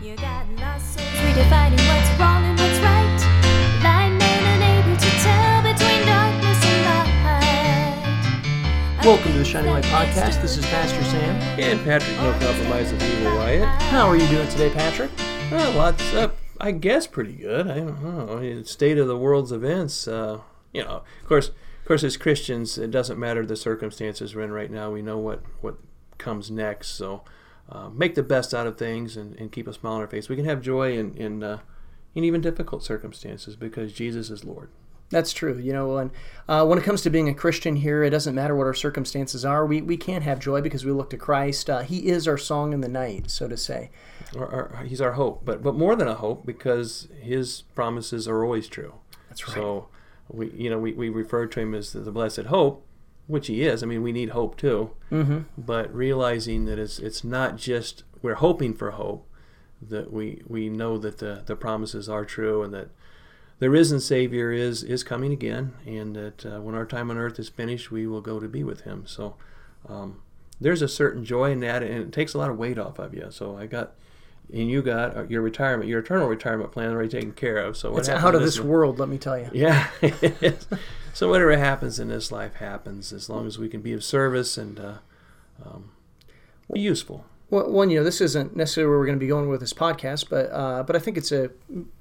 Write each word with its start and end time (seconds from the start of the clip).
You 0.00 0.14
got 0.14 0.48
lost 0.60 0.94
souls 0.94 1.08
redefining 1.08 1.82
what's 1.88 2.20
wrong 2.20 2.44
and 2.44 2.56
what's 2.56 2.78
right. 2.78 3.18
Blind 3.80 4.16
men 4.16 4.44
unable 4.54 4.96
to 4.96 5.10
tell 5.18 5.60
between 5.60 6.06
darkness 6.06 6.64
and 6.64 6.84
light. 8.94 9.04
Welcome 9.04 9.32
to 9.32 9.38
the 9.38 9.44
Shining 9.44 9.72
Light 9.72 9.82
Podcast. 9.82 10.40
This 10.40 10.56
is 10.56 10.64
Pastor 10.66 11.02
Sam. 11.02 11.34
And 11.58 11.80
Patrick, 11.80 12.16
no 12.18 12.30
compromise 12.38 12.92
of 12.92 13.02
evil 13.02 13.32
Wyett. 13.32 13.66
How 13.90 14.06
are 14.06 14.16
you 14.16 14.28
doing 14.28 14.46
today, 14.48 14.70
Patrick? 14.70 15.10
Well, 15.50 15.72
lots 15.76 16.14
up. 16.14 16.36
I 16.60 16.70
guess 16.70 17.08
pretty 17.08 17.32
good. 17.32 17.66
I 17.68 17.80
don't 17.80 18.00
know. 18.00 18.38
In 18.38 18.64
State 18.66 18.98
of 18.98 19.08
the 19.08 19.18
world's 19.18 19.50
events. 19.50 20.06
Uh, 20.06 20.42
you 20.72 20.84
know, 20.84 21.02
of 21.22 21.26
course, 21.28 21.48
of 21.48 21.84
course, 21.86 22.04
as 22.04 22.16
Christians, 22.16 22.78
it 22.78 22.92
doesn't 22.92 23.18
matter 23.18 23.44
the 23.44 23.56
circumstances 23.56 24.32
we're 24.32 24.42
in 24.42 24.52
right 24.52 24.70
now. 24.70 24.92
We 24.92 25.02
know 25.02 25.18
what 25.18 25.42
what 25.60 25.74
comes 26.18 26.52
next. 26.52 26.90
So, 26.90 27.22
uh, 27.70 27.88
make 27.90 28.14
the 28.14 28.22
best 28.22 28.54
out 28.54 28.66
of 28.66 28.78
things 28.78 29.16
and, 29.16 29.34
and 29.36 29.52
keep 29.52 29.66
a 29.66 29.72
smile 29.72 29.94
on 29.94 30.00
our 30.00 30.06
face. 30.06 30.28
We 30.28 30.36
can 30.36 30.44
have 30.44 30.62
joy 30.62 30.96
in 30.96 31.14
in, 31.14 31.42
uh, 31.42 31.58
in 32.14 32.24
even 32.24 32.40
difficult 32.40 32.84
circumstances 32.84 33.56
because 33.56 33.92
Jesus 33.92 34.30
is 34.30 34.44
Lord. 34.44 34.70
That's 35.10 35.32
true. 35.32 35.58
You 35.58 35.72
know, 35.72 35.96
and 35.96 36.10
uh, 36.48 36.66
when 36.66 36.78
it 36.78 36.84
comes 36.84 37.00
to 37.02 37.10
being 37.10 37.28
a 37.28 37.34
Christian 37.34 37.76
here, 37.76 38.02
it 38.02 38.10
doesn't 38.10 38.34
matter 38.34 38.54
what 38.54 38.66
our 38.66 38.74
circumstances 38.74 39.44
are. 39.44 39.64
We, 39.64 39.80
we 39.80 39.96
can 39.96 40.20
have 40.22 40.38
joy 40.38 40.60
because 40.60 40.84
we 40.84 40.92
look 40.92 41.08
to 41.10 41.16
Christ. 41.16 41.70
Uh, 41.70 41.80
he 41.80 42.08
is 42.08 42.28
our 42.28 42.36
song 42.36 42.74
in 42.74 42.82
the 42.82 42.88
night, 42.88 43.30
so 43.30 43.48
to 43.48 43.56
say. 43.56 43.90
He's 44.84 45.00
our 45.00 45.12
hope, 45.12 45.44
but 45.44 45.62
but 45.62 45.74
more 45.74 45.96
than 45.96 46.08
a 46.08 46.14
hope 46.14 46.44
because 46.44 47.08
His 47.20 47.62
promises 47.74 48.28
are 48.28 48.44
always 48.44 48.68
true. 48.68 48.94
That's 49.28 49.48
right. 49.48 49.54
So 49.54 49.88
we 50.28 50.50
you 50.50 50.68
know 50.68 50.78
we, 50.78 50.92
we 50.92 51.08
refer 51.08 51.46
to 51.46 51.60
him 51.60 51.74
as 51.74 51.92
the, 51.92 52.00
the 52.00 52.12
blessed 52.12 52.44
hope, 52.44 52.84
which 53.28 53.46
he 53.46 53.62
is. 53.62 53.82
I 53.82 53.86
mean 53.86 54.02
we 54.02 54.10
need 54.12 54.30
hope 54.30 54.56
too, 54.56 54.90
Mm-hmm. 55.12 55.38
but 55.56 55.94
realizing 55.94 56.64
that 56.64 56.78
it's 56.80 56.98
it's 56.98 57.22
not 57.22 57.56
just 57.56 58.02
we're 58.22 58.34
hoping 58.34 58.74
for 58.74 58.90
hope, 58.90 59.24
that 59.80 60.12
we 60.12 60.42
we 60.46 60.68
know 60.68 60.98
that 60.98 61.18
the 61.18 61.42
the 61.46 61.54
promises 61.54 62.08
are 62.08 62.24
true 62.24 62.62
and 62.64 62.74
that 62.74 62.88
the 63.60 63.70
risen 63.70 64.00
Savior 64.00 64.50
is 64.52 64.82
is 64.82 65.04
coming 65.04 65.32
again, 65.32 65.74
and 65.86 66.16
that 66.16 66.44
uh, 66.44 66.60
when 66.60 66.74
our 66.74 66.86
time 66.86 67.10
on 67.10 67.16
earth 67.18 67.38
is 67.38 67.48
finished, 67.48 67.90
we 67.92 68.06
will 68.06 68.20
go 68.20 68.40
to 68.40 68.48
be 68.48 68.64
with 68.64 68.80
Him. 68.82 69.04
So. 69.06 69.36
Um, 69.88 70.22
there's 70.60 70.82
a 70.82 70.88
certain 70.88 71.24
joy 71.24 71.52
in 71.52 71.60
that, 71.60 71.84
and 71.84 71.92
it 72.02 72.12
takes 72.12 72.34
a 72.34 72.38
lot 72.38 72.50
of 72.50 72.58
weight 72.58 72.78
off 72.80 72.98
of 72.98 73.14
you. 73.14 73.28
So 73.30 73.56
I 73.56 73.66
got, 73.66 73.92
and 74.52 74.68
you 74.68 74.82
got 74.82 75.16
uh, 75.16 75.22
your 75.28 75.40
retirement, 75.40 75.88
your 75.88 76.00
eternal 76.00 76.26
retirement 76.26 76.72
plan 76.72 76.90
already 76.90 77.08
taken 77.08 77.30
care 77.30 77.58
of. 77.58 77.76
So 77.76 77.92
what 77.92 78.00
It's 78.00 78.08
out 78.08 78.34
of 78.34 78.42
this 78.42 78.58
world, 78.58 78.98
let 78.98 79.08
me 79.08 79.18
tell 79.18 79.38
you. 79.38 79.48
Yeah. 79.52 79.86
so 81.18 81.28
whatever 81.28 81.56
happens 81.56 81.98
in 81.98 82.06
this 82.06 82.30
life 82.30 82.54
happens, 82.54 83.12
as 83.12 83.28
long 83.28 83.44
as 83.44 83.58
we 83.58 83.68
can 83.68 83.80
be 83.80 83.92
of 83.92 84.04
service 84.04 84.56
and 84.56 84.78
uh, 84.78 84.98
um, 85.66 85.90
be 86.72 86.78
useful. 86.78 87.24
Well, 87.50 87.68
one, 87.72 87.90
you 87.90 87.98
know, 87.98 88.04
this 88.04 88.20
isn't 88.20 88.54
necessarily 88.54 88.88
where 88.88 89.00
we're 89.00 89.06
going 89.06 89.18
to 89.18 89.24
be 89.24 89.26
going 89.26 89.48
with 89.48 89.58
this 89.58 89.72
podcast, 89.72 90.30
but 90.30 90.48
uh, 90.52 90.84
but 90.84 90.94
I 90.94 91.00
think 91.00 91.16
it's 91.16 91.32
a 91.32 91.50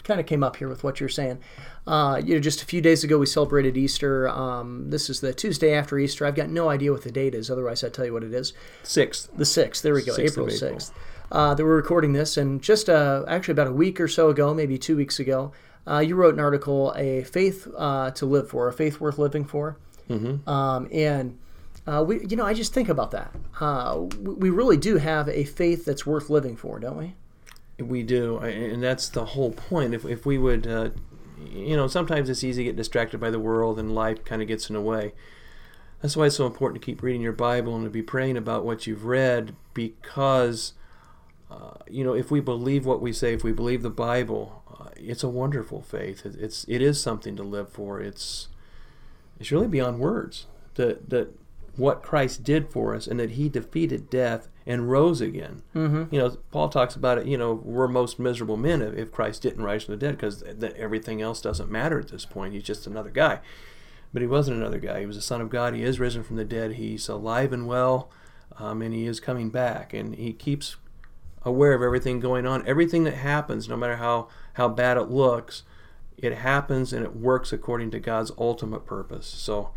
kind 0.03 0.19
of 0.19 0.27
came 0.27 0.43
up 0.43 0.57
here 0.57 0.69
with 0.69 0.83
what 0.83 0.99
you're 0.99 1.09
saying. 1.09 1.39
Uh, 1.87 2.21
you 2.23 2.35
know, 2.35 2.39
just 2.39 2.61
a 2.61 2.65
few 2.65 2.79
days 2.79 3.03
ago 3.03 3.17
we 3.17 3.25
celebrated 3.25 3.75
Easter. 3.75 4.29
Um, 4.29 4.91
this 4.91 5.09
is 5.09 5.19
the 5.19 5.33
Tuesday 5.33 5.73
after 5.73 5.97
Easter. 5.97 6.23
I've 6.23 6.35
got 6.35 6.49
no 6.49 6.69
idea 6.69 6.91
what 6.91 7.01
the 7.01 7.11
date 7.11 7.33
is. 7.33 7.49
Otherwise, 7.49 7.83
I'd 7.83 7.95
tell 7.95 8.05
you 8.05 8.13
what 8.13 8.23
it 8.23 8.35
is. 8.35 8.53
Sixth. 8.83 9.31
The 9.35 9.45
sixth. 9.45 9.81
There 9.81 9.95
we 9.95 10.03
go. 10.03 10.11
6th 10.11 10.19
April 10.19 10.45
April. 10.45 10.49
sixth. 10.49 10.93
Uh, 11.31 11.55
that 11.55 11.63
we're 11.65 11.75
recording 11.75 12.13
this, 12.13 12.37
and 12.37 12.61
just 12.61 12.87
uh, 12.87 13.25
actually 13.27 13.53
about 13.53 13.67
a 13.67 13.73
week 13.73 13.99
or 13.99 14.07
so 14.07 14.29
ago, 14.29 14.53
maybe 14.53 14.77
two 14.77 14.95
weeks 14.95 15.19
ago, 15.19 15.51
uh, 15.89 15.99
you 15.99 16.15
wrote 16.15 16.33
an 16.33 16.39
article, 16.39 16.93
"A 16.95 17.23
Faith 17.23 17.67
uh, 17.77 18.11
to 18.11 18.25
Live 18.25 18.49
For," 18.49 18.67
a 18.67 18.73
faith 18.73 18.99
worth 18.99 19.17
living 19.17 19.45
for. 19.45 19.77
Mm-hmm. 20.09 20.47
Um, 20.49 20.87
and 20.91 21.37
uh, 21.87 22.03
we, 22.05 22.25
you 22.27 22.35
know, 22.35 22.45
I 22.45 22.53
just 22.53 22.73
think 22.73 22.89
about 22.89 23.11
that. 23.11 23.33
Uh, 23.59 24.07
we 24.21 24.49
really 24.49 24.77
do 24.77 24.97
have 24.97 25.29
a 25.29 25.45
faith 25.45 25.85
that's 25.85 26.05
worth 26.05 26.29
living 26.29 26.55
for, 26.55 26.79
don't 26.79 26.97
we? 26.97 27.13
We 27.79 28.03
do, 28.03 28.39
and 28.39 28.81
that's 28.83 29.09
the 29.09 29.23
whole 29.23 29.51
point. 29.51 29.93
If, 29.93 30.03
if 30.03 30.25
we 30.25 30.37
would, 30.37 30.65
uh, 30.65 30.89
you 31.49 31.75
know, 31.75 31.87
sometimes 31.87 32.29
it's 32.29 32.43
easy 32.43 32.63
to 32.63 32.69
get 32.69 32.75
distracted 32.75 33.19
by 33.19 33.29
the 33.29 33.39
world 33.39 33.79
and 33.79 33.93
life 33.93 34.25
kind 34.25 34.41
of 34.41 34.47
gets 34.47 34.69
in 34.69 34.73
the 34.73 34.81
way. 34.81 35.13
That's 36.01 36.17
why 36.17 36.25
it's 36.27 36.35
so 36.35 36.45
important 36.45 36.81
to 36.81 36.85
keep 36.85 37.01
reading 37.01 37.21
your 37.21 37.33
Bible 37.33 37.75
and 37.75 37.83
to 37.85 37.89
be 37.89 38.01
praying 38.01 38.35
about 38.35 38.65
what 38.65 38.87
you've 38.87 39.05
read 39.05 39.55
because, 39.73 40.73
uh, 41.49 41.77
you 41.87 42.03
know, 42.03 42.13
if 42.13 42.29
we 42.31 42.39
believe 42.39 42.85
what 42.85 43.01
we 43.01 43.13
say, 43.13 43.33
if 43.33 43.43
we 43.43 43.51
believe 43.51 43.81
the 43.81 43.89
Bible, 43.89 44.63
it's 44.99 45.23
a 45.23 45.29
wonderful 45.29 45.81
faith. 45.81 46.25
It, 46.25 46.35
it's 46.39 46.65
it 46.67 46.81
is 46.81 47.01
something 47.01 47.35
to 47.35 47.43
live 47.43 47.69
for. 47.69 47.99
It's 47.99 48.47
it's 49.39 49.51
really 49.51 49.67
beyond 49.67 49.99
words 49.99 50.47
that 50.75 51.09
that 51.09 51.33
what 51.75 52.01
Christ 52.01 52.43
did 52.43 52.69
for 52.69 52.95
us 52.95 53.07
and 53.07 53.19
that 53.19 53.31
He 53.31 53.49
defeated 53.49 54.09
death 54.09 54.49
and 54.65 54.89
rose 54.89 55.21
again. 55.21 55.61
Mm-hmm. 55.75 56.13
You 56.13 56.19
know, 56.19 56.37
Paul 56.51 56.69
talks 56.69 56.95
about 56.95 57.19
it. 57.19 57.27
You 57.27 57.37
know, 57.37 57.53
we're 57.53 57.87
most 57.87 58.19
miserable 58.19 58.57
men 58.57 58.81
if, 58.81 58.95
if 58.95 59.11
Christ 59.11 59.43
didn't 59.43 59.63
rise 59.63 59.83
from 59.83 59.93
the 59.93 60.05
dead 60.05 60.17
because 60.17 60.39
that 60.41 60.75
everything 60.75 61.21
else 61.21 61.39
doesn't 61.39 61.71
matter 61.71 61.99
at 61.99 62.09
this 62.09 62.25
point. 62.25 62.53
He's 62.53 62.63
just 62.63 62.87
another 62.87 63.11
guy. 63.11 63.39
But 64.11 64.21
he 64.21 64.27
wasn't 64.27 64.57
another 64.57 64.79
guy. 64.79 65.01
He 65.01 65.05
was 65.05 65.17
the 65.17 65.21
Son 65.21 65.41
of 65.41 65.49
God. 65.49 65.73
He 65.73 65.83
is 65.83 65.99
risen 65.99 66.23
from 66.23 66.37
the 66.37 66.45
dead. 66.45 66.73
He's 66.73 67.07
alive 67.07 67.53
and 67.53 67.67
well, 67.67 68.09
um, 68.57 68.81
and 68.81 68.93
he 68.93 69.05
is 69.05 69.19
coming 69.19 69.49
back. 69.49 69.93
And 69.93 70.15
he 70.15 70.33
keeps 70.33 70.77
aware 71.47 71.73
of 71.73 71.81
everything 71.81 72.19
going 72.19 72.45
on. 72.45 72.67
Everything 72.67 73.03
that 73.05 73.15
happens, 73.15 73.67
no 73.67 73.77
matter 73.77 73.95
how 73.97 74.27
how 74.53 74.67
bad 74.67 74.97
it 74.97 75.09
looks, 75.09 75.63
it 76.17 76.33
happens 76.33 76.93
and 76.93 77.05
it 77.05 77.15
works 77.15 77.53
according 77.53 77.91
to 77.91 77.99
God's 77.99 78.31
ultimate 78.37 78.85
purpose. 78.85 79.27
So 79.27 79.71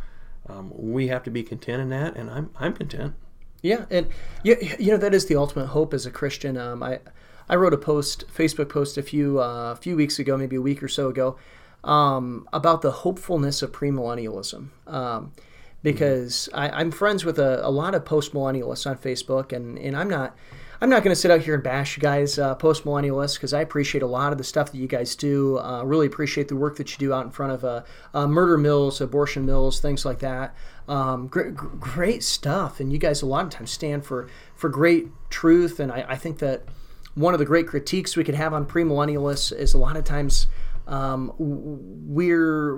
um, 0.48 0.72
we 0.74 1.08
have 1.08 1.22
to 1.24 1.30
be 1.30 1.42
content 1.42 1.82
in 1.82 1.88
that, 1.90 2.16
and 2.16 2.30
I'm 2.30 2.50
I'm 2.58 2.72
content. 2.74 3.14
Yeah, 3.62 3.84
and 3.90 4.08
you, 4.42 4.56
you 4.78 4.90
know 4.90 4.96
that 4.96 5.14
is 5.14 5.26
the 5.26 5.36
ultimate 5.36 5.66
hope 5.66 5.94
as 5.94 6.06
a 6.06 6.10
Christian. 6.10 6.56
Um, 6.56 6.82
I 6.82 7.00
I 7.48 7.56
wrote 7.56 7.74
a 7.74 7.78
post, 7.78 8.26
Facebook 8.28 8.68
post 8.68 8.98
a 8.98 9.02
few 9.02 9.38
uh, 9.38 9.74
few 9.76 9.96
weeks 9.96 10.18
ago, 10.18 10.36
maybe 10.36 10.56
a 10.56 10.62
week 10.62 10.82
or 10.82 10.88
so 10.88 11.08
ago, 11.08 11.36
um, 11.84 12.48
about 12.52 12.82
the 12.82 12.90
hopefulness 12.90 13.62
of 13.62 13.72
premillennialism. 13.72 14.68
Um, 14.86 15.32
because 15.82 16.48
I, 16.52 16.68
I'm 16.68 16.90
friends 16.90 17.24
with 17.24 17.38
a, 17.38 17.66
a 17.66 17.70
lot 17.70 17.94
of 17.94 18.04
postmillennialists 18.04 18.88
on 18.88 18.98
Facebook, 18.98 19.52
and, 19.52 19.78
and 19.78 19.96
I'm 19.96 20.10
not 20.10 20.36
I'm 20.82 20.88
not 20.88 21.04
going 21.04 21.14
to 21.14 21.20
sit 21.20 21.30
out 21.30 21.40
here 21.40 21.54
and 21.54 21.62
bash 21.62 21.96
you 21.96 22.00
guys 22.00 22.38
uh, 22.38 22.54
post 22.54 22.84
millennialists 22.84 23.34
because 23.34 23.52
I 23.52 23.60
appreciate 23.60 24.00
a 24.00 24.06
lot 24.06 24.32
of 24.32 24.38
the 24.38 24.44
stuff 24.44 24.72
that 24.72 24.78
you 24.78 24.86
guys 24.86 25.14
do. 25.14 25.58
Uh, 25.58 25.82
really 25.84 26.06
appreciate 26.06 26.48
the 26.48 26.56
work 26.56 26.76
that 26.76 26.90
you 26.92 26.96
do 26.96 27.12
out 27.12 27.26
in 27.26 27.30
front 27.30 27.52
of 27.52 27.64
uh, 27.64 27.82
uh, 28.14 28.26
murder 28.26 28.56
mills, 28.56 29.02
abortion 29.02 29.44
mills, 29.44 29.78
things 29.80 30.06
like 30.06 30.20
that. 30.20 30.54
Um, 30.88 31.28
great, 31.28 31.54
great 31.54 32.22
stuff, 32.22 32.80
and 32.80 32.90
you 32.90 32.98
guys 32.98 33.20
a 33.20 33.26
lot 33.26 33.44
of 33.44 33.50
times 33.50 33.70
stand 33.70 34.06
for 34.06 34.28
for 34.54 34.70
great 34.70 35.08
truth. 35.28 35.80
And 35.80 35.92
I, 35.92 36.06
I 36.08 36.16
think 36.16 36.38
that 36.38 36.64
one 37.14 37.34
of 37.34 37.40
the 37.40 37.46
great 37.46 37.66
critiques 37.66 38.16
we 38.16 38.24
could 38.24 38.34
have 38.34 38.54
on 38.54 38.64
premillennialists 38.64 39.54
is 39.54 39.74
a 39.74 39.78
lot 39.78 39.98
of 39.98 40.04
times 40.04 40.46
um, 40.86 41.34
we're 41.38 42.76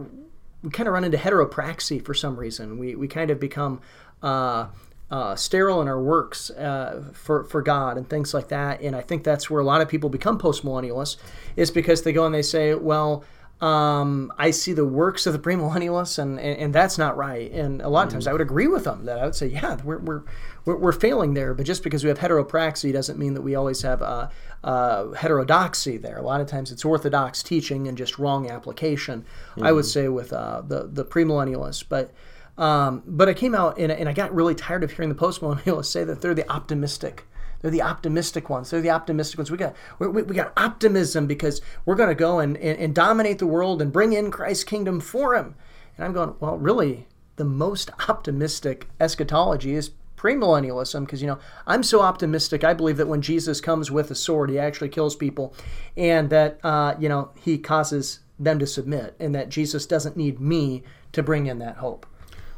we 0.62 0.70
kind 0.70 0.88
of 0.88 0.92
run 0.92 1.04
into 1.04 1.18
heteropraxy 1.18 2.04
for 2.04 2.14
some 2.14 2.36
reason. 2.36 2.78
We 2.78 2.96
we 2.96 3.06
kind 3.06 3.30
of 3.30 3.38
become 3.38 3.80
uh, 4.24 4.66
uh, 5.12 5.36
sterile 5.36 5.80
in 5.82 5.88
our 5.88 6.02
works 6.02 6.50
uh, 6.50 7.04
for 7.12 7.44
for 7.44 7.62
God 7.62 7.96
and 7.98 8.08
things 8.08 8.34
like 8.34 8.48
that. 8.48 8.80
And 8.80 8.96
I 8.96 9.02
think 9.02 9.22
that's 9.22 9.50
where 9.50 9.60
a 9.60 9.64
lot 9.72 9.80
of 9.82 9.88
people 9.88 10.10
become 10.10 10.38
post 10.38 10.64
millennialists, 10.64 11.16
is 11.56 11.70
because 11.70 12.02
they 12.02 12.12
go 12.12 12.24
and 12.26 12.34
they 12.34 12.42
say, 12.42 12.74
well. 12.74 13.22
Um, 13.60 14.32
I 14.38 14.50
see 14.50 14.74
the 14.74 14.84
works 14.84 15.24
of 15.24 15.32
the 15.32 15.38
premillennialists, 15.38 16.18
and, 16.18 16.40
and, 16.40 16.58
and 16.58 16.74
that's 16.74 16.98
not 16.98 17.16
right. 17.16 17.48
And 17.52 17.80
a 17.80 17.88
lot 17.88 18.06
of 18.06 18.12
times, 18.12 18.26
I 18.26 18.32
would 18.32 18.40
agree 18.40 18.66
with 18.66 18.82
them 18.82 19.04
that 19.04 19.20
I 19.20 19.24
would 19.24 19.36
say, 19.36 19.46
yeah, 19.46 19.78
we're, 19.84 20.00
we're, 20.00 20.22
we're, 20.64 20.78
we're 20.78 20.92
failing 20.92 21.34
there. 21.34 21.54
But 21.54 21.64
just 21.64 21.84
because 21.84 22.02
we 22.02 22.08
have 22.08 22.18
heteropraxy 22.18 22.92
doesn't 22.92 23.20
mean 23.20 23.34
that 23.34 23.42
we 23.42 23.54
always 23.54 23.82
have 23.82 24.02
uh, 24.02 24.30
uh, 24.64 25.12
heterodoxy 25.12 25.96
there. 25.96 26.18
A 26.18 26.22
lot 26.22 26.40
of 26.40 26.48
times, 26.48 26.72
it's 26.72 26.84
orthodox 26.84 27.40
teaching 27.40 27.86
and 27.86 27.96
just 27.96 28.18
wrong 28.18 28.50
application. 28.50 29.24
I 29.68 29.70
would 29.70 29.86
say 29.86 30.08
with 30.08 30.32
uh, 30.32 30.62
the 30.66 30.88
the 30.92 31.04
premillennialists, 31.04 31.84
but. 31.88 32.10
Um, 32.58 33.02
but 33.06 33.28
I 33.28 33.34
came 33.34 33.54
out 33.54 33.78
and, 33.78 33.90
and 33.90 34.08
I 34.08 34.12
got 34.12 34.34
really 34.34 34.54
tired 34.54 34.84
of 34.84 34.92
hearing 34.92 35.08
the 35.08 35.14
postmillennialists 35.14 35.86
say 35.92 36.04
that 36.04 36.20
they're 36.20 36.34
the 36.34 36.50
optimistic. 36.50 37.26
They're 37.60 37.70
the 37.70 37.82
optimistic 37.82 38.50
ones. 38.50 38.70
They're 38.70 38.80
the 38.80 38.90
optimistic 38.90 39.38
ones. 39.38 39.50
We 39.50 39.56
got 39.56 39.74
we, 39.98 40.08
we 40.08 40.34
got 40.34 40.52
optimism 40.56 41.26
because 41.26 41.60
we're 41.86 41.94
going 41.94 42.08
to 42.08 42.14
go 42.14 42.40
and, 42.40 42.56
and, 42.56 42.78
and 42.78 42.94
dominate 42.94 43.38
the 43.38 43.46
world 43.46 43.80
and 43.80 43.92
bring 43.92 44.12
in 44.12 44.30
Christ's 44.30 44.64
kingdom 44.64 45.00
for 45.00 45.34
him. 45.34 45.54
And 45.96 46.04
I'm 46.04 46.12
going, 46.12 46.34
well, 46.40 46.58
really, 46.58 47.06
the 47.36 47.44
most 47.44 47.90
optimistic 48.08 48.88
eschatology 49.00 49.74
is 49.74 49.90
premillennialism 50.16 51.00
because 51.04 51.20
you 51.20 51.26
know 51.26 51.38
I'm 51.66 51.82
so 51.82 52.00
optimistic. 52.00 52.64
I 52.64 52.74
believe 52.74 52.96
that 52.96 53.08
when 53.08 53.22
Jesus 53.22 53.60
comes 53.60 53.90
with 53.90 54.10
a 54.10 54.14
sword, 54.14 54.50
he 54.50 54.58
actually 54.58 54.88
kills 54.88 55.16
people, 55.16 55.54
and 55.96 56.30
that 56.30 56.58
uh, 56.64 56.94
you 56.98 57.08
know 57.08 57.30
he 57.40 57.58
causes 57.58 58.20
them 58.38 58.58
to 58.58 58.66
submit, 58.66 59.14
and 59.20 59.34
that 59.34 59.48
Jesus 59.48 59.86
doesn't 59.86 60.16
need 60.16 60.40
me 60.40 60.82
to 61.12 61.22
bring 61.22 61.46
in 61.46 61.58
that 61.58 61.76
hope. 61.76 62.06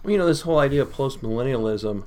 You 0.06 0.18
know, 0.18 0.26
this 0.26 0.42
whole 0.42 0.58
idea 0.58 0.82
of 0.82 0.92
post 0.92 1.22
millennialism, 1.22 2.04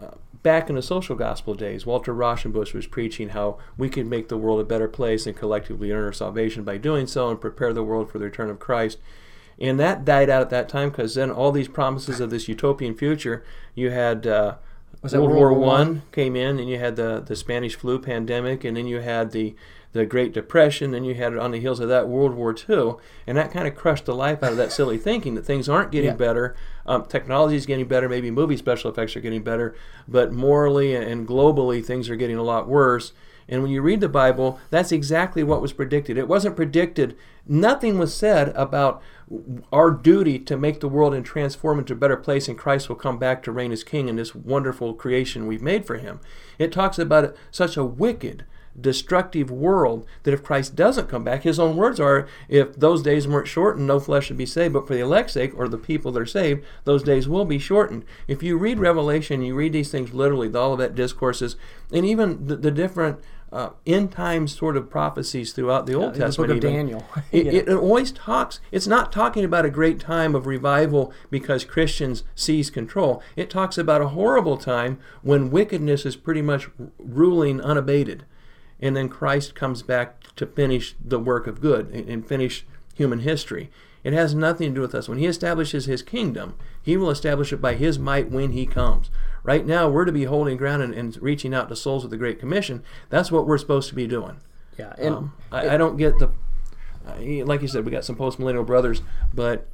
uh, 0.00 0.12
back 0.42 0.68
in 0.68 0.76
the 0.76 0.82
social 0.82 1.16
gospel 1.16 1.54
days, 1.54 1.84
Walter 1.84 2.14
Rauschenbusch 2.14 2.72
was 2.72 2.86
preaching 2.86 3.30
how 3.30 3.58
we 3.76 3.88
could 3.88 4.06
make 4.06 4.28
the 4.28 4.36
world 4.36 4.60
a 4.60 4.64
better 4.64 4.88
place 4.88 5.26
and 5.26 5.36
collectively 5.36 5.90
earn 5.92 6.04
our 6.04 6.12
salvation 6.12 6.62
by 6.64 6.76
doing 6.76 7.06
so 7.06 7.28
and 7.28 7.40
prepare 7.40 7.72
the 7.72 7.82
world 7.82 8.10
for 8.10 8.18
the 8.18 8.24
return 8.26 8.50
of 8.50 8.58
Christ. 8.58 8.98
And 9.60 9.78
that 9.78 10.04
died 10.04 10.30
out 10.30 10.40
at 10.42 10.50
that 10.50 10.68
time 10.68 10.90
because 10.90 11.14
then 11.16 11.30
all 11.30 11.52
these 11.52 11.68
promises 11.68 12.20
of 12.20 12.30
this 12.30 12.48
utopian 12.48 12.94
future, 12.94 13.44
you 13.74 13.90
had 13.90 14.26
uh, 14.26 14.54
Was 15.02 15.12
World, 15.12 15.30
World 15.30 15.36
War 15.40 15.52
War 15.52 15.60
One 15.60 16.02
came 16.12 16.34
in, 16.36 16.58
and 16.58 16.68
you 16.68 16.78
had 16.78 16.96
the 16.96 17.20
the 17.20 17.36
Spanish 17.36 17.74
flu 17.74 17.98
pandemic, 17.98 18.64
and 18.64 18.76
then 18.76 18.86
you 18.86 19.00
had 19.00 19.32
the 19.32 19.54
the 19.92 20.06
Great 20.06 20.32
Depression, 20.32 20.94
and 20.94 21.04
you 21.04 21.14
had 21.16 21.32
it 21.32 21.38
on 21.40 21.50
the 21.50 21.58
heels 21.60 21.80
of 21.80 21.88
that 21.88 22.08
World 22.08 22.34
War 22.34 22.54
II, 22.54 22.94
and 23.26 23.36
that 23.36 23.50
kind 23.50 23.66
of 23.66 23.74
crushed 23.74 24.06
the 24.06 24.14
life 24.14 24.40
out 24.42 24.52
of 24.52 24.56
that 24.56 24.70
silly 24.72 24.96
thinking 24.96 25.34
that 25.34 25.44
things 25.44 25.68
aren't 25.68 25.90
getting 25.90 26.10
Yeah. 26.10 26.16
better, 26.16 26.54
um, 26.90 27.04
technology 27.04 27.54
is 27.54 27.66
getting 27.66 27.86
better, 27.86 28.08
maybe 28.08 28.32
movie 28.32 28.56
special 28.56 28.90
effects 28.90 29.14
are 29.14 29.20
getting 29.20 29.44
better, 29.44 29.76
but 30.08 30.32
morally 30.32 30.96
and 30.96 31.26
globally 31.26 31.84
things 31.84 32.10
are 32.10 32.16
getting 32.16 32.36
a 32.36 32.42
lot 32.42 32.66
worse. 32.66 33.12
And 33.48 33.62
when 33.62 33.70
you 33.70 33.80
read 33.80 34.00
the 34.00 34.08
Bible, 34.08 34.58
that's 34.70 34.90
exactly 34.90 35.44
what 35.44 35.62
was 35.62 35.72
predicted. 35.72 36.18
It 36.18 36.26
wasn't 36.26 36.56
predicted. 36.56 37.16
Nothing 37.46 37.96
was 37.96 38.12
said 38.12 38.48
about 38.56 39.00
our 39.72 39.92
duty 39.92 40.40
to 40.40 40.56
make 40.56 40.80
the 40.80 40.88
world 40.88 41.14
and 41.14 41.24
transform 41.24 41.78
into 41.78 41.92
a 41.92 41.96
better 41.96 42.16
place, 42.16 42.48
and 42.48 42.58
Christ 42.58 42.88
will 42.88 42.96
come 42.96 43.18
back 43.18 43.44
to 43.44 43.52
reign 43.52 43.70
as 43.70 43.84
King 43.84 44.08
in 44.08 44.16
this 44.16 44.34
wonderful 44.34 44.92
creation 44.94 45.46
we've 45.46 45.62
made 45.62 45.86
for 45.86 45.96
Him. 45.96 46.18
It 46.58 46.72
talks 46.72 46.98
about 46.98 47.36
such 47.52 47.76
a 47.76 47.84
wicked, 47.84 48.44
destructive 48.80 49.50
world 49.50 50.06
that 50.22 50.34
if 50.34 50.42
Christ 50.42 50.74
doesn't 50.76 51.08
come 51.08 51.24
back, 51.24 51.42
His 51.42 51.58
own 51.58 51.76
words 51.76 51.98
are, 52.00 52.26
if 52.48 52.74
those 52.76 53.02
days 53.02 53.26
weren't 53.28 53.48
shortened, 53.48 53.86
no 53.86 54.00
flesh 54.00 54.26
should 54.26 54.36
be 54.36 54.46
saved. 54.46 54.74
But 54.74 54.86
for 54.86 54.94
the 54.94 55.00
elect's 55.00 55.34
sake, 55.34 55.52
or 55.56 55.68
the 55.68 55.78
people 55.78 56.12
that 56.12 56.20
are 56.22 56.26
saved, 56.26 56.64
those 56.84 57.02
days 57.02 57.28
will 57.28 57.44
be 57.44 57.58
shortened. 57.58 58.04
If 58.28 58.42
you 58.42 58.56
read 58.56 58.78
Revelation, 58.78 59.42
you 59.42 59.54
read 59.54 59.72
these 59.72 59.90
things 59.90 60.12
literally, 60.12 60.48
the 60.48 60.60
Olivet 60.60 60.94
discourses, 60.94 61.56
and 61.92 62.04
even 62.06 62.46
the, 62.46 62.56
the 62.56 62.70
different 62.70 63.18
uh, 63.52 63.70
end 63.84 64.12
times 64.12 64.56
sort 64.56 64.76
of 64.76 64.88
prophecies 64.88 65.52
throughout 65.52 65.84
the 65.84 65.92
Old 65.92 66.14
the 66.14 66.18
book 66.20 66.26
Testament. 66.28 66.50
of 66.52 66.56
even, 66.58 66.72
Daniel. 66.72 67.04
It, 67.32 67.46
Yeah. 67.46 67.52
it, 67.52 67.68
it 67.68 67.74
always 67.74 68.12
talks. 68.12 68.60
It's 68.70 68.86
not 68.86 69.10
talking 69.10 69.44
about 69.44 69.64
a 69.64 69.70
great 69.70 69.98
time 69.98 70.36
of 70.36 70.46
revival 70.46 71.12
because 71.30 71.64
Christians 71.64 72.22
seize 72.36 72.70
control. 72.70 73.20
It 73.34 73.50
talks 73.50 73.76
about 73.76 74.02
a 74.02 74.08
horrible 74.08 74.56
time 74.56 75.00
when 75.22 75.50
wickedness 75.50 76.06
is 76.06 76.14
pretty 76.14 76.42
much 76.42 76.68
ruling 76.98 77.60
unabated, 77.60 78.24
and 78.80 78.96
then 78.96 79.08
Christ 79.08 79.54
comes 79.54 79.82
back 79.82 80.34
to 80.36 80.46
finish 80.46 80.94
the 81.04 81.18
work 81.18 81.46
of 81.46 81.60
good 81.60 81.90
and, 81.90 82.26
finish 82.26 82.64
human 82.94 83.20
history. 83.20 83.70
It 84.02 84.12
has 84.14 84.34
nothing 84.34 84.70
to 84.70 84.74
do 84.76 84.80
with 84.80 84.94
us. 84.94 85.08
When 85.08 85.18
He 85.18 85.26
establishes 85.26 85.84
His 85.84 86.02
kingdom, 86.02 86.54
He 86.82 86.96
will 86.96 87.10
establish 87.10 87.52
it 87.52 87.60
by 87.60 87.74
His 87.74 87.98
might 87.98 88.30
when 88.30 88.52
He 88.52 88.64
comes. 88.66 89.10
Right 89.42 89.66
now, 89.66 89.88
we're 89.88 90.04
to 90.06 90.12
be 90.12 90.24
holding 90.24 90.56
ground 90.56 90.82
and, 90.82 90.94
and 90.94 91.20
reaching 91.22 91.54
out 91.54 91.68
to 91.68 91.76
souls 91.76 92.02
with 92.02 92.10
the 92.10 92.16
Great 92.16 92.38
Commission. 92.38 92.82
That's 93.10 93.30
what 93.30 93.46
we're 93.46 93.58
supposed 93.58 93.88
to 93.90 93.94
be 93.94 94.06
doing. 94.06 94.38
Yeah, 94.78 94.94
and 94.98 95.14
Um, 95.14 95.32
I, 95.52 95.70
I 95.70 95.76
don't 95.76 95.96
get 95.96 96.18
the, 96.18 96.30
like 97.44 97.60
you 97.60 97.68
said, 97.68 97.84
we 97.84 97.90
got 97.90 98.04
some 98.04 98.16
post 98.16 98.38
millennial 98.38 98.64
brothers, 98.64 99.02
but 99.34 99.68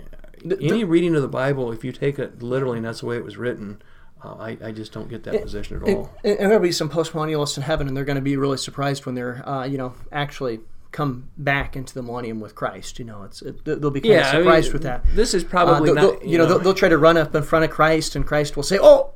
any 0.45 0.85
reading 0.85 1.15
of 1.15 1.23
the 1.23 1.29
Bible, 1.29 1.71
if 1.73 1.85
you 1.85 1.93
take 1.93 2.19
it 2.19 2.43
literally 2.43 2.79
and 2.79 2.87
that's 2.87 3.01
the 3.01 3.07
way 3.07 3.17
it 3.17 3.25
was 3.25 3.37
written, 3.37 3.81
uh, 4.25 4.35
I, 4.39 4.57
I 4.65 4.73
just 4.73 4.93
don't 4.93 5.09
get 5.09 5.25
that 5.25 5.43
position 5.43 5.77
at 5.77 5.83
all. 5.95 6.11
And, 6.25 6.39
there'll 6.39 6.59
be 6.61 6.73
some 6.73 6.89
postmillennialists 6.91 7.57
in 7.57 7.63
heaven, 7.63 7.87
and 7.89 7.97
they're 7.97 8.05
going 8.05 8.17
to 8.17 8.23
be 8.23 8.37
really 8.37 8.57
surprised 8.57 9.07
when 9.07 9.15
they're, 9.15 9.47
uh, 9.49 9.65
you 9.65 9.79
know, 9.79 9.95
actually 10.11 10.61
come 10.93 11.29
back 11.37 11.77
into 11.77 11.93
the 11.93 12.03
millennium 12.03 12.41
with 12.41 12.55
Christ. 12.55 12.99
You 12.99 13.05
know, 13.05 13.23
it's 13.25 13.43
it, 13.43 13.65
they'll 13.65 13.91
be 13.91 14.01
kind 14.01 14.15
of 14.15 14.21
Yeah, 14.21 14.29
I 14.31 14.33
mean, 14.35 14.43
surprised 14.45 14.73
with 14.73 14.83
that. 14.85 15.05
This 15.15 15.35
is 15.35 15.45
Uh, 15.45 15.49
probably 15.49 15.87
they'll- 15.93 15.95
not. 16.13 16.21
they'll- 16.21 16.31
you 16.31 16.39
know, 16.39 16.47
they'll, 16.47 16.59
they'll 16.61 16.75
try 16.75 16.89
to 16.89 16.99
run 16.99 17.17
up 17.17 17.35
in 17.35 17.43
front 17.43 17.65
of 17.65 17.71
Christ, 17.71 18.17
and 18.17 18.27
Christ 18.27 18.57
will 18.57 18.63
say, 18.63 18.79
"Oh, 18.81 19.11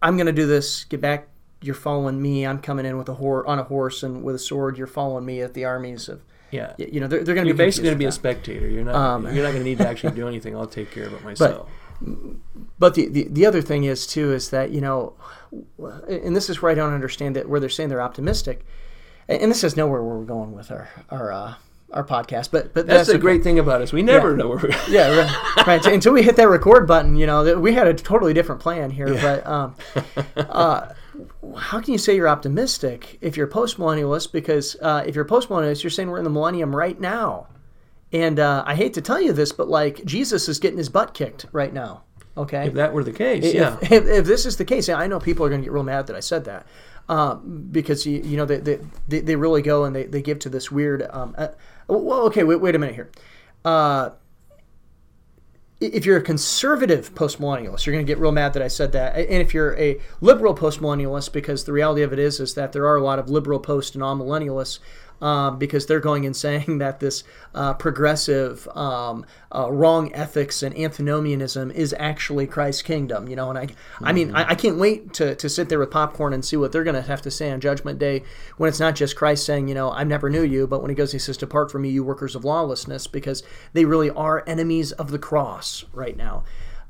I'm 0.00 0.16
going 0.16 0.26
to 0.26 0.32
do 0.32 0.46
this. 0.46 0.84
Get 0.84 1.00
back. 1.00 1.28
You're 1.62 1.74
following 1.74 2.20
me. 2.22 2.46
I'm 2.46 2.60
coming 2.60 2.86
in 2.86 2.96
with 2.98 3.08
a 3.08 3.14
hor- 3.14 3.46
on 3.48 3.58
a 3.58 3.64
horse 3.64 4.02
and 4.04 4.22
with 4.22 4.36
a 4.36 4.38
sword. 4.38 4.78
You're 4.78 4.86
following 4.86 5.24
me 5.26 5.40
at 5.40 5.54
the 5.54 5.64
armies 5.64 6.08
of." 6.08 6.22
yeah. 6.52 6.74
You 6.78 7.00
know, 7.00 7.08
they're, 7.08 7.24
they're 7.24 7.34
going 7.34 7.46
to 7.48 7.52
be 7.52 7.56
basically 7.58 7.88
going 7.88 7.96
to 7.96 7.98
be 7.98 8.04
a 8.04 8.12
spectator. 8.12 8.68
You're 8.68 8.84
not. 8.84 8.94
Um, 8.94 9.24
you're 9.34 9.42
not 9.42 9.50
going 9.50 9.64
to 9.64 9.68
need 9.68 9.78
to 9.78 9.88
actually 9.88 10.14
do 10.14 10.28
anything. 10.28 10.54
I'll 10.56 10.66
take 10.68 10.92
care 10.92 11.04
of 11.06 11.12
it 11.14 11.24
myself. 11.24 11.66
that. 11.66 11.72
But 12.78 12.94
the, 12.94 13.08
the 13.08 13.28
the 13.30 13.46
other 13.46 13.62
thing 13.62 13.84
is 13.84 14.06
too 14.06 14.32
is 14.32 14.50
that 14.50 14.70
you 14.70 14.80
know, 14.80 15.14
and 16.08 16.34
this 16.36 16.50
is 16.50 16.60
where 16.60 16.70
I 16.70 16.74
don't 16.74 16.92
understand 16.92 17.36
that 17.36 17.48
where 17.48 17.60
they're 17.60 17.68
saying 17.68 17.88
they're 17.88 18.02
optimistic, 18.02 18.64
and 19.28 19.50
this 19.50 19.64
is 19.64 19.76
nowhere 19.76 20.02
where 20.02 20.16
we're 20.16 20.24
going 20.24 20.52
with 20.52 20.70
our 20.70 20.88
our 21.10 21.32
uh, 21.32 21.54
our 21.92 22.04
podcast. 22.04 22.50
But 22.50 22.74
but 22.74 22.86
that's, 22.86 23.06
the 23.08 23.14
okay. 23.14 23.20
great 23.20 23.42
thing 23.42 23.58
about 23.58 23.80
us. 23.82 23.92
We 23.92 24.02
never 24.02 24.32
Yeah. 24.32 24.36
know 24.36 24.48
where 24.48 24.58
we're. 24.58 24.74
yeah, 24.88 25.08
right, 25.56 25.66
right. 25.66 25.86
Until 25.86 26.12
we 26.12 26.22
hit 26.22 26.36
that 26.36 26.48
record 26.48 26.86
button, 26.86 27.16
you 27.16 27.26
know, 27.26 27.58
we 27.58 27.72
had 27.72 27.86
a 27.86 27.94
totally 27.94 28.34
different 28.34 28.60
plan 28.60 28.90
here. 28.90 29.14
But 29.14 29.46
um, 29.46 29.74
uh, 30.36 30.88
how 31.56 31.80
can 31.80 31.92
you 31.92 31.98
say 31.98 32.14
you're 32.14 32.28
optimistic 32.28 33.16
if 33.22 33.36
you're 33.38 33.46
post 33.46 33.78
millennialist? 33.78 34.32
Because 34.32 34.76
uh, 34.82 35.02
if 35.06 35.14
you're 35.14 35.24
post 35.24 35.48
millennialist, 35.48 35.82
you're 35.82 35.90
saying 35.90 36.10
we're 36.10 36.18
in 36.18 36.24
the 36.24 36.30
millennium 36.30 36.74
right 36.76 37.00
now. 37.00 37.46
And 38.16 38.38
uh, 38.38 38.64
I 38.66 38.74
hate 38.74 38.94
to 38.94 39.02
tell 39.02 39.20
you 39.20 39.32
this, 39.34 39.52
but 39.52 39.68
like 39.68 40.04
Jesus 40.04 40.48
is 40.48 40.58
getting 40.58 40.78
his 40.78 40.88
butt 40.88 41.12
kicked 41.12 41.44
right 41.52 41.72
now. 41.72 42.04
Okay. 42.36 42.66
If 42.66 42.74
that 42.74 42.92
were 42.94 43.04
the 43.04 43.12
case, 43.12 43.44
If- 43.44 43.54
yeah. 43.54 43.76
If, 43.82 44.06
if 44.06 44.24
this 44.24 44.46
is 44.46 44.56
the 44.56 44.64
case, 44.64 44.88
I 44.88 45.06
know 45.06 45.20
people 45.20 45.44
are 45.44 45.50
going 45.50 45.60
to 45.60 45.64
get 45.64 45.72
real 45.72 45.82
mad 45.82 46.06
that 46.06 46.16
I 46.16 46.20
said 46.20 46.44
that, 46.44 46.66
uh, 47.08 47.34
because 47.34 48.06
you, 48.06 48.22
you 48.22 48.36
know 48.36 48.46
they, 48.46 48.78
they 49.08 49.20
they 49.20 49.36
really 49.36 49.62
go 49.62 49.84
and 49.84 49.94
they, 49.94 50.04
they 50.04 50.22
give 50.22 50.38
to 50.40 50.48
this 50.48 50.70
weird. 50.70 51.02
Um, 51.10 51.34
uh, 51.36 51.48
well, 51.88 52.22
okay, 52.28 52.44
wait 52.44 52.60
wait 52.60 52.74
a 52.74 52.78
minute 52.78 52.94
here. 52.94 53.10
Uh, 53.64 54.10
if 55.78 56.06
you're 56.06 56.16
a 56.16 56.22
conservative 56.22 57.14
postmillennialist, 57.14 57.84
you're 57.84 57.94
going 57.94 58.06
to 58.06 58.10
get 58.10 58.18
real 58.18 58.32
mad 58.32 58.54
that 58.54 58.62
I 58.62 58.68
said 58.68 58.92
that. 58.92 59.14
And 59.16 59.42
if 59.42 59.52
you're 59.52 59.76
a 59.78 60.00
liberal 60.22 60.54
postmillennialist, 60.54 61.32
because 61.32 61.64
the 61.64 61.72
reality 61.72 62.02
of 62.02 62.14
it 62.14 62.18
is, 62.18 62.40
is 62.40 62.54
that 62.54 62.72
there 62.72 62.86
are 62.86 62.96
a 62.96 63.02
lot 63.02 63.18
of 63.18 63.28
liberal 63.28 63.60
post 63.60 63.94
and 63.94 64.00
non-millennialists, 64.00 64.78
um, 65.20 65.58
because 65.58 65.86
they're 65.86 66.00
going 66.00 66.26
and 66.26 66.36
saying 66.36 66.78
that 66.78 67.00
this 67.00 67.24
uh, 67.54 67.74
progressive, 67.74 68.68
um, 68.76 69.24
uh, 69.54 69.70
wrong 69.70 70.12
ethics 70.14 70.62
and 70.62 70.76
antinomianism 70.76 71.70
is 71.70 71.94
actually 71.98 72.46
Christ's 72.46 72.82
kingdom. 72.82 73.28
You 73.28 73.36
know, 73.36 73.50
and 73.50 73.58
I, 73.58 73.68
I 74.00 74.12
mean, 74.12 74.34
I, 74.34 74.50
I 74.50 74.54
can't 74.54 74.78
wait 74.78 75.12
to, 75.14 75.34
to 75.36 75.48
sit 75.48 75.68
there 75.68 75.78
with 75.78 75.90
popcorn 75.90 76.32
and 76.32 76.44
see 76.44 76.56
what 76.56 76.72
they're 76.72 76.84
going 76.84 76.94
to 76.94 77.02
have 77.02 77.22
to 77.22 77.30
say 77.30 77.50
on 77.50 77.60
Judgment 77.60 77.98
Day 77.98 78.22
when 78.56 78.68
it's 78.68 78.80
not 78.80 78.94
just 78.94 79.16
Christ 79.16 79.46
saying, 79.46 79.68
you 79.68 79.74
know, 79.74 79.90
I 79.90 80.04
never 80.04 80.30
knew 80.30 80.42
you, 80.42 80.66
but 80.66 80.82
when 80.82 80.90
he 80.90 80.94
goes, 80.94 81.12
he 81.12 81.18
says, 81.18 81.36
"Depart 81.36 81.70
from 81.70 81.82
me, 81.82 81.90
you 81.90 82.04
workers 82.04 82.34
of 82.34 82.44
lawlessness," 82.44 83.06
because 83.06 83.42
they 83.72 83.84
really 83.84 84.10
are 84.10 84.44
enemies 84.46 84.92
of 84.92 85.10
the 85.10 85.18
cross 85.18 85.84
right 85.92 86.16
now. 86.16 86.44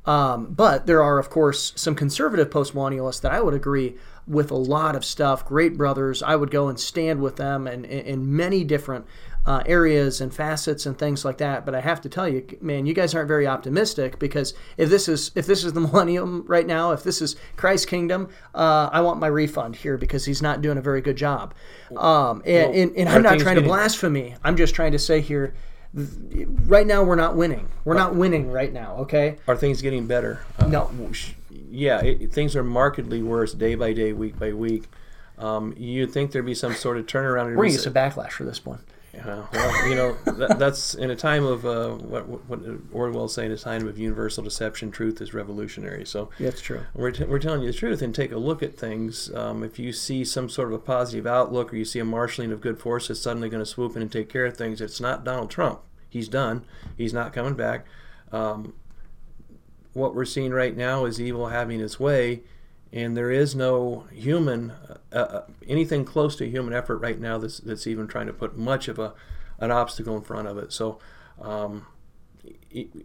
Um, 0.07 0.55
but 0.55 0.87
there 0.87 1.03
are, 1.03 1.19
of 1.19 1.29
course, 1.31 1.73
some 1.75 1.95
conservative 1.95 2.49
postmillennialists 2.49 3.21
that 3.23 3.33
I 3.33 3.41
would 3.41 3.55
agree 3.55 3.97
with 4.27 4.51
a 4.51 4.57
lot 4.57 4.97
of 4.97 5.05
stuff. 5.05 5.45
Great 5.45 5.77
brothers. 5.77 6.23
I 6.23 6.37
would 6.37 6.51
go 6.51 6.69
and 6.69 6.79
stand 6.79 7.21
with 7.21 7.37
them 7.37 7.67
and 7.67 7.85
in, 7.85 8.07
in 8.07 8.37
many 8.37 8.65
different 8.65 9.07
uh, 9.47 9.63
areas 9.65 10.21
and 10.21 10.35
facets 10.35 10.87
and 10.87 10.99
things 10.99 11.25
like 11.25 11.39
that. 11.39 11.65
But 11.65 11.75
I 11.75 11.81
have 11.81 12.01
to 12.01 12.09
tell 12.09 12.29
you, 12.29 12.45
man, 12.61 12.85
you 12.85 12.93
guys 12.95 13.15
aren't 13.15 13.29
very 13.29 13.47
optimistic 13.47 14.19
because 14.19 14.55
if 14.77 14.91
this 14.91 15.09
is 15.09 15.31
if 15.37 15.47
this 15.47 15.63
is 15.65 15.73
the 15.73 15.81
millennium 15.87 16.45
right 16.49 16.67
now, 16.67 16.91
if 16.91 17.05
this 17.05 17.23
is 17.23 17.37
Christ's 17.57 17.87
kingdom, 17.87 18.29
uh, 18.55 18.91
I 18.93 19.01
want 19.01 19.21
my 19.21 19.29
refund 19.29 19.77
here 19.77 19.97
because 19.97 20.25
he's 20.25 20.43
not 20.43 20.63
doing 20.63 20.79
a 20.79 20.83
very 20.83 21.01
good 21.01 21.17
job. 21.17 21.55
Um, 21.97 22.43
and, 22.45 22.75
and, 22.75 22.97
and 22.97 23.09
I'm 23.09 23.23
not 23.23 23.39
trying 23.39 23.57
to 23.57 23.63
blasphemy. 23.63 24.35
I'm 24.43 24.57
just 24.57 24.75
trying 24.75 24.93
to 24.93 24.99
say 24.99 25.21
here. 25.21 25.55
Right 25.95 26.87
now, 26.87 27.05
we're 27.05 27.15
not 27.15 27.37
winning. 27.37 27.69
We're 27.85 27.95
not 27.95 28.15
winning 28.17 28.51
right 28.51 28.71
now. 28.73 28.97
Okay. 28.97 29.39
Are 29.49 29.57
things 29.57 29.81
getting 29.81 30.07
better? 30.07 30.41
Uh, 30.59 30.67
No. 30.67 30.91
Yeah, 31.77 32.01
it, 32.03 32.33
things 32.33 32.57
are 32.57 32.65
markedly 32.65 33.23
worse 33.23 33.53
day 33.53 33.75
by 33.75 33.93
day, 33.93 34.13
week 34.13 34.39
by 34.39 34.53
week. 34.53 34.85
Um, 35.39 35.75
you'd 35.77 36.13
think 36.13 36.33
there'd 36.33 36.47
be 36.47 36.55
some 36.55 36.75
sort 36.75 36.97
of 36.97 37.07
turnaround. 37.07 37.55
We're 37.57 37.67
gonna 37.67 37.91
backlash 37.91 38.33
for 38.33 38.45
this 38.45 38.65
one. 38.65 38.81
Yeah, 39.13 39.47
well, 39.51 39.89
you 39.89 39.95
know, 39.95 40.15
that, 40.27 40.59
that's 40.59 40.95
in 40.95 41.11
a 41.11 41.17
time 41.17 41.45
of 41.45 41.65
uh, 41.65 41.93
what, 41.93 42.29
what 42.29 42.61
Orwell 42.93 43.29
saying, 43.29 43.51
a 43.51 43.57
time 43.57 43.89
of 43.89 43.99
universal 43.99 44.45
deception, 44.45 44.91
truth 44.91 45.23
is 45.23 45.33
revolutionary. 45.33 46.05
So 46.05 46.29
Yeah, 46.39 46.49
it's 46.49 46.61
true. 46.61 46.83
we're, 46.95 47.13
t- 47.13 47.25
we're 47.25 47.39
telling 47.39 47.63
you 47.63 47.73
the 47.73 47.79
truth 47.79 48.03
and 48.03 48.15
take 48.15 48.31
a 48.33 48.37
look 48.37 48.63
at 48.63 48.77
things. 48.77 49.35
Um, 49.35 49.63
if 49.63 49.79
you 49.79 49.95
see 49.95 50.23
some 50.23 50.51
sort 50.51 50.69
of 50.69 50.75
a 50.75 50.79
positive 50.79 51.27
outlook 51.27 51.73
or 51.73 51.77
you 51.77 51.87
see 51.87 51.99
a 51.99 52.05
marshaling 52.05 52.53
of 52.53 52.61
good 52.61 52.79
forces 52.79 53.19
suddenly 53.21 53.49
going 53.49 53.63
to 53.63 53.67
swoop 53.67 53.97
in 53.97 54.03
and 54.03 54.13
take 54.13 54.29
care 54.29 54.45
of 54.45 54.55
things, 54.55 54.83
it's 54.83 55.01
not 55.01 55.25
Donald 55.25 55.51
Trump. 55.51 55.81
He's 56.11 56.29
done. 56.29 56.67
He's 56.99 57.15
not 57.15 57.33
coming 57.33 57.55
back. 57.55 57.87
Um, 58.33 58.75
what 59.97 60.15
we're 60.15 60.27
seeing 60.27 60.53
right 60.53 60.77
now 60.77 61.07
is 61.07 61.19
evil 61.19 61.49
having 61.49 61.81
its 61.81 61.99
way, 61.99 62.43
and 62.93 63.17
there 63.17 63.31
is 63.31 63.55
no 63.55 64.05
human, 64.13 64.71
uh, 65.13 65.17
uh, 65.17 65.43
anything 65.67 66.05
close 66.05 66.37
to 66.37 66.49
human 66.49 66.75
effort 66.75 66.99
right 66.99 67.19
now 67.19 67.39
that's, 67.39 67.59
that's 67.59 67.87
even 67.87 68.07
trying 68.07 68.27
to 68.27 68.33
put 68.33 68.59
much 68.59 68.89
of 68.89 68.99
a, 68.99 69.15
an 69.59 69.71
obstacle 69.71 70.15
in 70.15 70.23
front 70.23 70.49
of 70.49 70.59
it. 70.59 70.71
So, 70.71 70.99
um, 71.41 71.87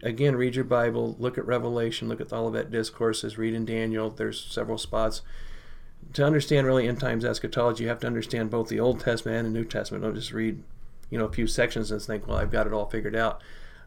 again, 0.02 0.36
read 0.36 0.54
your 0.54 0.66
Bible, 0.66 1.16
look 1.18 1.38
at 1.38 1.46
Revelation, 1.46 2.08
look 2.08 2.20
at 2.20 2.28
the 2.28 2.36
Olivet 2.36 2.70
Discourses, 2.70 3.38
read 3.38 3.54
in 3.54 3.64
Daniel. 3.64 4.10
There's 4.10 4.38
several 4.44 4.76
spots. 4.76 5.22
To 6.12 6.26
understand 6.26 6.66
really 6.66 6.86
end 6.86 7.00
times 7.00 7.24
eschatology, 7.24 7.84
you 7.84 7.88
have 7.88 8.00
to 8.00 8.06
understand 8.06 8.50
both 8.50 8.68
the 8.68 8.80
Old 8.80 9.00
Testament 9.00 9.38
and 9.38 9.46
the 9.46 9.58
New 9.58 9.64
Testament. 9.64 10.04
Don't 10.04 10.14
just 10.14 10.32
read, 10.32 10.62
you 11.08 11.16
know, 11.16 11.24
a 11.24 11.32
few 11.32 11.46
sections 11.46 11.90
and 11.90 12.02
think, 12.02 12.26
well, 12.26 12.36
I've 12.36 12.52
got 12.52 12.66
it 12.66 12.74
all 12.74 12.86
figured 12.86 13.16
out. 13.16 13.40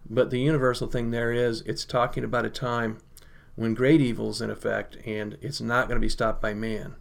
But 0.10 0.30
the 0.30 0.40
universal 0.40 0.88
thing 0.88 1.12
there 1.12 1.32
is, 1.32 1.62
it's 1.62 1.86
talking 1.86 2.24
about 2.24 2.46
a 2.46 2.50
time 2.50 3.00
when 3.56 3.74
great 3.74 4.02
evil's 4.02 4.42
in 4.42 4.50
effect, 4.50 4.98
and 5.06 5.38
it's 5.42 5.62
not 5.62 5.88
going 5.88 5.96
to 5.96 6.02
be 6.06 6.10
stopped 6.10 6.42
by 6.42 6.54
man. 6.54 6.96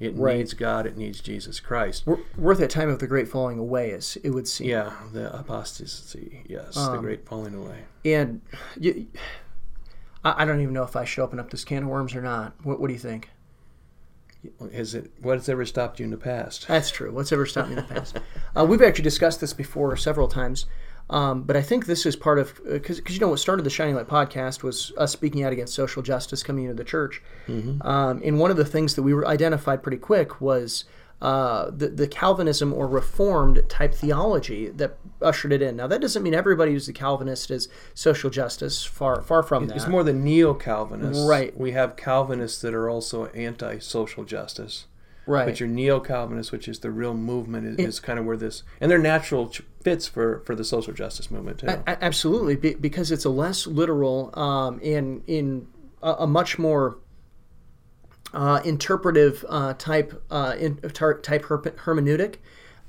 It 0.00 0.16
Right. 0.16 0.38
needs 0.38 0.52
God. 0.54 0.84
It 0.86 0.96
needs 0.96 1.20
Jesus 1.20 1.60
Christ. 1.60 2.04
We're, 2.06 2.18
we're 2.36 2.52
at 2.52 2.58
that 2.58 2.70
time 2.70 2.88
of 2.88 2.98
the 2.98 3.06
great 3.06 3.28
falling 3.28 3.58
away, 3.58 3.92
as 3.92 4.16
it 4.24 4.30
would 4.30 4.48
seem. 4.48 4.68
Yeah, 4.68 4.92
the 5.12 5.32
apostasy. 5.38 6.42
Yes, 6.48 6.74
the 6.74 6.80
Um, 6.80 7.02
great 7.02 7.24
falling 7.24 7.54
away. 7.54 7.84
And 8.04 8.40
you, 8.80 9.06
I, 10.24 10.42
I 10.42 10.44
don't 10.44 10.60
even 10.60 10.74
know 10.74 10.82
if 10.82 10.96
I 10.96 11.04
should 11.04 11.22
open 11.22 11.38
up 11.38 11.50
this 11.50 11.64
can 11.64 11.84
of 11.84 11.88
worms 11.88 12.16
or 12.16 12.22
not. 12.22 12.54
What, 12.64 12.80
what 12.80 12.88
do 12.88 12.94
you 12.94 12.98
think? 12.98 13.28
Has 14.72 14.94
it? 14.96 15.12
What 15.20 15.38
has 15.38 15.48
ever 15.48 15.64
stopped 15.64 16.00
you 16.00 16.04
in 16.04 16.10
the 16.10 16.16
past? 16.16 16.66
That's 16.66 16.90
true. 16.90 17.12
What's 17.12 17.30
ever 17.30 17.46
stopped 17.46 17.68
me 17.68 17.76
in 17.76 17.86
the 17.86 17.94
past? 17.94 18.18
Uh, 18.56 18.64
we've 18.64 18.82
actually 18.82 19.04
discussed 19.04 19.40
this 19.40 19.52
before 19.52 19.96
several 19.96 20.26
times, 20.26 20.66
um, 21.12 21.42
but 21.42 21.56
I 21.56 21.62
think 21.62 21.86
this 21.86 22.06
is 22.06 22.16
part 22.16 22.38
of 22.38 22.60
because 22.64 23.00
you 23.08 23.20
know 23.20 23.28
what 23.28 23.38
started 23.38 23.64
the 23.64 23.70
Shining 23.70 23.94
Light 23.94 24.08
podcast 24.08 24.62
was 24.62 24.92
us 24.96 25.12
speaking 25.12 25.44
out 25.44 25.52
against 25.52 25.74
social 25.74 26.02
justice 26.02 26.42
coming 26.42 26.64
into 26.64 26.74
the 26.74 26.84
church, 26.84 27.22
um, 27.82 28.20
and 28.24 28.38
one 28.38 28.50
of 28.50 28.56
the 28.56 28.64
things 28.64 28.94
that 28.96 29.02
we 29.02 29.14
were 29.14 29.26
identified 29.26 29.82
pretty 29.82 29.98
quick 29.98 30.40
was. 30.40 30.84
Uh, 31.20 31.70
the, 31.70 31.86
the 31.86 32.08
Calvinism 32.08 32.72
or 32.72 32.88
Reformed 32.88 33.62
type 33.68 33.94
theology 33.94 34.70
that 34.70 34.96
ushered 35.20 35.52
it 35.52 35.62
in. 35.62 35.76
Now, 35.76 35.86
that 35.86 36.00
doesn't 36.00 36.20
mean 36.20 36.34
everybody 36.34 36.72
who's 36.72 36.88
a 36.88 36.92
Calvinist 36.92 37.48
is 37.52 37.68
social 37.94 38.28
justice. 38.28 38.84
Far, 38.84 39.22
far 39.22 39.44
from 39.44 39.68
that. 39.68 39.76
It's 39.76 39.86
more 39.86 40.02
the 40.02 40.12
neo-Calvinists. 40.12 41.24
Right. 41.24 41.56
We 41.56 41.70
have 41.70 41.94
Calvinists 41.94 42.60
that 42.62 42.74
are 42.74 42.90
also 42.90 43.26
anti-social 43.26 44.24
justice. 44.24 44.86
Right. 45.26 45.46
But 45.46 45.60
your 45.60 45.68
neo-Calvinists, 45.68 46.52
which 46.52 46.68
is 46.68 46.80
the 46.80 46.90
real 46.90 47.14
movement, 47.14 47.78
is, 47.80 47.86
is 47.86 48.00
kind 48.00 48.18
of 48.18 48.24
where 48.24 48.36
this 48.36 48.62
and 48.80 48.90
they're 48.90 48.98
natural 48.98 49.48
ch- 49.48 49.62
fits 49.82 50.06
for 50.08 50.40
for 50.46 50.54
the 50.54 50.64
social 50.64 50.92
justice 50.92 51.30
movement 51.30 51.58
too. 51.58 51.66
A- 51.68 52.04
absolutely, 52.04 52.56
be- 52.56 52.74
because 52.74 53.10
it's 53.10 53.24
a 53.24 53.30
less 53.30 53.66
literal 53.66 54.36
um, 54.38 54.80
in 54.80 55.22
in 55.26 55.66
a, 56.02 56.12
a 56.20 56.26
much 56.26 56.58
more 56.58 56.98
uh, 58.34 58.60
interpretive 58.64 59.44
uh, 59.48 59.74
type 59.74 60.22
uh, 60.30 60.54
in, 60.58 60.76
tar- 60.78 61.18
type 61.20 61.44
her- 61.46 61.58
hermeneutic. 61.58 62.36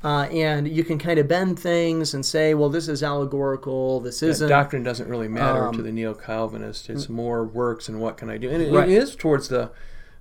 Uh, 0.05 0.23
and 0.33 0.67
you 0.67 0.83
can 0.83 0.97
kind 0.97 1.17
of 1.17 1.29
bend 1.29 1.57
things 1.57 2.13
and 2.13 2.25
say, 2.25 2.53
well, 2.53 2.67
this 2.69 2.89
is 2.89 3.01
allegorical. 3.01 4.01
This 4.01 4.21
isn't. 4.21 4.49
doctrine 4.49 4.83
doesn't 4.83 5.07
really 5.07 5.29
matter 5.29 5.67
um, 5.67 5.75
to 5.77 5.81
the 5.81 5.93
neo-Calvinist. 5.93 6.89
It's 6.89 7.07
more 7.07 7.45
works 7.45 7.87
and 7.87 8.01
what 8.01 8.17
can 8.17 8.29
I 8.29 8.37
do, 8.37 8.49
and 8.49 8.61
it, 8.61 8.73
Right. 8.73 8.89
it 8.89 8.93
is 8.93 9.15
towards 9.15 9.47
the 9.47 9.71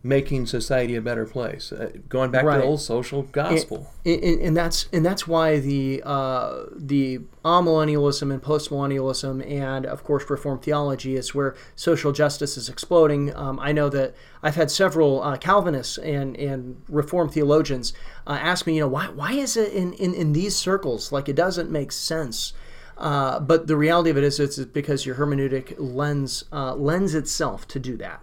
making 0.04 0.46
society 0.46 0.96
a 0.96 1.00
better 1.00 1.24
place. 1.24 1.70
Uh, 1.70 1.92
going 2.08 2.30
back 2.30 2.44
to 2.44 2.50
the 2.50 2.62
old 2.62 2.80
social 2.80 3.22
gospel. 3.22 3.92
and, 4.04 4.22
and, 4.22 4.40
and 4.40 4.56
that's 4.56 4.88
and 4.92 5.06
that's 5.06 5.28
why 5.28 5.60
the 5.60 6.02
uh, 6.04 6.64
the 6.76 7.20
amillennialism 7.44 8.32
and 8.32 8.42
postmillennialism 8.42 9.48
and 9.48 9.86
of 9.86 10.02
course 10.02 10.28
Reformed 10.28 10.62
theology 10.62 11.16
is 11.16 11.34
where 11.34 11.54
social 11.76 12.10
justice 12.10 12.56
is 12.56 12.68
exploding. 12.68 13.34
Um, 13.36 13.60
I 13.60 13.70
know 13.72 13.88
that 13.90 14.14
I've 14.42 14.56
had 14.56 14.70
several 14.70 15.22
uh, 15.22 15.36
Calvinists 15.36 15.98
and 15.98 16.36
and 16.36 16.82
Reformed 16.88 17.32
theologians 17.32 17.92
uh, 18.26 18.38
ask 18.40 18.66
me, 18.66 18.76
you 18.76 18.80
know, 18.80 18.88
why 18.88 19.06
why 19.06 19.32
is 19.32 19.56
it 19.56 19.72
in, 19.72 19.92
in, 19.94 20.14
in 20.14 20.32
these 20.32 20.56
circles 20.56 21.12
like 21.12 21.28
it 21.28 21.36
doesn't 21.36 21.70
make 21.70 21.92
sense. 21.92 22.54
Uh, 22.98 23.40
but 23.40 23.66
the 23.66 23.76
reality 23.76 24.10
of 24.10 24.16
it 24.16 24.22
is, 24.22 24.38
it's 24.38 24.58
because 24.58 25.06
your 25.06 25.16
hermeneutic 25.16 25.74
lends 25.78 26.44
uh, 26.52 26.74
lends 26.74 27.14
itself 27.14 27.66
to 27.66 27.80
do 27.80 27.96
that. 27.96 28.22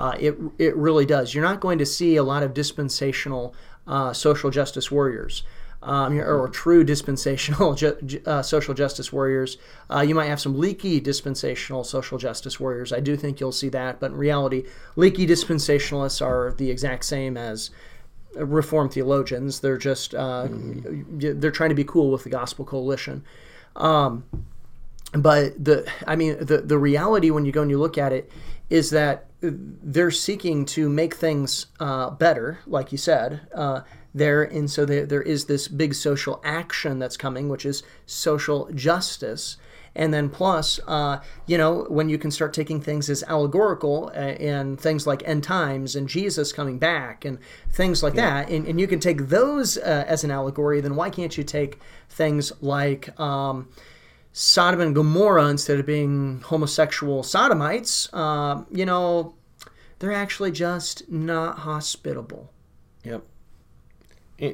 Uh, 0.00 0.16
it 0.18 0.34
it 0.58 0.74
really 0.76 1.04
does. 1.04 1.34
You're 1.34 1.44
not 1.44 1.60
going 1.60 1.78
to 1.78 1.84
see 1.84 2.16
a 2.16 2.22
lot 2.22 2.42
of 2.42 2.54
dispensational 2.54 3.54
uh, 3.86 4.14
social 4.14 4.50
justice 4.50 4.90
warriors. 4.90 5.42
Um, 5.82 6.20
or 6.20 6.46
true 6.48 6.84
dispensational 6.84 7.74
ju- 7.74 8.20
uh, 8.26 8.42
social 8.42 8.74
justice 8.74 9.10
warriors. 9.14 9.56
Uh, 9.88 10.00
you 10.00 10.14
might 10.14 10.26
have 10.26 10.38
some 10.38 10.58
leaky 10.58 11.00
dispensational 11.00 11.84
social 11.84 12.18
justice 12.18 12.60
warriors. 12.60 12.92
I 12.92 13.00
do 13.00 13.16
think 13.16 13.40
you'll 13.40 13.50
see 13.50 13.70
that, 13.70 13.98
but 13.98 14.10
in 14.10 14.18
reality, 14.18 14.64
leaky 14.94 15.26
dispensationalists 15.26 16.20
are 16.20 16.52
the 16.58 16.70
exact 16.70 17.06
same 17.06 17.38
as 17.38 17.70
Reformed 18.36 18.92
theologians. 18.92 19.60
They're 19.60 19.78
just 19.78 20.14
uh, 20.14 20.48
they're 20.50 21.50
trying 21.50 21.70
to 21.70 21.74
be 21.74 21.84
cool 21.84 22.10
with 22.10 22.24
the 22.24 22.30
Gospel 22.30 22.64
Coalition. 22.66 23.24
Um, 23.74 24.24
but 25.12 25.62
the 25.62 25.90
I 26.06 26.14
mean 26.14 26.36
the 26.40 26.58
the 26.58 26.78
reality 26.78 27.30
when 27.30 27.44
you 27.44 27.52
go 27.52 27.62
and 27.62 27.70
you 27.70 27.78
look 27.78 27.98
at 27.98 28.12
it 28.12 28.30
is 28.68 28.90
that 28.90 29.29
they're 29.42 30.10
seeking 30.10 30.64
to 30.66 30.88
make 30.88 31.14
things 31.14 31.66
uh, 31.78 32.10
better, 32.10 32.58
like 32.66 32.92
you 32.92 32.98
said. 32.98 33.40
Uh, 33.54 33.82
there 34.14 34.42
and 34.42 34.68
so 34.70 34.84
there, 34.84 35.06
there 35.06 35.22
is 35.22 35.44
this 35.44 35.68
big 35.68 35.94
social 35.94 36.40
action 36.44 36.98
that's 36.98 37.16
coming, 37.16 37.48
which 37.48 37.64
is 37.64 37.82
social 38.06 38.68
justice. 38.74 39.56
And 39.94 40.14
then 40.14 40.28
plus, 40.28 40.78
uh, 40.86 41.18
you 41.46 41.58
know, 41.58 41.84
when 41.88 42.08
you 42.08 42.16
can 42.16 42.30
start 42.30 42.54
taking 42.54 42.80
things 42.80 43.10
as 43.10 43.24
allegorical 43.24 44.12
uh, 44.14 44.18
and 44.18 44.80
things 44.80 45.04
like 45.06 45.26
end 45.26 45.42
times 45.42 45.96
and 45.96 46.08
Jesus 46.08 46.52
coming 46.52 46.78
back 46.78 47.24
and 47.24 47.38
things 47.72 48.02
like 48.02 48.14
that, 48.14 48.48
and, 48.50 48.66
and 48.66 48.80
you 48.80 48.86
can 48.86 49.00
take 49.00 49.28
those 49.28 49.76
uh, 49.78 50.04
as 50.06 50.22
an 50.22 50.30
allegory, 50.30 50.80
then 50.80 50.94
why 50.94 51.10
can't 51.10 51.36
you 51.36 51.42
take 51.42 51.80
things 52.08 52.52
like 52.60 53.18
um, 53.18 53.68
Sodom 54.32 54.80
and 54.80 54.94
Gomorrah 54.94 55.46
instead 55.48 55.80
of 55.80 55.86
being 55.86 56.40
homosexual 56.44 57.22
sodomites? 57.22 58.08
Uh, 58.12 58.62
you 58.70 58.86
know, 58.86 59.34
they're 59.98 60.12
actually 60.12 60.52
just 60.52 61.08
not 61.10 61.58
hospitable. 61.60 62.52
Yep. 63.04 63.22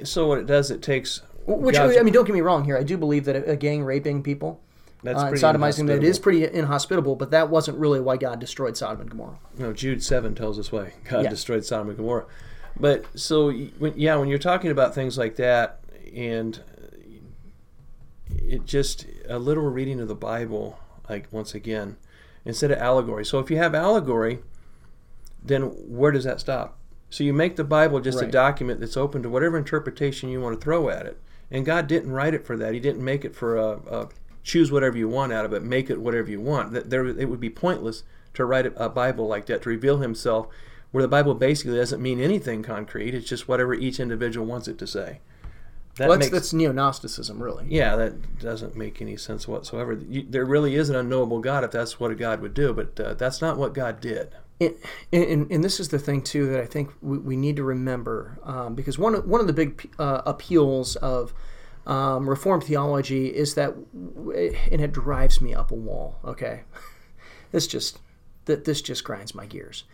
So 0.04 0.26
what 0.26 0.38
it 0.38 0.47
does, 0.47 0.71
it 0.71 0.83
takes 0.83 1.23
Which 1.47 1.76
God's- 1.76 1.97
I 1.97 2.02
mean, 2.02 2.12
don't 2.14 2.25
get 2.25 2.33
me 2.35 2.40
wrong 2.40 2.64
here. 2.64 2.76
I 2.76 2.83
do 2.83 2.97
believe 2.97 3.25
that 3.26 3.37
a, 3.37 3.50
a 3.52 3.56
gang 3.56 3.85
raping 3.85 4.23
people, 4.23 4.61
That's 5.04 5.23
uh, 5.23 5.26
and 5.26 5.37
sodomizing 5.37 5.87
that 5.88 6.02
is 6.02 6.18
pretty 6.18 6.45
inhospitable. 6.45 7.14
But 7.14 7.30
that 7.30 7.50
wasn't 7.50 7.78
really 7.78 8.00
why 8.00 8.16
God 8.16 8.40
destroyed 8.40 8.76
Sodom 8.76 9.02
and 9.02 9.11
Gomorrah. 9.11 9.38
No, 9.59 9.73
Jude 9.73 10.02
seven 10.02 10.35
tells 10.35 10.59
us 10.59 10.73
why 10.73 10.95
God 11.09 11.25
Yeah. 11.25 11.30
destroyed 11.30 11.64
Sodom 11.64 11.88
and 11.88 11.97
Gomorrah. 11.97 12.26
But 12.78 13.04
so 13.14 13.50
yeah, 13.50 14.16
when 14.16 14.28
you're 14.28 14.38
talking 14.38 14.71
about 14.71 14.95
things 14.95 15.16
like 15.16 15.37
that, 15.37 15.80
and 16.14 16.61
it 18.49 18.67
just 18.67 19.07
a 19.29 19.38
literal 19.38 19.71
reading 19.71 20.00
of 20.00 20.09
the 20.09 20.15
Bible, 20.15 20.79
like 21.09 21.33
once 21.33 21.55
again, 21.55 21.97
instead 22.45 22.71
of 22.71 22.79
allegory. 22.79 23.25
So 23.25 23.38
if 23.38 23.50
you 23.50 23.57
have 23.59 23.75
allegory, 23.75 24.41
then 25.43 25.62
where 25.62 26.12
does 26.12 26.25
that 26.25 26.41
stop? 26.41 26.79
So 27.11 27.25
you 27.25 27.33
make 27.33 27.57
the 27.57 27.65
Bible 27.65 28.00
just 28.00 28.21
a 28.21 28.26
document 28.26 28.81
that's 28.81 28.97
open 28.97 29.23
to 29.23 29.31
whatever 29.31 29.57
interpretation 29.57 30.29
you 30.29 30.41
want 30.41 30.59
to 30.59 30.65
throw 30.65 30.88
at 30.88 31.07
it. 31.07 31.21
And 31.50 31.65
God 31.65 31.87
didn't 31.87 32.11
write 32.11 32.35
it 32.35 32.45
for 32.45 32.57
that. 32.57 32.75
He 32.75 32.81
didn't 32.81 33.05
make 33.05 33.25
it 33.25 33.37
for 33.37 33.57
a, 33.57 33.71
a 33.88 34.09
choose 34.43 34.73
whatever 34.73 34.97
you 34.97 35.09
want 35.09 35.33
out 35.33 35.45
of 35.45 35.53
it, 35.53 35.62
make 35.62 35.88
it 35.91 36.00
whatever 36.00 36.31
you 36.31 36.41
want. 36.41 36.73
That 36.73 36.91
there, 36.91 37.07
it 37.07 37.29
would 37.29 37.41
be 37.41 37.50
pointless 37.50 38.03
to 38.35 38.45
write 38.45 38.73
a 38.76 38.88
Bible 38.88 39.26
like 39.26 39.47
that 39.47 39.62
to 39.62 39.69
reveal 39.69 39.99
Himself, 39.99 40.49
where 40.91 41.03
the 41.03 41.09
Bible 41.09 41.35
basically 41.35 41.76
doesn't 41.76 42.03
mean 42.03 42.21
anything 42.21 42.62
concrete. 42.62 43.15
It's 43.15 43.29
just 43.29 43.49
whatever 43.49 43.75
each 43.75 44.00
individual 44.00 44.47
wants 44.47 44.69
it 44.69 44.79
to 44.79 44.87
say. 44.87 45.21
That 45.97 46.09
Well, 46.09 46.19
that's, 46.19 46.31
makes 46.31 46.33
that's 46.33 46.53
neo 46.53 46.73
Gnosticism, 46.73 47.43
really. 47.43 47.65
yeah, 47.69 47.97
that 47.97 48.38
doesn't 48.38 48.76
make 48.76 49.00
any 49.00 49.17
sense 49.17 49.49
whatsoever. 49.49 49.95
You, 49.95 50.26
there 50.29 50.45
really 50.45 50.75
is 50.75 50.91
an 50.91 50.97
unknowable 50.97 51.41
God 51.41 51.65
if 51.65 51.71
that's 51.71 51.99
what 51.99 52.11
a 52.11 52.15
God 52.15 52.41
would 52.43 52.55
do, 52.55 52.73
but 52.75 53.00
uh, 53.00 53.15
that's 53.15 53.41
not 53.41 53.57
what 53.57 53.73
God 53.73 54.00
did. 54.00 54.31
And, 54.61 54.75
and, 55.12 55.50
and 55.50 55.65
this 55.65 55.81
is 55.81 55.88
the 55.88 55.99
thing 55.99 56.23
too 56.23 56.49
that 56.49 56.61
I 56.61 56.67
think 56.67 56.91
we, 57.00 57.19
we 57.19 57.37
need 57.37 57.57
to 57.57 57.65
remember 57.65 58.38
um, 58.43 58.75
because 58.75 58.99
one 58.99 59.15
of, 59.15 59.26
one 59.26 59.41
of 59.41 59.47
the 59.47 59.53
big 59.53 59.91
uh, 59.99 60.23
appeals 60.26 60.97
of 60.97 61.33
um, 61.87 62.29
Reformed 62.29 62.65
theology 62.65 63.29
is 63.29 63.55
that, 63.55 63.75
and 63.95 64.81
it 64.81 64.93
drives 64.93 65.41
me 65.41 65.55
up 65.55 65.71
a 65.71 65.75
wall. 65.75 66.19
Okay, 66.25 66.62
this 67.53 67.67
just 67.67 68.00
that 68.47 68.65
this 68.65 68.83
just 68.83 69.05
grinds 69.05 69.35
my 69.35 69.47
gears. 69.47 69.85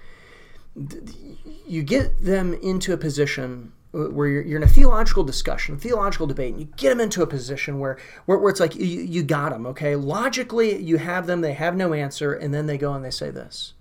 You 1.67 1.83
get 1.83 2.25
them 2.25 2.55
into 2.55 2.93
a 2.93 2.97
position 2.97 3.73
where 3.93 4.27
you're, 4.27 4.43
you're 4.43 4.57
in 4.57 4.63
a 4.63 4.69
theological 4.69 5.23
discussion, 5.23 5.79
theological 5.79 6.27
debate, 6.27 6.53
and 6.53 6.61
you 6.61 6.69
get 6.77 6.91
them 6.91 7.01
into 7.01 7.23
a 7.23 7.27
position 7.27 7.79
where, 7.79 7.99
where, 8.25 8.39
where 8.39 8.51
it's 8.51 8.61
like 8.61 8.75
you, 8.75 8.85
you 8.87 9.23
got 9.23 9.51
them, 9.53 9.67
okay? 9.67 9.95
Logically, 9.97 10.83
you 10.83 10.97
have 10.97 11.27
them, 11.27 11.43
they 11.43 11.53
have 11.53 11.77
no 11.77 11.93
answer, 11.93 12.33
and 12.33 12.55
then 12.55 12.67
they 12.67 12.79
go 12.79 12.95
and 12.95 13.05
they 13.05 13.11
say 13.11 13.31
this. 13.31 13.75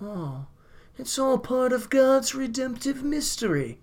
Oh, 0.00 0.46
it's 0.98 1.18
all 1.18 1.38
part 1.38 1.72
of 1.72 1.88
God's 1.88 2.34
redemptive 2.34 3.04
mystery. 3.04 3.78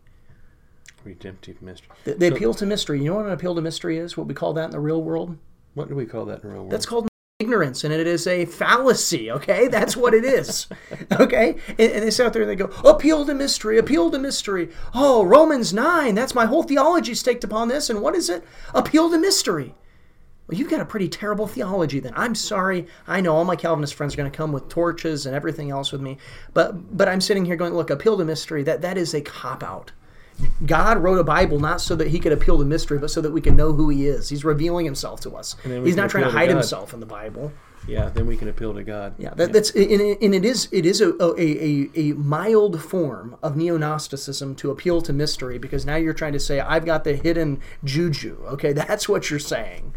Redemptive 1.06 1.62
mystery. 1.62 1.96
They, 2.04 2.14
they 2.14 2.30
So- 2.30 2.36
appeal 2.36 2.54
to 2.56 2.66
mystery. 2.66 3.00
You 3.00 3.12
know 3.12 3.16
what 3.16 3.26
an 3.26 3.32
appeal 3.32 3.56
to 3.56 3.62
mystery 3.62 3.98
is? 3.98 4.18
What 4.18 4.28
we 4.28 4.34
call 4.34 4.54
that 4.54 4.66
in 4.66 4.72
the 4.72 4.80
real 4.80 5.02
world? 5.02 5.38
What 5.74 5.88
do 5.88 5.96
we 5.96 6.06
call 6.06 6.26
that 6.26 6.42
in 6.42 6.42
the 6.42 6.48
real 6.50 6.58
world? 6.64 6.72
That's 6.72 6.86
called 6.86 7.08
ignorance, 7.42 7.84
and 7.84 7.94
it 7.94 8.08
is 8.08 8.28
a 8.28 8.46
fallacy. 8.46 9.30
Okay, 9.30 9.68
that's 9.68 9.98
what 9.98 10.14
it 10.14 10.24
is. 10.24 10.68
Okay, 11.20 11.56
and, 11.68 11.80
and 11.80 12.04
they 12.04 12.10
sit 12.10 12.26
out 12.26 12.34
there 12.34 12.42
and 12.42 12.50
they 12.52 12.56
go, 12.56 12.72
appeal 12.84 13.26
to 13.26 13.34
mystery, 13.34 13.78
appeal 13.78 14.10
to 14.12 14.18
mystery. 14.18 14.70
Oh, 14.94 15.24
Romans 15.24 15.74
nine. 15.74 16.16
That's 16.16 16.36
my 16.36 16.46
whole 16.46 16.64
theology 16.64 17.14
staked 17.14 17.44
upon 17.44 17.68
this. 17.68 17.90
And 17.90 18.02
what 18.02 18.16
is 18.16 18.30
it? 18.30 18.44
Appeal 18.74 19.10
to 19.10 19.18
mystery. 19.18 19.76
Well, 20.48 20.58
you've 20.58 20.70
got 20.70 20.82
a 20.82 20.86
pretty 20.86 21.08
terrible 21.10 21.48
theology 21.48 22.00
then. 22.00 22.14
I'm 22.16 22.36
sorry. 22.36 22.88
I 23.08 23.22
know 23.22 23.36
all 23.36 23.46
my 23.46 23.56
Calvinist 23.56 23.94
friends 23.96 24.14
are 24.14 24.18
going 24.18 24.32
to 24.32 24.36
come 24.36 24.52
with 24.52 24.70
torches 24.70 25.26
and 25.26 25.36
everything 25.36 25.72
else 25.72 25.92
with 25.92 26.02
me, 26.02 26.18
but 26.54 26.96
but 26.96 27.08
I'm 27.08 27.22
sitting 27.22 27.46
here 27.46 27.56
going, 27.56 27.74
look, 27.74 27.90
appeal 27.90 28.18
to 28.18 28.26
mystery. 28.26 28.64
That 28.64 28.82
that 28.82 28.98
is 28.98 29.14
a 29.14 29.22
cop 29.22 29.64
out. 29.64 29.92
God 30.66 30.98
wrote 30.98 31.20
a 31.20 31.24
Bible 31.24 31.60
not 31.60 31.82
so 31.82 31.96
that 31.96 32.08
he 32.10 32.20
could 32.20 32.32
appeal 32.32 32.58
to 32.58 32.66
mystery, 32.66 32.98
but 32.98 33.10
so 33.12 33.22
that 33.22 33.32
we 33.32 33.42
can 33.42 33.56
know 33.56 33.72
who 33.74 33.90
he 33.90 34.08
is. 34.08 34.30
He's 34.30 34.44
revealing 34.44 34.86
himself 34.86 35.22
to 35.22 35.36
us. 35.36 35.56
And 35.64 35.72
then 35.72 35.82
we 35.82 35.90
He's 35.90 35.96
not 35.96 36.10
trying 36.10 36.24
to 36.24 36.30
appeal 36.30 36.40
to 36.40 36.46
hide 36.48 36.50
himself 36.56 36.94
in 36.94 37.00
the 37.00 37.06
Bible. 37.06 37.54
yeah, 37.88 38.10
then 38.10 38.26
we 38.26 38.36
can 38.36 38.50
appeal 38.50 38.74
to 38.74 38.84
God. 38.84 39.14
Yeah, 39.18 39.34
that, 39.36 39.54
that's 39.54 39.70
and, 39.72 40.02
it- 40.02 40.22
and 40.22 40.36
it 40.36 40.44
is 40.44 40.68
it 40.72 40.86
is 40.86 41.02
a, 41.02 41.14
a, 41.22 41.90
a, 41.96 42.14
mild 42.14 42.82
form 42.82 43.38
of 43.44 43.56
neo 43.56 43.78
Gnosticism 43.78 44.56
to 44.56 44.72
appeal 44.72 45.02
to 45.04 45.14
mystery 45.14 45.58
because 45.58 45.86
now 45.86 45.96
you're 45.96 46.14
trying 46.14 46.34
to 46.34 46.40
say 46.40 46.60
I've 46.60 46.86
got 46.86 47.04
the 47.04 47.16
hidden 47.16 47.62
juju. 47.84 48.38
Okay, 48.48 48.74
that's 48.82 49.08
what 49.08 49.30
you're 49.30 49.40
saying. 49.40 49.94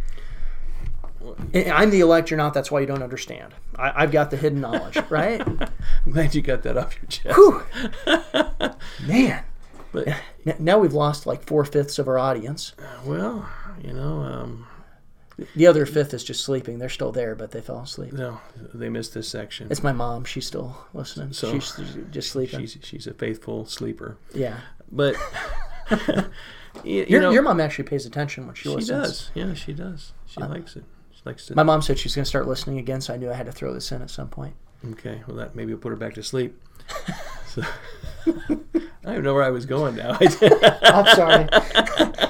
And 1.52 1.70
I'm 1.72 1.90
the 1.90 2.00
elect. 2.00 2.30
You're 2.30 2.38
not. 2.38 2.54
That's 2.54 2.70
why 2.70 2.80
you 2.80 2.86
don't 2.86 3.02
understand. 3.02 3.54
I, 3.76 4.02
I've 4.02 4.10
got 4.12 4.30
the 4.30 4.36
hidden 4.36 4.60
knowledge, 4.60 4.98
right? 5.08 5.40
I'm 6.06 6.12
glad 6.12 6.34
you 6.34 6.42
got 6.42 6.62
that 6.62 6.76
off 6.76 6.96
your 7.00 7.08
chest. 7.08 8.76
Man, 9.06 9.44
But 9.92 10.08
Now 10.58 10.78
we've 10.78 10.92
lost 10.92 11.26
like 11.26 11.44
four 11.44 11.64
fifths 11.64 11.98
of 11.98 12.08
our 12.08 12.18
audience. 12.18 12.74
well, 13.04 13.48
you 13.82 13.92
know, 13.92 14.20
um, 14.20 14.66
The 15.56 15.66
other 15.66 15.86
fifth 15.86 16.12
is 16.14 16.24
just 16.24 16.44
sleeping. 16.44 16.78
They're 16.78 16.88
still 16.88 17.12
there, 17.12 17.34
but 17.34 17.52
they 17.52 17.60
fell 17.60 17.80
asleep. 17.80 18.12
no, 18.12 18.40
they 18.74 18.88
missed 18.88 19.14
this 19.14 19.28
section. 19.28 19.68
It's 19.70 19.82
my 19.82 19.92
mom. 19.92 20.24
She's 20.24 20.46
still 20.46 20.76
listening. 20.92 21.32
So- 21.32 21.52
she's 21.52 21.72
just 22.10 22.30
sleeping. 22.30 22.60
She's 22.60 22.76
she's 22.82 23.06
a 23.06 23.14
faithful 23.14 23.64
sleeper. 23.66 24.18
yeah. 24.34 24.58
But 24.90 25.16
you, 25.90 26.24
you 26.84 27.06
Your, 27.08 27.20
know, 27.20 27.30
your 27.30 27.42
mom 27.42 27.60
actually 27.60 27.84
pays 27.84 28.06
attention 28.06 28.46
when 28.46 28.54
she, 28.54 28.62
she 28.64 28.68
listens. 28.70 28.88
does. 28.88 29.30
Yeah, 29.34 29.54
she 29.54 29.72
does. 29.72 30.12
She 30.26 30.40
likes 30.40 30.76
it. 30.76 30.84
She 31.12 31.20
likes 31.24 31.46
to. 31.46 31.54
My 31.54 31.62
mom 31.62 31.82
said 31.82 31.98
she's 31.98 32.14
going 32.14 32.24
to 32.24 32.28
start 32.28 32.46
listening 32.48 32.78
again, 32.78 33.00
so 33.00 33.12
I 33.14 33.16
knew 33.16 33.30
I 33.30 33.34
had 33.34 33.46
to 33.46 33.52
throw 33.52 33.72
this 33.74 33.90
in 33.92 34.02
at 34.02 34.10
some 34.10 34.28
point. 34.28 34.54
Okay, 34.92 35.22
well 35.26 35.36
that 35.36 35.54
maybe 35.56 35.72
will 35.72 35.80
put 35.80 35.90
her 35.90 35.96
back 35.96 36.14
to 36.14 36.22
sleep. 36.22 36.58
So, 37.48 37.62
I 39.08 39.14
don't 39.14 39.24
know 39.24 39.34
where 39.34 39.42
I 39.44 39.50
was 39.50 39.66
going 39.66 39.96
now. 39.96 40.18
I'm 40.20 41.06
sorry. 41.16 41.48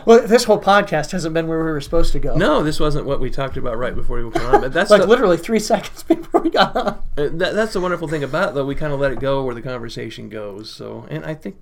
well, 0.06 0.26
this 0.26 0.44
whole 0.44 0.60
podcast 0.60 1.10
hasn't 1.10 1.34
been 1.34 1.48
where 1.48 1.58
we 1.58 1.64
were 1.70 1.80
supposed 1.80 2.12
to 2.12 2.20
go. 2.20 2.36
no, 2.36 2.62
this 2.62 2.78
wasn't 2.78 3.04
what 3.04 3.20
we 3.20 3.30
talked 3.30 3.56
about 3.56 3.76
right 3.76 3.94
before 3.94 4.24
we 4.24 4.30
came 4.30 4.46
on. 4.46 4.60
But 4.60 4.72
that's 4.72 4.90
Like 4.90 5.02
the, 5.02 5.06
literally 5.08 5.36
three 5.36 5.58
seconds 5.72 6.04
before 6.04 6.40
we 6.40 6.50
got 6.50 6.76
on. 6.76 6.86
uh, 6.86 7.00
that, 7.32 7.54
that's 7.54 7.72
the 7.72 7.80
wonderful 7.80 8.06
thing 8.06 8.22
about 8.22 8.50
it, 8.50 8.54
though. 8.54 8.64
We 8.64 8.76
kind 8.76 8.92
of 8.92 9.00
let 9.00 9.10
it 9.12 9.18
go 9.20 9.44
where 9.44 9.54
the 9.54 9.62
conversation 9.62 10.28
goes. 10.28 10.70
So, 10.70 11.06
and 11.10 11.24
I 11.24 11.34
think 11.34 11.56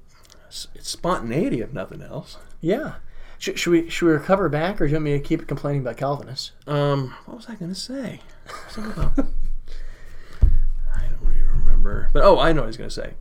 it's 0.75 0.88
spontaneity, 0.90 1.62
if 1.62 1.73
nothing 1.73 2.02
else. 2.02 2.37
Yeah. 2.61 2.94
Should, 3.38 3.58
should 3.58 3.70
we 3.70 3.90
should 3.90 4.06
we 4.06 4.12
recover 4.12 4.49
back, 4.49 4.80
or 4.80 4.87
do 4.87 4.90
you 4.90 4.96
want 4.96 5.04
me 5.04 5.12
to 5.12 5.20
keep 5.20 5.46
complaining 5.46 5.82
about 5.82 5.96
Calvinists? 5.99 6.52
Um, 6.66 7.14
what 7.26 7.37
was 7.38 7.46
I 7.49 7.54
going 7.54 7.73
to 7.73 7.78
say? 7.78 8.20
I 8.78 9.11
don't 11.08 11.35
even 11.35 11.46
remember. 11.64 12.08
But 12.12 12.23
oh, 12.23 12.38
I 12.38 12.52
know 12.52 12.61
what 12.62 12.66
I 12.66 12.68
was 12.68 12.76
going 12.76 12.90
to 12.90 12.94
say. 12.94 13.14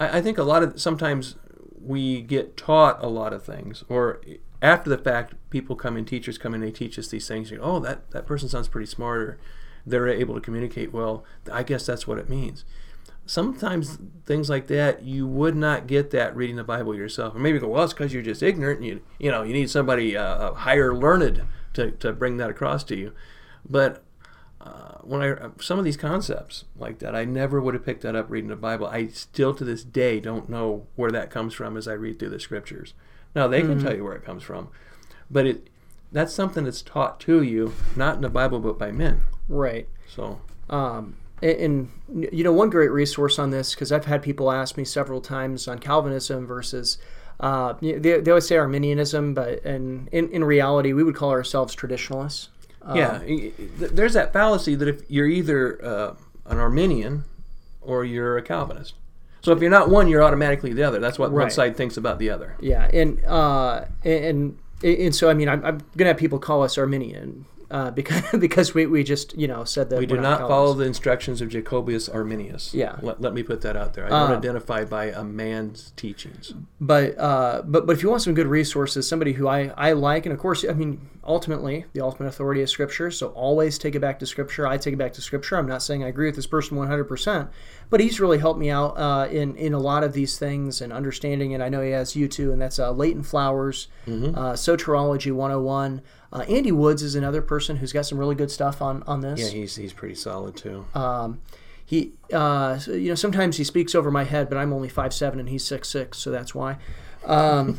I, 0.00 0.18
I 0.18 0.22
think 0.22 0.38
a 0.38 0.42
lot 0.42 0.62
of 0.64 0.80
sometimes 0.80 1.36
we 1.80 2.22
get 2.22 2.56
taught 2.56 3.02
a 3.02 3.08
lot 3.08 3.32
of 3.32 3.44
things, 3.44 3.84
or 3.88 4.20
after 4.60 4.90
the 4.90 4.98
fact, 4.98 5.34
people 5.50 5.76
come 5.76 5.96
in, 5.96 6.04
teachers 6.04 6.38
come 6.38 6.54
in, 6.54 6.60
they 6.60 6.72
teach 6.72 6.98
us 6.98 7.08
these 7.08 7.28
things. 7.28 7.50
You 7.50 7.58
go, 7.58 7.62
oh, 7.62 7.80
that 7.80 8.10
that 8.10 8.26
person 8.26 8.48
sounds 8.48 8.68
pretty 8.68 8.86
smart, 8.86 9.20
or 9.20 9.38
they're 9.86 10.08
able 10.08 10.34
to 10.34 10.40
communicate 10.40 10.92
well. 10.92 11.24
I 11.52 11.62
guess 11.62 11.86
that's 11.86 12.06
what 12.06 12.18
it 12.18 12.28
means. 12.28 12.64
Sometimes 13.26 13.98
things 14.26 14.50
like 14.50 14.66
that 14.66 15.04
you 15.04 15.26
would 15.26 15.54
not 15.54 15.86
get 15.86 16.10
that 16.10 16.34
reading 16.34 16.56
the 16.56 16.64
Bible 16.64 16.94
yourself, 16.96 17.34
or 17.34 17.38
maybe 17.38 17.56
you 17.56 17.60
go, 17.60 17.68
well, 17.68 17.84
it's 17.84 17.92
because 17.92 18.12
you're 18.12 18.22
just 18.22 18.42
ignorant. 18.42 18.80
And 18.80 18.88
you 18.88 19.02
you 19.18 19.30
know 19.30 19.42
you 19.42 19.52
need 19.52 19.70
somebody 19.70 20.16
uh, 20.16 20.54
higher 20.54 20.94
learned 20.94 21.42
to 21.74 21.92
to 21.92 22.12
bring 22.12 22.38
that 22.38 22.50
across 22.50 22.82
to 22.84 22.96
you. 22.96 23.12
But 23.68 24.02
uh, 24.60 24.98
when 25.02 25.22
I 25.22 25.36
some 25.60 25.78
of 25.78 25.84
these 25.84 25.96
concepts 25.96 26.64
like 26.76 26.98
that, 26.98 27.14
I 27.14 27.24
never 27.24 27.60
would 27.60 27.74
have 27.74 27.84
picked 27.84 28.02
that 28.02 28.14
up 28.14 28.28
reading 28.28 28.50
the 28.50 28.56
Bible. 28.56 28.86
I 28.86 29.06
still 29.08 29.54
to 29.54 29.64
this 29.64 29.82
day 29.82 30.20
don't 30.20 30.50
know 30.50 30.86
where 30.96 31.10
that 31.10 31.30
comes 31.30 31.54
from 31.54 31.76
as 31.76 31.88
I 31.88 31.92
read 31.94 32.18
through 32.18 32.30
the 32.30 32.40
scriptures. 32.40 32.92
Now 33.34 33.48
they 33.48 33.62
can 33.62 33.80
tell 33.80 33.94
you 33.94 34.04
where 34.04 34.16
it 34.16 34.24
comes 34.24 34.42
from, 34.42 34.68
but 35.30 35.46
it 35.46 35.70
that's 36.12 36.34
something 36.34 36.64
that's 36.64 36.82
taught 36.82 37.20
to 37.20 37.42
you, 37.42 37.72
not 37.96 38.16
in 38.16 38.22
the 38.22 38.28
Bible 38.28 38.60
but 38.60 38.78
by 38.78 38.92
men. 38.92 39.22
Right. 39.48 39.88
So 40.08 40.40
Um, 40.68 41.16
and, 41.40 41.90
and 42.12 42.28
you 42.32 42.44
know 42.44 42.52
one 42.52 42.68
great 42.68 42.90
resource 42.90 43.38
on 43.38 43.50
this 43.50 43.74
because 43.74 43.92
I've 43.92 44.04
had 44.04 44.22
people 44.22 44.52
ask 44.52 44.76
me 44.76 44.84
several 44.84 45.22
times 45.22 45.68
on 45.68 45.78
Calvinism 45.78 46.46
versus 46.46 46.98
uh, 47.38 47.72
they, 47.80 48.20
they 48.20 48.30
always 48.30 48.46
say 48.46 48.58
Arminianism, 48.58 49.32
but 49.32 49.64
in, 49.64 50.08
in 50.12 50.28
in 50.30 50.44
reality 50.44 50.92
we 50.92 51.02
would 51.02 51.14
call 51.14 51.30
ourselves 51.30 51.74
traditionalists. 51.74 52.50
Yeah, 52.94 53.20
y- 53.22 53.52
y- 53.58 53.66
there's 53.76 54.14
that 54.14 54.32
fallacy 54.32 54.74
that 54.74 54.88
if 54.88 55.02
you're 55.10 55.26
either 55.26 55.84
uh, 55.84 56.14
an 56.46 56.58
Arminian 56.58 57.24
or 57.80 58.04
you're 58.04 58.36
a 58.38 58.42
Calvinist. 58.42 58.94
So 59.42 59.52
if 59.52 59.60
you're 59.60 59.70
not 59.70 59.88
one, 59.88 60.08
you're 60.08 60.22
automatically 60.22 60.72
the 60.72 60.82
other. 60.82 60.98
That's 60.98 61.18
what 61.18 61.32
one 61.32 61.50
side 61.50 61.76
thinks 61.76 61.96
about 61.96 62.18
the 62.18 62.30
other. 62.30 62.56
Yeah, 62.60 62.88
and 62.92 63.24
uh, 63.24 63.84
and 64.04 64.58
and 64.82 65.14
so 65.14 65.30
I 65.30 65.34
mean 65.34 65.48
I'm, 65.48 65.64
I'm 65.64 65.80
gonna 65.96 66.08
have 66.10 66.18
people 66.18 66.38
call 66.38 66.62
us 66.62 66.76
Arminian 66.76 67.46
uh, 67.70 67.90
because 68.00 68.22
because 68.38 68.74
we, 68.74 68.84
we 68.84 69.02
just 69.02 69.34
you 69.38 69.46
know 69.48 69.64
said 69.64 69.88
that 69.90 69.98
We 69.98 70.04
do 70.04 70.16
not 70.16 70.40
Calvinists. 70.40 70.48
follow 70.50 70.74
the 70.74 70.84
instructions 70.84 71.40
of 71.40 71.48
Jacobus 71.48 72.08
Arminius. 72.10 72.74
Yeah. 72.74 72.96
Let, 73.00 73.22
let 73.22 73.32
me 73.32 73.42
put 73.42 73.62
that 73.62 73.76
out 73.76 73.94
there. 73.94 74.04
I 74.06 74.08
don't 74.10 74.30
Uh, 74.32 74.36
identify 74.36 74.84
by 74.84 75.04
a 75.06 75.24
man's 75.24 75.92
teachings. 75.96 76.52
but 76.80 77.16
uh, 77.18 77.62
but 77.64 77.86
but 77.86 77.96
if 77.96 78.02
you 78.02 78.10
want 78.10 78.20
some 78.20 78.34
good 78.34 78.46
resources, 78.48 79.08
somebody 79.08 79.32
who 79.32 79.48
I, 79.48 79.72
I 79.76 79.92
like, 79.92 80.26
and 80.26 80.34
of 80.34 80.38
course, 80.38 80.66
I 80.68 80.72
mean, 80.74 81.00
ultimately, 81.30 81.84
the 81.92 82.00
ultimate 82.00 82.28
authority 82.28 82.60
is 82.60 82.70
Scripture. 82.70 83.10
So 83.10 83.28
always 83.28 83.78
take 83.78 83.94
it 83.94 84.00
back 84.00 84.18
to 84.18 84.26
Scripture. 84.26 84.66
I 84.66 84.76
take 84.76 84.94
it 84.94 84.98
back 84.98 85.12
to 85.14 85.20
Scripture. 85.20 85.56
I'm 85.56 85.68
not 85.68 85.82
saying 85.82 86.02
I 86.04 86.08
agree 86.08 86.26
with 86.26 86.36
this 86.36 86.46
person 86.46 86.76
100, 86.76 87.04
percent 87.04 87.48
but 87.90 88.00
he's 88.00 88.20
really 88.20 88.38
helped 88.38 88.58
me 88.58 88.70
out 88.70 88.96
uh, 88.96 89.26
in 89.30 89.56
in 89.56 89.74
a 89.74 89.78
lot 89.78 90.04
of 90.04 90.12
these 90.12 90.38
things 90.38 90.80
and 90.80 90.92
understanding. 90.92 91.54
And 91.54 91.62
I 91.62 91.68
know 91.68 91.82
he 91.82 91.90
has 91.90 92.14
you 92.16 92.28
too, 92.28 92.52
and 92.52 92.60
that's 92.62 92.78
uh, 92.78 92.92
Leighton 92.92 93.22
Flowers, 93.24 93.88
uh, 94.06 94.54
Soteriology 94.54 95.32
101. 95.32 96.00
Uh, 96.32 96.44
Andy 96.48 96.70
Woods 96.72 97.02
is 97.02 97.16
another 97.16 97.42
person 97.42 97.76
who's 97.76 97.92
got 97.92 98.06
some 98.06 98.18
really 98.18 98.36
good 98.36 98.50
stuff 98.50 98.80
on 98.80 99.02
on 99.06 99.20
this. 99.20 99.40
Yeah, 99.40 99.48
he's 99.48 99.76
he's 99.76 99.92
pretty 99.92 100.14
solid 100.14 100.56
too. 100.56 100.86
Um, 100.94 101.40
he, 101.84 102.12
uh, 102.32 102.78
you 102.86 103.08
know, 103.08 103.16
sometimes 103.16 103.56
he 103.56 103.64
speaks 103.64 103.96
over 103.96 104.12
my 104.12 104.22
head, 104.22 104.48
but 104.48 104.56
I'm 104.56 104.72
only 104.72 104.88
five 104.88 105.12
seven 105.12 105.40
and 105.40 105.48
he's 105.48 105.64
six 105.64 105.88
six, 105.88 106.18
so 106.18 106.30
that's 106.30 106.54
why. 106.54 106.78
Um, 107.24 107.78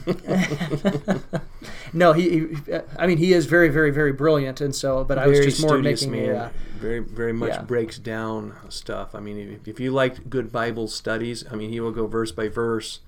no, 1.94 2.14
he, 2.14 2.30
he, 2.30 2.56
I 2.98 3.08
mean, 3.08 3.18
he 3.18 3.34
is 3.34 3.46
very, 3.46 3.70
very, 3.70 3.92
very 3.92 4.14
brilliant, 4.14 4.62
and 4.62 4.76
so, 4.76 5.04
but 5.04 5.18
I 5.18 5.28
was 5.28 5.40
just 5.40 5.62
more 5.62 5.78
making 5.80 6.12
man. 6.12 6.30
a, 6.30 6.34
uh, 6.36 6.50
very 6.80 7.00
very 7.00 7.34
much 7.34 7.50
yeah. 7.50 7.62
breaks 7.62 7.98
down 7.98 8.56
stuff. 8.70 9.14
I 9.16 9.20
mean, 9.20 9.38
if, 9.38 9.68
if 9.68 9.80
you 9.80 9.92
like 9.92 10.30
good 10.30 10.52
Bible 10.52 10.88
studies, 10.88 11.44
I 11.52 11.56
mean, 11.56 11.70
he 11.70 11.80
will 11.80 11.92
go 11.92 12.08
verse 12.08 12.32
by 12.32 12.48
verse. 12.48 13.00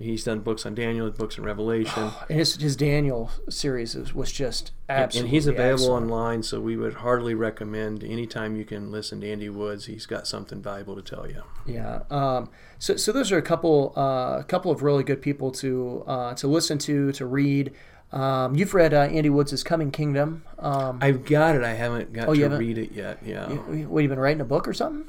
He's 0.00 0.24
done 0.24 0.40
books 0.40 0.64
on 0.64 0.74
Daniel, 0.74 1.10
books 1.10 1.38
on 1.38 1.44
Revelation. 1.44 2.10
and 2.28 2.38
his 2.38 2.56
his 2.56 2.74
Daniel 2.74 3.30
series 3.50 3.94
is, 3.94 4.14
was 4.14 4.32
just 4.32 4.72
absolutely. 4.88 5.20
and 5.20 5.34
he's 5.34 5.46
available 5.46 5.84
excellent. 5.84 6.10
online, 6.10 6.42
so 6.42 6.58
we 6.58 6.76
would 6.76 6.94
hardly 6.94 7.34
recommend 7.34 8.02
anytime 8.02 8.56
you 8.56 8.64
can 8.64 8.90
listen 8.90 9.20
to 9.20 9.30
Andy 9.30 9.50
Woods. 9.50 9.84
He's 9.84 10.06
got 10.06 10.26
something 10.26 10.62
valuable 10.62 10.96
to 10.96 11.02
tell 11.02 11.28
you. 11.28 11.42
Yeah. 11.66 12.00
Um, 12.10 12.48
so, 12.78 12.96
so 12.96 13.12
those 13.12 13.30
are 13.30 13.36
a 13.36 13.42
couple, 13.42 13.92
uh, 13.94 14.38
a 14.38 14.44
couple 14.48 14.70
of 14.70 14.82
really 14.82 15.04
good 15.04 15.20
people 15.20 15.50
to 15.52 16.02
uh, 16.06 16.34
to 16.34 16.48
listen 16.48 16.78
to, 16.78 17.12
to 17.12 17.26
read. 17.26 17.72
Um, 18.12 18.56
you've 18.56 18.74
read 18.74 18.92
uh, 18.92 19.02
Andy 19.02 19.30
Woods' 19.30 19.62
Coming 19.62 19.90
Kingdom. 19.92 20.42
Um, 20.58 20.98
I've 21.00 21.24
got 21.24 21.54
it. 21.54 21.62
I 21.62 21.74
haven't 21.74 22.12
got 22.12 22.28
Oh, 22.28 22.34
to 22.34 22.40
haven't? 22.42 22.58
read 22.58 22.76
it 22.76 22.90
yet. 22.92 23.18
Yeah, 23.24 23.46
what, 23.48 24.02
you 24.02 24.08
been 24.08 24.18
writing 24.18 24.40
a 24.40 24.44
book 24.44 24.66
or 24.66 24.72
something? 24.74 25.04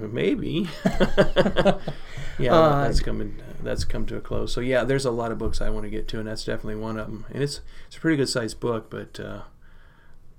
maybe. 0.00 0.66
yeah, 2.38 2.54
Uh, 2.54 2.84
that's 2.84 3.00
coming. 3.00 3.40
That's 3.62 3.84
come 3.84 4.06
to 4.06 4.16
a 4.16 4.20
close. 4.20 4.52
So 4.52 4.60
yeah, 4.60 4.84
there's 4.84 5.04
a 5.04 5.10
lot 5.10 5.30
of 5.32 5.38
books 5.38 5.60
I 5.60 5.68
want 5.70 5.84
to 5.84 5.90
get 5.90 6.08
to, 6.08 6.18
and 6.18 6.26
that's 6.28 6.44
definitely 6.44 6.76
one 6.76 6.98
of 6.98 7.06
them. 7.06 7.26
And 7.30 7.42
it's 7.42 7.60
it's 7.86 7.96
a 7.96 8.00
pretty 8.00 8.16
good 8.16 8.28
sized 8.28 8.60
book, 8.60 8.88
but 8.88 9.20
uh, 9.20 9.42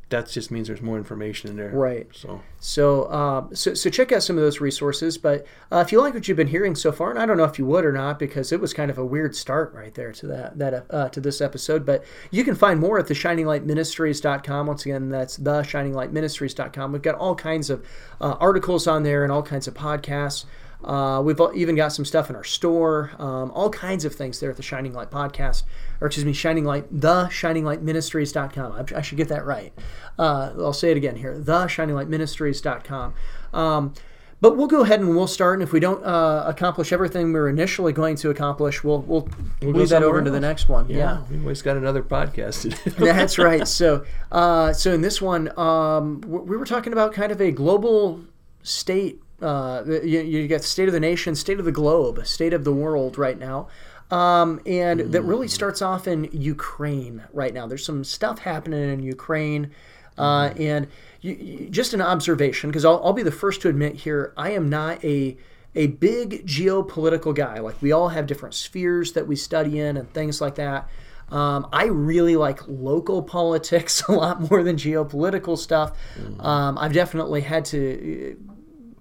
that 0.09 0.27
just 0.27 0.49
means 0.49 0.67
there's 0.67 0.81
more 0.81 0.97
information 0.97 1.49
in 1.49 1.55
there. 1.55 1.69
Right. 1.69 2.07
So 2.11 2.41
So, 2.59 3.11
um, 3.11 3.55
so, 3.55 3.73
so 3.73 3.89
check 3.89 4.11
out 4.11 4.23
some 4.23 4.37
of 4.37 4.43
those 4.43 4.59
resources. 4.59 5.17
But 5.17 5.45
uh, 5.71 5.77
if 5.85 5.91
you 5.91 6.01
like 6.01 6.13
what 6.13 6.27
you've 6.27 6.37
been 6.37 6.47
hearing 6.47 6.75
so 6.75 6.91
far, 6.91 7.11
and 7.11 7.19
I 7.19 7.25
don't 7.25 7.37
know 7.37 7.43
if 7.43 7.59
you 7.59 7.65
would 7.67 7.85
or 7.85 7.91
not, 7.91 8.17
because 8.17 8.51
it 8.51 8.59
was 8.59 8.73
kind 8.73 8.89
of 8.89 8.97
a 8.97 9.05
weird 9.05 9.35
start 9.35 9.73
right 9.73 9.93
there 9.93 10.11
to 10.13 10.27
that 10.27 10.57
that 10.57 10.85
uh, 10.89 11.09
to 11.09 11.21
this 11.21 11.41
episode. 11.41 11.85
But 11.85 12.03
you 12.31 12.43
can 12.43 12.55
find 12.55 12.79
more 12.79 12.99
at 12.99 13.05
theshininglightministries.com. 13.05 14.67
Once 14.67 14.85
again, 14.85 15.09
that's 15.09 15.37
theshininglightministries.com. 15.37 16.91
We've 16.91 17.01
got 17.01 17.15
all 17.15 17.35
kinds 17.35 17.69
of 17.69 17.85
uh, 18.19 18.35
articles 18.39 18.87
on 18.87 19.03
there 19.03 19.23
and 19.23 19.31
all 19.31 19.43
kinds 19.43 19.67
of 19.67 19.73
podcasts. 19.75 20.45
Uh, 20.83 21.21
we've 21.23 21.39
even 21.55 21.75
got 21.75 21.89
some 21.89 22.05
stuff 22.05 22.29
in 22.29 22.35
our 22.35 22.43
store, 22.43 23.11
um, 23.19 23.51
all 23.51 23.69
kinds 23.69 24.05
of 24.05 24.15
things 24.15 24.39
there 24.39 24.49
at 24.49 24.55
the 24.57 24.63
Shining 24.63 24.93
Light 24.93 25.11
Podcast, 25.11 25.63
or 25.99 26.07
excuse 26.07 26.25
me, 26.25 26.31
Shining 26.33 26.63
Light, 26.63 26.85
the 26.89 27.25
ShiningLightMinistries.com. 27.25 28.71
I, 28.71 28.97
I 28.97 29.01
should 29.01 29.17
get 29.17 29.27
that 29.29 29.45
right. 29.45 29.73
Uh, 30.17 30.51
I'll 30.57 30.73
say 30.73 30.91
it 30.91 30.97
again 30.97 31.15
here, 31.17 31.37
the 31.37 31.65
ShiningLightMinistries.com. 31.65 33.13
Um, 33.53 33.93
but 34.41 34.55
we'll 34.55 34.67
go 34.67 34.83
ahead 34.83 35.01
and 35.01 35.09
we'll 35.17 35.27
start, 35.27 35.55
and 35.55 35.63
if 35.63 35.73
we 35.73 35.81
don't 35.81 36.01
uh, 36.01 36.45
accomplish 36.47 36.93
everything 36.93 37.33
we 37.33 37.39
were 37.39 37.49
initially 37.49 37.91
going 37.91 38.15
to 38.15 38.29
accomplish, 38.29 38.81
we'll 38.85 39.01
we'll, 39.01 39.27
We'll 39.61 39.73
leave 39.73 39.89
that 39.89 39.97
over 39.97 40.05
somewhere 40.05 40.19
into 40.19 40.31
the 40.31 40.39
next 40.39 40.69
one. 40.69 40.89
yeah, 40.89 41.23
we've 41.29 41.41
always 41.41 41.61
got 41.61 41.75
another 41.75 42.01
podcast 42.01 42.61
to. 42.71 42.89
That's 43.03 43.37
right. 43.37 43.67
So, 43.67 44.05
uh, 44.31 44.71
so 44.71 44.93
in 44.93 45.01
this 45.01 45.21
one, 45.21 45.51
um, 45.59 46.21
we 46.21 46.55
were 46.55 46.63
talking 46.65 46.93
about 46.93 47.11
kind 47.13 47.33
of 47.33 47.41
a 47.41 47.51
global 47.51 48.21
state. 48.63 49.21
Uh, 49.41 49.83
you, 49.85 50.21
you 50.21 50.47
got 50.47 50.63
state 50.63 50.87
of 50.87 50.93
the 50.93 50.99
nation, 50.99 51.35
state 51.35 51.59
of 51.59 51.65
the 51.65 51.71
globe, 51.71 52.25
state 52.25 52.53
of 52.53 52.63
the 52.63 52.73
world 52.73 53.17
right 53.17 53.37
now. 53.37 53.67
Um, 54.11 54.59
and 54.65 54.99
that 55.11 55.21
really 55.21 55.47
starts 55.47 55.81
off 55.81 56.07
in 56.07 56.29
Ukraine 56.31 57.23
right 57.31 57.53
now. 57.53 57.67
There's 57.67 57.85
some 57.85 58.03
stuff 58.03 58.39
happening 58.39 58.91
in 58.91 59.03
Ukraine. 59.03 59.71
Uh, 60.17 60.51
and 60.57 60.87
you, 61.21 61.33
you, 61.33 61.69
just 61.69 61.93
an 61.93 62.01
observation, 62.01 62.69
because 62.69 62.83
I'll, 62.83 63.01
I'll 63.03 63.13
be 63.13 63.23
the 63.23 63.31
first 63.31 63.61
to 63.61 63.69
admit 63.69 63.95
here, 63.95 64.33
I 64.35 64.51
am 64.51 64.69
not 64.69 65.03
a 65.03 65.37
a 65.75 65.87
big 65.87 66.47
geopolitical 66.47 67.33
guy. 67.33 67.59
Like 67.59 67.79
we 67.81 67.91
all 67.91 68.09
have 68.09 68.25
different 68.25 68.55
spheres 68.55 69.13
that 69.13 69.27
we 69.27 69.35
study 69.35 69.79
in 69.79 69.97
and 69.97 70.11
things 70.13 70.41
like 70.41 70.55
that. 70.55 70.89
Um, 71.29 71.67
I 71.71 71.85
really 71.85 72.35
like 72.35 72.67
local 72.67 73.21
politics 73.37 74.01
a 74.07 74.11
lot 74.11 74.49
more 74.49 74.63
than 74.63 74.77
geopolitical 74.77 75.57
stuff. 75.57 75.91
Um, 76.39 76.77
I've 76.77 76.93
definitely 76.93 77.41
had 77.41 77.65
to 77.65 78.35
uh, 78.48 78.48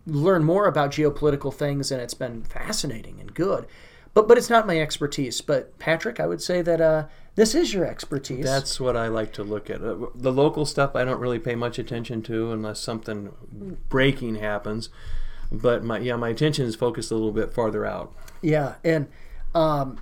learn 0.08 0.42
more 0.44 0.66
about 0.66 0.90
geopolitical 0.90 1.52
things, 1.52 1.90
and 1.92 2.00
it's 2.00 2.14
been 2.14 2.42
fascinating 2.42 3.20
and 3.20 3.34
good. 3.34 3.66
but 4.14 4.26
but 4.26 4.38
it's 4.38 4.50
not 4.50 4.66
my 4.66 4.80
expertise. 4.80 5.40
But 5.40 5.78
Patrick, 5.78 6.18
I 6.18 6.26
would 6.26 6.42
say 6.42 6.62
that 6.62 6.80
uh, 6.80 7.06
this 7.34 7.54
is 7.54 7.72
your 7.74 7.84
expertise. 7.84 8.44
That's 8.44 8.80
what 8.80 8.96
I 8.96 9.06
like 9.08 9.32
to 9.34 9.44
look 9.44 9.70
at. 9.70 9.82
Uh, 9.82 10.06
The 10.14 10.32
local 10.32 10.64
stuff 10.66 10.96
I 10.96 11.04
don't 11.04 11.20
really 11.20 11.38
pay 11.38 11.54
much 11.54 11.78
attention 11.78 12.22
to 12.22 12.52
unless 12.52 12.80
something 12.80 13.32
breaking 13.88 14.36
happens. 14.36 14.88
But 15.52 15.84
my 15.84 15.98
yeah, 15.98 16.16
my 16.16 16.30
attention 16.30 16.66
is 16.66 16.74
focused 16.76 17.10
a 17.10 17.14
little 17.14 17.32
bit 17.32 17.52
farther 17.54 17.86
out. 17.86 18.12
yeah, 18.42 18.74
and 18.84 19.06
um, 19.54 19.98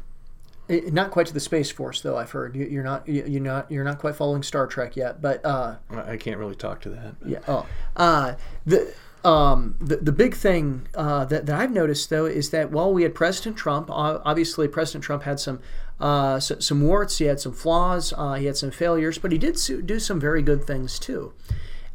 eh, 0.69 0.81
not 0.91 1.11
quite 1.13 1.27
to 1.27 1.35
the 1.35 1.41
space 1.41 1.71
force 1.71 2.01
though. 2.01 2.17
I've 2.17 2.31
heard 2.33 2.57
you, 2.57 2.67
you're 2.67 2.83
not 2.83 3.07
you, 3.07 3.25
you're 3.27 3.41
not 3.43 3.71
you're 3.71 3.85
not 3.85 3.99
quite 3.99 4.17
following 4.17 4.43
Star 4.43 4.67
Trek 4.67 4.97
yet. 4.97 5.21
But 5.23 5.45
uh, 5.45 5.77
I 5.91 6.17
can't 6.17 6.39
really 6.39 6.57
talk 6.57 6.81
to 6.83 6.91
that. 6.91 7.15
Yeah. 7.25 7.39
Oh, 7.47 7.67
uh, 7.97 8.35
the 8.65 8.93
um, 9.27 9.75
the 9.81 9.97
the 9.97 10.13
big 10.13 10.37
thing 10.37 10.87
uh, 10.95 11.25
that 11.25 11.47
that 11.47 11.61
I've 11.61 11.73
noticed 11.73 12.11
though 12.11 12.27
is 12.27 12.51
that 12.51 12.71
while 12.71 12.93
we 12.93 13.03
had 13.03 13.13
President 13.13 13.57
Trump, 13.57 13.91
obviously 13.91 14.69
President 14.69 15.05
Trump 15.05 15.25
had 15.25 15.41
some. 15.41 15.61
Uh, 15.99 16.39
so, 16.39 16.59
some 16.59 16.83
warts, 16.83 17.17
he 17.17 17.25
had 17.25 17.41
some 17.41 17.55
flaws, 17.55 18.13
uh, 18.19 18.35
he 18.35 18.45
had 18.45 18.55
some 18.55 18.71
failures, 18.71 19.17
but 19.17 19.33
he 19.33 19.39
did 19.39 19.59
do 19.87 19.99
some 19.99 20.21
very 20.21 20.43
good 20.43 20.63
things 20.63 20.99
too. 20.99 21.33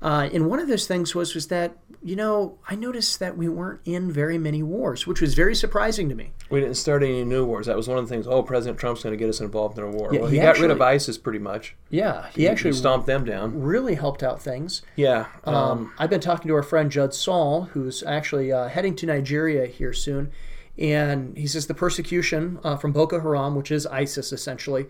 Uh, 0.02 0.28
and 0.34 0.50
one 0.50 0.60
of 0.60 0.68
those 0.68 0.88
things 0.88 1.14
was 1.14 1.36
was 1.36 1.48
that 1.50 1.78
you 2.04 2.16
know 2.16 2.58
I 2.68 2.76
noticed 2.76 3.20
that 3.20 3.38
we 3.38 3.48
weren't 3.48 3.82
in 3.86 4.12
very 4.12 4.38
many 4.38 4.64
wars, 4.64 5.06
which 5.06 5.22
was 5.22 5.34
very 5.34 5.56
surprising 5.56 6.10
to 6.10 6.16
me. 6.16 6.32
We 6.50 6.60
didn't 6.60 6.76
start 6.78 7.04
any 7.04 7.24
new 7.24 7.46
wars. 7.46 7.68
That 7.68 7.78
was 7.78 7.88
one 7.88 7.98
of 7.98 8.06
the 8.08 8.10
things. 8.14 8.28
Oh, 8.28 8.42
President 8.44 8.80
Trump's 8.80 9.04
going 9.04 9.14
to 9.14 9.18
get 9.18 9.30
us 9.30 9.40
involved 9.40 9.78
in 9.78 9.84
a 9.84 9.90
war. 9.90 10.10
Yeah, 10.14 10.22
well, 10.22 10.30
he 10.30 10.38
he, 10.38 10.42
got 10.44 10.60
rid 10.60 10.72
of 10.72 10.82
ISIS 10.82 11.18
pretty 11.18 11.40
much. 11.40 11.76
Yeah, 11.90 12.28
he, 12.34 12.42
He 12.42 12.48
actually 12.48 12.74
stomped 12.74 13.06
them 13.08 13.24
down. 13.26 13.62
really 13.62 13.96
helped 13.96 14.24
out 14.24 14.42
things. 14.42 14.82
Yeah. 14.96 15.28
Um, 15.44 15.56
Um, 15.56 15.94
I've 16.00 16.10
been 16.10 16.22
talking 16.22 16.48
to 16.50 16.56
our 16.56 16.64
friend 16.64 16.92
Judd 16.92 17.14
Saul, 17.14 17.64
who's 17.74 18.04
actually 18.04 18.52
uh, 18.52 18.68
heading 18.68 18.96
to 18.98 19.06
Nigeria 19.06 19.68
here 19.68 19.94
soon. 19.94 20.32
And 20.78 21.38
he 21.38 21.48
says 21.48 21.68
the 21.68 21.74
persecution 21.74 22.58
uh, 22.64 22.78
from 22.78 22.92
Boko 22.94 23.20
Haram, 23.20 23.56
which 23.56 23.72
is 23.72 23.86
ISIS 23.86 24.32
essentially, 24.32 24.88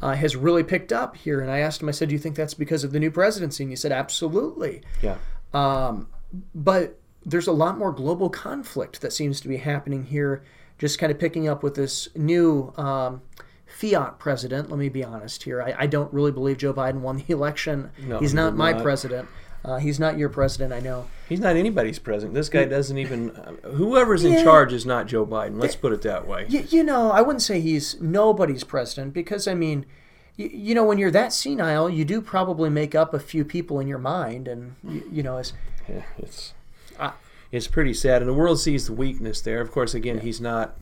uh, 0.00 0.14
has 0.14 0.36
really 0.36 0.62
picked 0.62 0.92
up 0.92 1.16
here. 1.16 1.40
And 1.40 1.50
I 1.50 1.58
asked 1.60 1.82
him, 1.82 1.88
I 1.88 1.92
said, 1.92 2.10
Do 2.10 2.14
you 2.14 2.18
think 2.20 2.36
that's 2.36 2.54
because 2.54 2.84
of 2.84 2.92
the 2.92 3.00
new 3.00 3.10
presidency? 3.10 3.64
And 3.64 3.72
he 3.72 3.76
said, 3.76 3.92
Absolutely. 3.92 4.82
yeah. 5.02 5.16
Um, 5.54 6.08
but 6.54 6.98
there's 7.24 7.46
a 7.46 7.52
lot 7.52 7.78
more 7.78 7.92
global 7.92 8.28
conflict 8.30 9.00
that 9.00 9.12
seems 9.12 9.40
to 9.40 9.48
be 9.48 9.58
happening 9.58 10.04
here, 10.04 10.42
just 10.78 10.98
kind 10.98 11.12
of 11.12 11.18
picking 11.18 11.48
up 11.48 11.62
with 11.62 11.74
this 11.74 12.08
new 12.16 12.72
um, 12.76 13.22
fiat 13.66 14.18
president. 14.18 14.70
Let 14.70 14.78
me 14.78 14.88
be 14.88 15.04
honest 15.04 15.42
here. 15.44 15.62
I, 15.62 15.74
I 15.80 15.86
don't 15.86 16.12
really 16.12 16.32
believe 16.32 16.58
Joe 16.58 16.74
Biden 16.74 17.00
won 17.00 17.16
the 17.26 17.32
election. 17.32 17.90
No, 17.98 18.18
He's 18.18 18.34
not 18.34 18.56
my 18.56 18.72
not. 18.72 18.82
president. 18.82 19.28
Uh, 19.64 19.76
he's 19.76 20.00
not 20.00 20.18
your 20.18 20.28
president, 20.28 20.72
I 20.72 20.80
know. 20.80 21.06
He's 21.28 21.38
not 21.38 21.54
anybody's 21.54 22.00
president. 22.00 22.34
This 22.34 22.48
guy 22.48 22.64
doesn't 22.64 22.98
even. 22.98 23.30
Uh, 23.30 23.52
whoever's 23.68 24.24
in 24.24 24.32
Yeah. 24.32 24.42
charge 24.42 24.72
is 24.72 24.84
not 24.84 25.06
Joe 25.06 25.24
Biden. 25.24 25.60
Let's 25.60 25.76
put 25.76 25.92
it 25.92 26.02
that 26.02 26.26
way. 26.26 26.46
You, 26.48 26.64
you 26.68 26.82
know, 26.82 27.12
I 27.12 27.20
wouldn't 27.20 27.42
say 27.42 27.60
he's 27.60 28.00
nobody's 28.00 28.64
president 28.64 29.12
because, 29.14 29.46
I 29.46 29.54
mean, 29.54 29.86
you, 30.42 30.50
you 30.52 30.74
know, 30.74 30.84
when 30.84 30.98
you're 30.98 31.10
that 31.10 31.32
senile, 31.32 31.88
you 31.88 32.04
do 32.04 32.20
probably 32.20 32.70
make 32.70 32.94
up 32.94 33.14
a 33.14 33.18
few 33.20 33.44
people 33.44 33.80
in 33.80 33.86
your 33.88 33.98
mind. 33.98 34.48
And, 34.48 34.74
you, 34.86 35.02
you 35.10 35.22
know, 35.22 35.36
as, 35.38 35.52
Yeah, 35.88 36.02
it's 36.18 36.54
I- 36.98 37.12
it's 37.50 37.66
pretty 37.68 37.92
sad, 37.92 38.22
and 38.22 38.28
the 38.30 38.34
world 38.34 38.58
sees 38.60 38.86
the 38.86 38.94
weakness 38.94 39.40
there. 39.42 39.60
Of 39.60 39.70
course, 39.70 39.92
again, 39.94 40.20
he's 40.20 40.40
not 40.40 40.74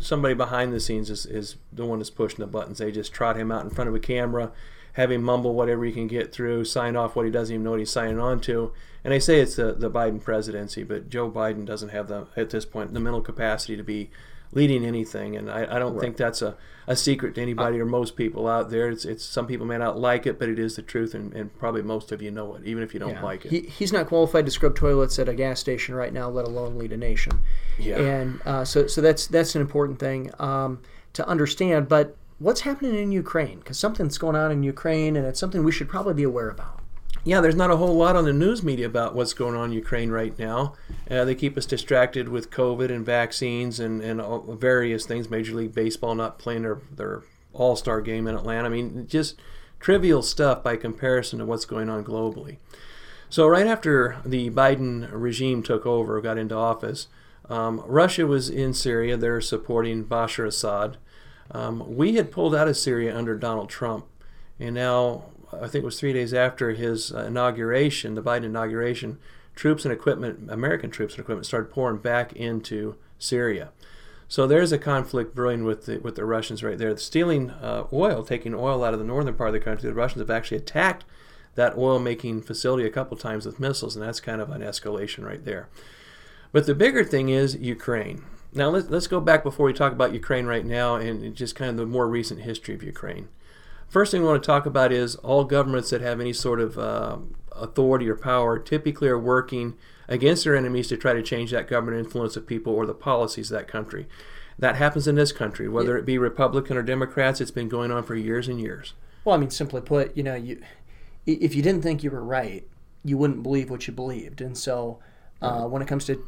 somebody 0.00 0.34
behind 0.34 0.72
the 0.72 0.80
scenes 0.80 1.08
is, 1.08 1.24
is 1.24 1.56
the 1.72 1.84
one 1.86 2.00
that's 2.00 2.10
pushing 2.10 2.40
the 2.40 2.46
buttons. 2.48 2.78
They 2.78 2.90
just 2.90 3.12
trot 3.12 3.36
him 3.36 3.52
out 3.52 3.62
in 3.62 3.70
front 3.70 3.86
of 3.88 3.94
a 3.94 4.00
camera, 4.00 4.50
have 4.94 5.12
him 5.12 5.22
mumble 5.22 5.54
whatever 5.54 5.84
he 5.84 5.92
can 5.92 6.08
get 6.08 6.32
through, 6.32 6.64
sign 6.64 6.96
off 6.96 7.14
what 7.14 7.26
he 7.26 7.30
doesn't 7.30 7.54
even 7.54 7.62
know 7.64 7.70
what 7.72 7.78
he's 7.78 7.90
signing 7.92 8.18
on 8.18 8.40
to, 8.40 8.72
and 9.04 9.12
they 9.12 9.20
say 9.20 9.38
it's 9.40 9.54
the 9.54 9.72
the 9.72 9.90
Biden 9.90 10.20
presidency, 10.20 10.82
but 10.82 11.08
Joe 11.08 11.30
Biden 11.30 11.64
doesn't 11.64 11.90
have 11.90 12.08
the 12.08 12.26
at 12.36 12.50
this 12.50 12.64
point 12.64 12.92
the 12.92 12.98
mental 12.98 13.20
capacity 13.20 13.76
to 13.76 13.84
be 13.84 14.10
leading 14.56 14.86
anything, 14.86 15.36
and 15.36 15.50
I, 15.50 15.76
I 15.76 15.78
don't 15.78 16.00
think 16.00 16.16
that's 16.16 16.40
a, 16.40 16.56
a 16.86 16.96
secret 16.96 17.34
to 17.34 17.42
anybody 17.42 17.78
or 17.78 17.84
most 17.84 18.16
people 18.16 18.48
out 18.48 18.70
there. 18.70 18.88
It's 18.88 19.04
it's 19.04 19.22
some 19.24 19.46
people 19.46 19.66
may 19.66 19.76
not 19.76 19.98
like 19.98 20.26
it, 20.26 20.38
but 20.38 20.48
it 20.48 20.58
is 20.58 20.76
the 20.76 20.82
truth, 20.82 21.14
and, 21.14 21.32
and 21.34 21.56
probably 21.58 21.82
most 21.82 22.10
of 22.10 22.22
you 22.22 22.30
know 22.30 22.54
it, 22.56 22.64
even 22.64 22.82
if 22.82 22.94
you 22.94 22.98
don't 22.98 23.10
Yeah. 23.10 23.22
like 23.22 23.44
it. 23.44 23.50
He, 23.52 23.60
he's 23.60 23.92
not 23.92 24.06
qualified 24.06 24.46
to 24.46 24.50
scrub 24.50 24.74
toilets 24.74 25.18
at 25.18 25.28
a 25.28 25.34
gas 25.34 25.60
station 25.60 25.94
right 25.94 26.12
now, 26.12 26.28
let 26.30 26.46
alone 26.46 26.78
lead 26.78 26.92
a 26.92 26.96
nation. 26.96 27.32
Yeah. 27.78 27.98
And 28.00 28.40
uh, 28.46 28.64
so, 28.64 28.86
so 28.86 29.00
that's 29.02 29.26
that's 29.26 29.54
an 29.54 29.60
important 29.60 29.98
thing 29.98 30.30
um, 30.38 30.80
to 31.12 31.28
understand. 31.28 31.88
But 31.88 32.16
what's 32.38 32.62
happening 32.62 32.94
in 32.96 33.12
Ukraine? 33.12 33.58
Because 33.58 33.78
something's 33.78 34.16
going 34.16 34.36
on 34.36 34.50
in 34.50 34.62
Ukraine, 34.62 35.16
and 35.16 35.26
it's 35.26 35.38
something 35.38 35.62
we 35.64 35.72
should 35.72 35.88
probably 35.90 36.14
be 36.14 36.22
aware 36.22 36.48
about. 36.48 36.80
Yeah, 37.26 37.40
there's 37.40 37.56
not 37.56 37.72
a 37.72 37.76
whole 37.76 37.96
lot 37.96 38.14
on 38.14 38.24
the 38.24 38.32
news 38.32 38.62
media 38.62 38.86
about 38.86 39.16
what's 39.16 39.34
going 39.34 39.56
on 39.56 39.70
in 39.70 39.72
Ukraine 39.72 40.10
right 40.10 40.38
now. 40.38 40.74
Uh, 41.10 41.24
they 41.24 41.34
keep 41.34 41.58
us 41.58 41.66
distracted 41.66 42.28
with 42.28 42.52
COVID 42.52 42.88
and 42.88 43.04
vaccines 43.04 43.80
and, 43.80 44.00
and 44.00 44.22
various 44.60 45.06
things. 45.06 45.28
Major 45.28 45.56
League 45.56 45.74
Baseball 45.74 46.14
not 46.14 46.38
playing 46.38 46.62
their, 46.62 46.78
their 46.88 47.24
All 47.52 47.74
Star 47.74 48.00
game 48.00 48.28
in 48.28 48.36
Atlanta. 48.36 48.66
I 48.66 48.68
mean, 48.68 49.08
just 49.08 49.40
trivial 49.80 50.22
stuff 50.22 50.62
by 50.62 50.76
comparison 50.76 51.40
to 51.40 51.44
what's 51.44 51.64
going 51.64 51.88
on 51.88 52.04
globally. 52.04 52.58
So, 53.28 53.48
right 53.48 53.66
after 53.66 54.18
the 54.24 54.48
Biden 54.50 55.08
regime 55.10 55.64
took 55.64 55.84
over, 55.84 56.20
got 56.20 56.38
into 56.38 56.54
office, 56.54 57.08
um, 57.50 57.82
Russia 57.86 58.24
was 58.24 58.48
in 58.48 58.72
Syria. 58.72 59.16
They're 59.16 59.40
supporting 59.40 60.04
Bashar 60.04 60.46
Assad. 60.46 60.96
Um, 61.50 61.96
we 61.96 62.14
had 62.14 62.30
pulled 62.30 62.54
out 62.54 62.68
of 62.68 62.76
Syria 62.76 63.16
under 63.16 63.34
Donald 63.34 63.68
Trump. 63.68 64.06
And 64.60 64.76
now, 64.76 65.24
I 65.52 65.68
think 65.68 65.82
it 65.82 65.84
was 65.84 66.00
three 66.00 66.12
days 66.12 66.34
after 66.34 66.72
his 66.72 67.12
uh, 67.12 67.24
inauguration, 67.24 68.14
the 68.14 68.22
Biden 68.22 68.44
inauguration, 68.44 69.18
troops 69.54 69.84
and 69.84 69.92
equipment, 69.92 70.50
American 70.50 70.90
troops 70.90 71.14
and 71.14 71.20
equipment, 71.20 71.46
started 71.46 71.70
pouring 71.70 71.98
back 71.98 72.32
into 72.32 72.96
Syria. 73.18 73.70
So 74.28 74.46
there's 74.46 74.72
a 74.72 74.78
conflict 74.78 75.34
brewing 75.34 75.64
with 75.64 75.86
the, 75.86 75.98
with 75.98 76.16
the 76.16 76.24
Russians 76.24 76.64
right 76.64 76.76
there. 76.76 76.96
Stealing 76.96 77.50
uh, 77.50 77.84
oil, 77.92 78.24
taking 78.24 78.54
oil 78.54 78.82
out 78.82 78.92
of 78.92 78.98
the 78.98 79.04
northern 79.06 79.34
part 79.34 79.48
of 79.48 79.54
the 79.54 79.60
country. 79.60 79.88
The 79.88 79.94
Russians 79.94 80.20
have 80.20 80.30
actually 80.30 80.56
attacked 80.58 81.04
that 81.54 81.76
oil 81.78 81.98
making 81.98 82.42
facility 82.42 82.84
a 82.84 82.90
couple 82.90 83.16
times 83.16 83.46
with 83.46 83.60
missiles, 83.60 83.96
and 83.96 84.04
that's 84.04 84.20
kind 84.20 84.40
of 84.40 84.50
an 84.50 84.62
escalation 84.62 85.24
right 85.24 85.44
there. 85.44 85.68
But 86.52 86.66
the 86.66 86.74
bigger 86.74 87.04
thing 87.04 87.28
is 87.28 87.56
Ukraine. 87.56 88.24
Now 88.52 88.70
let's, 88.70 88.90
let's 88.90 89.06
go 89.06 89.20
back 89.20 89.42
before 89.42 89.66
we 89.66 89.72
talk 89.72 89.92
about 89.92 90.12
Ukraine 90.12 90.46
right 90.46 90.64
now 90.64 90.96
and 90.96 91.34
just 91.34 91.54
kind 91.54 91.70
of 91.70 91.76
the 91.76 91.86
more 91.86 92.08
recent 92.08 92.40
history 92.40 92.74
of 92.74 92.82
Ukraine. 92.82 93.28
First 93.88 94.10
thing 94.10 94.22
we 94.22 94.28
want 94.28 94.42
to 94.42 94.46
talk 94.46 94.66
about 94.66 94.92
is 94.92 95.16
all 95.16 95.44
governments 95.44 95.90
that 95.90 96.00
have 96.00 96.20
any 96.20 96.32
sort 96.32 96.60
of 96.60 96.78
uh, 96.78 97.18
authority 97.52 98.08
or 98.08 98.16
power 98.16 98.58
typically 98.58 99.08
are 99.08 99.18
working 99.18 99.74
against 100.08 100.44
their 100.44 100.56
enemies 100.56 100.88
to 100.88 100.96
try 100.96 101.12
to 101.12 101.22
change 101.22 101.50
that 101.50 101.68
government 101.68 102.04
influence 102.04 102.36
of 102.36 102.46
people 102.46 102.74
or 102.74 102.86
the 102.86 102.94
policies 102.94 103.50
of 103.50 103.58
that 103.58 103.68
country. 103.68 104.06
That 104.58 104.76
happens 104.76 105.06
in 105.06 105.16
this 105.16 105.32
country, 105.32 105.68
whether 105.68 105.98
it 105.98 106.06
be 106.06 106.16
Republican 106.16 106.76
or 106.76 106.82
Democrats. 106.82 107.40
It's 107.40 107.50
been 107.50 107.68
going 107.68 107.90
on 107.90 108.04
for 108.04 108.14
years 108.14 108.48
and 108.48 108.60
years. 108.60 108.94
Well, 109.24 109.34
I 109.34 109.38
mean, 109.38 109.50
simply 109.50 109.82
put, 109.82 110.16
you 110.16 110.22
know, 110.22 110.34
you 110.34 110.62
if 111.26 111.54
you 111.54 111.62
didn't 111.62 111.82
think 111.82 112.02
you 112.02 112.10
were 112.10 112.24
right, 112.24 112.66
you 113.04 113.18
wouldn't 113.18 113.42
believe 113.42 113.68
what 113.68 113.86
you 113.86 113.92
believed. 113.92 114.40
And 114.40 114.56
so, 114.56 115.00
uh, 115.42 115.64
when 115.64 115.82
it 115.82 115.88
comes 115.88 116.06
to 116.06 116.14
yeah, 116.14 116.22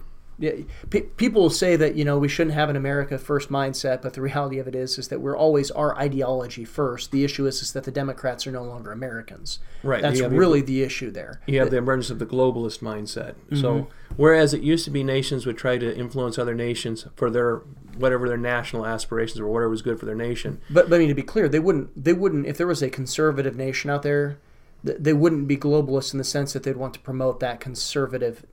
pe- 0.90 1.02
people 1.16 1.42
will 1.42 1.50
say 1.50 1.76
that 1.76 1.94
you 1.94 2.04
know 2.04 2.18
we 2.18 2.28
shouldn't 2.28 2.54
have 2.54 2.68
an 2.68 2.76
America 2.76 3.18
first 3.18 3.50
mindset, 3.50 4.02
but 4.02 4.14
the 4.14 4.20
reality 4.20 4.58
of 4.58 4.68
it 4.68 4.74
is 4.74 4.98
is 4.98 5.08
that 5.08 5.20
we're 5.20 5.36
always 5.36 5.70
our 5.72 5.96
ideology 5.96 6.64
first. 6.64 7.10
The 7.10 7.24
issue 7.24 7.46
is 7.46 7.62
is 7.62 7.72
that 7.72 7.84
the 7.84 7.90
Democrats 7.90 8.46
are 8.46 8.52
no 8.52 8.64
longer 8.64 8.92
Americans. 8.92 9.58
Right, 9.82 10.02
That's 10.02 10.20
really 10.20 10.60
the 10.60 10.82
issue 10.82 11.10
there. 11.10 11.40
You 11.46 11.60
have 11.60 11.70
the 11.70 11.76
emergence 11.76 12.10
of 12.10 12.18
the 12.18 12.26
globalist 12.26 12.80
mindset. 12.80 13.34
Mm-hmm. 13.34 13.60
So, 13.60 13.88
whereas 14.16 14.52
it 14.52 14.62
used 14.62 14.84
to 14.86 14.90
be 14.90 15.04
nations 15.04 15.46
would 15.46 15.56
try 15.56 15.78
to 15.78 15.96
influence 15.96 16.38
other 16.38 16.54
nations 16.54 17.06
for 17.14 17.30
their 17.30 17.62
whatever 17.98 18.28
their 18.28 18.38
national 18.38 18.86
aspirations 18.86 19.40
or 19.40 19.48
whatever 19.48 19.70
was 19.70 19.82
good 19.82 19.98
for 19.98 20.06
their 20.06 20.14
nation, 20.14 20.60
But, 20.70 20.88
but 20.88 20.96
I 20.96 20.98
mean, 21.00 21.08
to 21.08 21.14
be 21.14 21.22
clear, 21.22 21.48
they 21.48 21.58
wouldn't. 21.58 22.02
They 22.02 22.12
wouldn't. 22.12 22.46
If 22.46 22.56
there 22.56 22.66
was 22.66 22.82
a 22.82 22.90
conservative 22.90 23.56
nation 23.56 23.90
out 23.90 24.02
there, 24.02 24.28
th- 24.28 24.38
they 24.84 25.12
wouldn't 25.12 25.48
be 25.48 25.56
globalists 25.56 26.12
in 26.12 26.18
the 26.18 26.24
sense 26.24 26.52
that 26.52 26.62
they'd 26.62 26.76
want 26.76 26.94
to 26.94 27.00
promote 27.00 27.40
that 27.40 27.58
conservative 27.60 28.44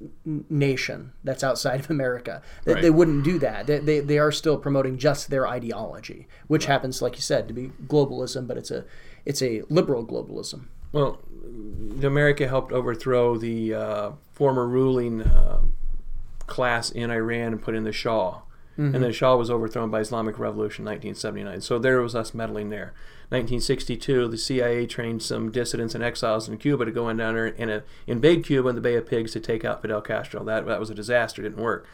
nation 0.50 1.12
that's 1.24 1.44
outside 1.44 1.80
of 1.80 1.90
America. 1.90 2.42
They, 2.64 2.74
Right. 2.74 2.82
they 2.82 2.90
wouldn't 2.90 3.24
do 3.24 3.38
that. 3.40 3.68
They, 3.68 3.80
they, 3.80 4.00
they 4.00 4.18
are 4.18 4.32
still 4.32 4.58
promoting 4.58 4.98
just 4.98 5.30
their 5.30 5.48
ideology, 5.48 6.28
which 6.48 6.66
happens, 6.66 7.02
like 7.02 7.16
you 7.16 7.22
said, 7.22 7.48
to 7.48 7.54
be 7.54 7.72
globalism, 7.88 8.48
but 8.48 8.58
it's 8.58 8.72
a 8.72 8.86
it's 9.26 9.42
a 9.42 9.64
liberal 9.70 10.06
globalism. 10.06 10.66
Well, 10.92 11.20
America 12.04 12.48
helped 12.48 12.72
overthrow 12.72 13.38
the 13.38 13.74
uh, 13.74 14.12
former 14.34 14.68
ruling 14.68 15.22
uh, 15.24 15.62
class 16.48 16.90
in 16.92 17.10
Iran 17.12 17.54
and 17.54 17.62
put 17.62 17.76
in 17.76 17.84
the 17.84 17.92
Shah. 17.92 18.42
And 18.78 18.96
the 18.96 19.14
Shah 19.14 19.38
was 19.38 19.50
overthrown 19.50 19.90
by 19.90 20.02
Islamic 20.02 20.38
Revolution 20.38 20.82
in 20.86 20.92
1979. 20.92 21.62
So 21.62 21.80
there 21.80 22.02
was 22.02 22.14
us 22.14 22.34
meddling 22.34 22.72
there. 22.72 22.94
1962, 23.30 24.28
the 24.28 24.38
CIA 24.38 24.86
trained 24.86 25.24
some 25.24 25.52
dissidents 25.52 25.96
and 25.96 26.04
exiles 26.04 26.48
in 26.48 26.58
Cuba 26.58 26.86
to 26.86 26.92
go 26.92 27.10
in 27.10 27.18
down 27.18 27.34
there 27.34 27.56
and 27.58 27.72
uh, 27.72 27.80
invade 28.08 28.46
Cuba 28.46 28.70
in 28.70 28.76
the 28.76 28.82
Bay 28.82 28.96
of 28.96 29.08
Pigs 29.08 29.34
to 29.34 29.40
take 29.40 29.66
out 29.66 29.82
Fidel 29.82 30.02
Castro. 30.02 30.44
That, 30.44 30.66
that 30.68 30.80
was 30.80 30.90
a 30.90 30.96
disaster. 30.96 31.42
Didn't 31.42 31.62
work. 31.62 31.88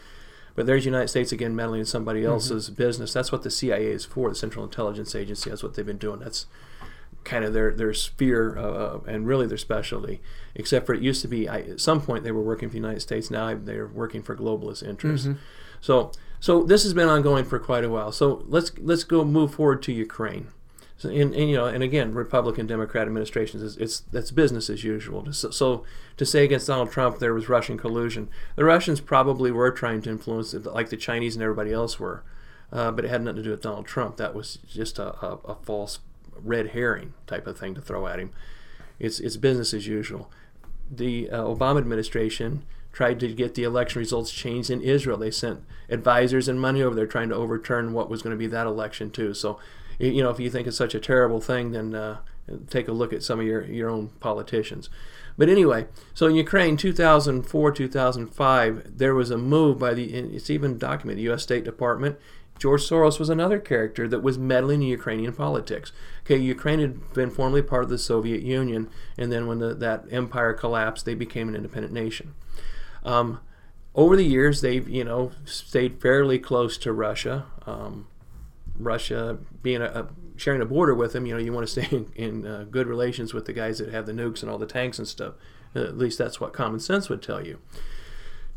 But 0.55 0.65
there's 0.65 0.83
the 0.83 0.89
United 0.89 1.07
States 1.07 1.31
again 1.31 1.55
meddling 1.55 1.79
in 1.79 1.85
somebody 1.85 2.25
else's 2.25 2.69
business. 2.69 3.13
That's 3.13 3.31
what 3.31 3.43
the 3.43 3.51
CIA 3.51 3.85
is 3.85 4.03
for, 4.03 4.29
the 4.29 4.35
Central 4.35 4.65
Intelligence 4.65 5.15
Agency. 5.15 5.49
That's 5.49 5.63
what 5.63 5.75
they've 5.75 5.85
been 5.85 5.97
doing. 5.97 6.19
That's 6.19 6.45
kind 7.23 7.45
of 7.45 7.53
their 7.53 7.71
their 7.71 7.93
sphere 7.93 8.57
uh, 8.57 8.99
and 9.07 9.25
really 9.25 9.47
their 9.47 9.57
specialty. 9.57 10.21
Except 10.55 10.85
for 10.85 10.93
it 10.93 11.01
used 11.01 11.21
to 11.21 11.27
be 11.29 11.47
I, 11.47 11.59
at 11.61 11.79
some 11.79 12.01
point 12.01 12.23
they 12.25 12.31
were 12.31 12.41
working 12.41 12.67
for 12.67 12.73
the 12.73 12.79
United 12.79 12.99
States. 12.99 13.31
Now 13.31 13.55
they're 13.55 13.87
working 13.87 14.21
for 14.21 14.35
globalist 14.35 14.83
interests. 14.85 15.27
So 15.79 16.11
So 16.41 16.63
this 16.63 16.83
has 16.83 16.93
been 16.93 17.07
ongoing 17.07 17.45
for 17.45 17.59
quite 17.59 17.85
a 17.85 17.89
while. 17.89 18.11
So 18.11 18.43
let's 18.47 18.77
let's 18.77 19.05
go 19.05 19.23
move 19.23 19.53
forward 19.53 19.81
to 19.83 19.93
Ukraine. 19.93 20.47
So, 21.01 21.09
and, 21.09 21.33
you 21.33 21.55
know, 21.55 21.65
and 21.65 21.81
again, 21.81 22.13
Republican 22.13 22.67
Democrat 22.67 23.07
administrations, 23.07 23.63
it's, 23.63 23.75
it's 23.77 23.99
that's 24.11 24.29
business 24.29 24.69
as 24.69 24.83
usual. 24.83 25.33
So, 25.33 25.49
so 25.49 25.83
to 26.17 26.27
say 26.27 26.43
against 26.43 26.67
Donald 26.67 26.91
Trump 26.91 27.17
there 27.17 27.33
was 27.33 27.49
Russian 27.49 27.75
collusion, 27.75 28.29
the 28.55 28.65
Russians 28.65 29.01
probably 29.01 29.49
were 29.49 29.71
trying 29.71 30.03
to 30.03 30.11
influence 30.11 30.53
it, 30.53 30.63
like 30.63 30.89
the 30.89 30.97
Chinese 30.97 31.35
and 31.35 31.41
everybody 31.41 31.73
else 31.73 31.99
were, 31.99 32.23
uh, 32.71 32.91
but 32.91 33.03
it 33.03 33.07
had 33.07 33.23
nothing 33.23 33.37
to 33.37 33.41
do 33.41 33.49
with 33.49 33.63
Donald 33.63 33.87
Trump. 33.87 34.17
That 34.17 34.35
was 34.35 34.59
just 34.67 34.99
a, 34.99 35.15
a, 35.25 35.39
a 35.43 35.55
false 35.55 35.97
red 36.35 36.67
herring 36.67 37.15
type 37.25 37.47
of 37.47 37.57
thing 37.57 37.73
to 37.73 37.81
throw 37.81 38.05
at 38.05 38.19
him. 38.19 38.31
It's 38.99 39.19
it's 39.19 39.37
business 39.37 39.73
as 39.73 39.87
usual. 39.87 40.29
The 40.91 41.31
uh, 41.31 41.41
Obama 41.45 41.79
administration 41.79 42.63
tried 42.93 43.19
to 43.21 43.33
get 43.33 43.55
the 43.55 43.63
election 43.63 43.97
results 43.97 44.31
changed 44.31 44.69
in 44.69 44.81
Israel. 44.81 45.17
They 45.17 45.31
sent 45.31 45.63
advisors 45.89 46.47
and 46.47 46.61
money 46.61 46.83
over 46.83 46.93
there 46.93 47.07
trying 47.07 47.29
to 47.29 47.35
overturn 47.35 47.91
what 47.91 48.07
was 48.07 48.21
going 48.21 48.35
to 48.35 48.37
be 48.37 48.45
that 48.47 48.67
election 48.67 49.09
too. 49.09 49.33
So 49.33 49.57
you 49.99 50.23
know, 50.23 50.29
if 50.29 50.39
you 50.39 50.49
think 50.49 50.67
it's 50.67 50.77
such 50.77 50.95
a 50.95 50.99
terrible 50.99 51.41
thing, 51.41 51.71
then 51.71 51.95
uh, 51.95 52.17
take 52.69 52.87
a 52.87 52.91
look 52.91 53.13
at 53.13 53.23
some 53.23 53.39
of 53.39 53.45
your, 53.45 53.65
your 53.65 53.89
own 53.89 54.09
politicians. 54.19 54.89
But 55.37 55.49
anyway, 55.49 55.87
so 56.13 56.27
in 56.27 56.35
Ukraine, 56.35 56.77
2004, 56.77 57.71
2005, 57.71 58.97
there 58.97 59.15
was 59.15 59.31
a 59.31 59.37
move 59.37 59.79
by 59.79 59.93
the, 59.93 60.13
it's 60.13 60.49
even 60.49 60.77
documented, 60.77 61.23
U.S. 61.23 61.43
State 61.43 61.63
Department. 61.63 62.17
George 62.59 62.87
Soros 62.87 63.17
was 63.17 63.29
another 63.29 63.57
character 63.57 64.07
that 64.07 64.21
was 64.21 64.37
meddling 64.37 64.83
in 64.83 64.87
Ukrainian 64.87 65.33
politics. 65.33 65.91
Okay, 66.25 66.37
Ukraine 66.37 66.79
had 66.79 67.13
been 67.13 67.31
formerly 67.31 67.63
part 67.63 67.83
of 67.83 67.89
the 67.89 67.97
Soviet 67.97 68.43
Union, 68.43 68.87
and 69.17 69.31
then 69.31 69.47
when 69.47 69.57
the, 69.57 69.73
that 69.73 70.05
empire 70.11 70.53
collapsed, 70.53 71.05
they 71.05 71.15
became 71.15 71.47
an 71.47 71.55
independent 71.55 71.91
nation. 71.91 72.35
Um, 73.03 73.39
over 73.95 74.15
the 74.15 74.25
years, 74.25 74.61
they've 74.61 74.87
you 74.87 75.03
know 75.03 75.31
stayed 75.43 75.99
fairly 75.99 76.37
close 76.37 76.77
to 76.77 76.93
Russia. 76.93 77.47
Um, 77.65 78.07
Russia 78.77 79.37
being 79.61 79.81
a, 79.81 79.85
a, 79.85 80.07
sharing 80.37 80.61
a 80.61 80.65
border 80.65 80.95
with 80.95 81.13
them, 81.13 81.25
you 81.25 81.33
know, 81.33 81.39
you 81.39 81.53
want 81.53 81.67
to 81.67 81.71
stay 81.71 81.87
in, 81.95 82.11
in 82.15 82.47
uh, 82.47 82.65
good 82.69 82.87
relations 82.87 83.33
with 83.33 83.45
the 83.45 83.53
guys 83.53 83.77
that 83.79 83.89
have 83.89 84.05
the 84.05 84.11
nukes 84.11 84.41
and 84.41 84.51
all 84.51 84.57
the 84.57 84.65
tanks 84.65 84.97
and 84.97 85.07
stuff. 85.07 85.33
At 85.73 85.97
least 85.97 86.17
that's 86.17 86.41
what 86.41 86.53
common 86.53 86.79
sense 86.79 87.09
would 87.09 87.21
tell 87.21 87.45
you. 87.45 87.59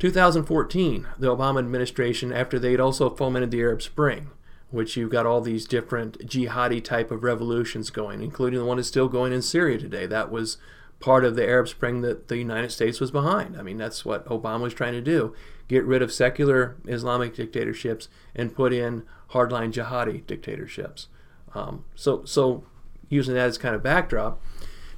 2014, 0.00 1.07
the 1.18 1.35
Obama 1.35 1.61
administration, 1.61 2.33
after 2.33 2.59
they'd 2.59 2.81
also 2.81 3.09
fomented 3.11 3.53
the 3.53 3.61
Arab 3.61 3.81
Spring, 3.81 4.31
which 4.70 4.96
you've 4.96 5.11
got 5.11 5.27
all 5.27 5.40
these 5.40 5.66
different 5.66 6.18
jihadi 6.27 6.83
type 6.83 7.12
of 7.12 7.22
revolutions 7.22 7.90
going, 7.90 8.20
including 8.20 8.59
the 8.59 8.64
one 8.64 8.79
that's 8.79 8.88
still 8.88 9.09
going 9.09 9.33
in 9.33 9.40
Syria 9.40 9.79
today. 9.79 10.07
That 10.07 10.33
was 10.33 10.57
part 10.98 11.24
of 11.24 11.37
the 11.37 11.46
Arab 11.46 11.68
Spring 11.68 12.00
that 12.00 12.27
the 12.27 12.38
United 12.38 12.72
States 12.72 13.00
was 13.00 13.12
behind. 13.12 13.57
I 13.57 13.62
mean, 13.62 13.77
that's 13.77 14.05
what 14.05 14.27
Obama 14.27 14.62
was 14.62 14.74
trying 14.74 14.94
to 14.94 15.00
do 15.00 15.35
get 15.68 15.85
rid 15.85 16.03
of 16.03 16.12
secular 16.12 16.77
Islamic 16.87 17.35
dictatorships 17.35 18.09
and 18.35 18.55
put 18.55 18.72
in 18.72 19.03
hardline 19.31 19.72
jihadi 19.72 20.27
dictatorships. 20.27 21.09
Um, 21.55 21.85
so, 21.94 22.24
so 22.24 22.64
using 23.09 23.35
that 23.35 23.46
as 23.46 23.59
kind 23.59 23.74
of 23.74 23.83
backdrop, 23.83 24.40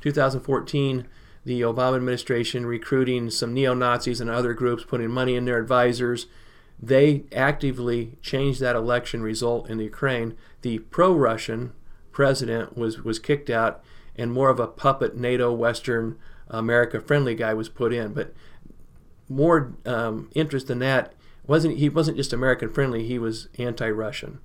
2014, 0.00 1.06
the 1.44 1.60
Obama 1.60 1.96
administration 1.96 2.66
recruiting 2.66 3.30
some 3.30 3.54
neo 3.54 3.72
Nazis 3.72 4.20
and 4.20 4.28
other 4.28 4.52
groups, 4.52 4.84
putting 4.84 5.10
money 5.10 5.36
in 5.36 5.44
their 5.44 5.58
advisors. 5.58 6.26
They 6.82 7.24
actively 7.32 8.18
changed 8.20 8.60
that 8.60 8.76
election 8.76 9.22
result 9.22 9.70
in 9.70 9.78
the 9.78 9.84
Ukraine. 9.84 10.36
The 10.62 10.80
pro-Russian 10.80 11.72
president 12.10 12.76
was 12.76 13.02
was 13.02 13.18
kicked 13.20 13.48
out, 13.48 13.82
and 14.16 14.32
more 14.32 14.50
of 14.50 14.58
a 14.58 14.66
puppet 14.66 15.16
NATO 15.16 15.52
Western 15.52 16.18
America 16.48 17.00
friendly 17.00 17.36
guy 17.36 17.54
was 17.54 17.68
put 17.68 17.92
in. 17.92 18.12
But 18.12 18.34
more 19.28 19.74
um, 19.84 20.30
interest 20.34 20.68
than 20.68 20.78
that 20.80 21.12
wasn't 21.46 21.78
he 21.78 21.88
wasn't 21.88 22.16
just 22.16 22.32
American 22.32 22.72
friendly, 22.72 23.06
he 23.06 23.18
was 23.18 23.48
anti-Russian. 23.58 24.40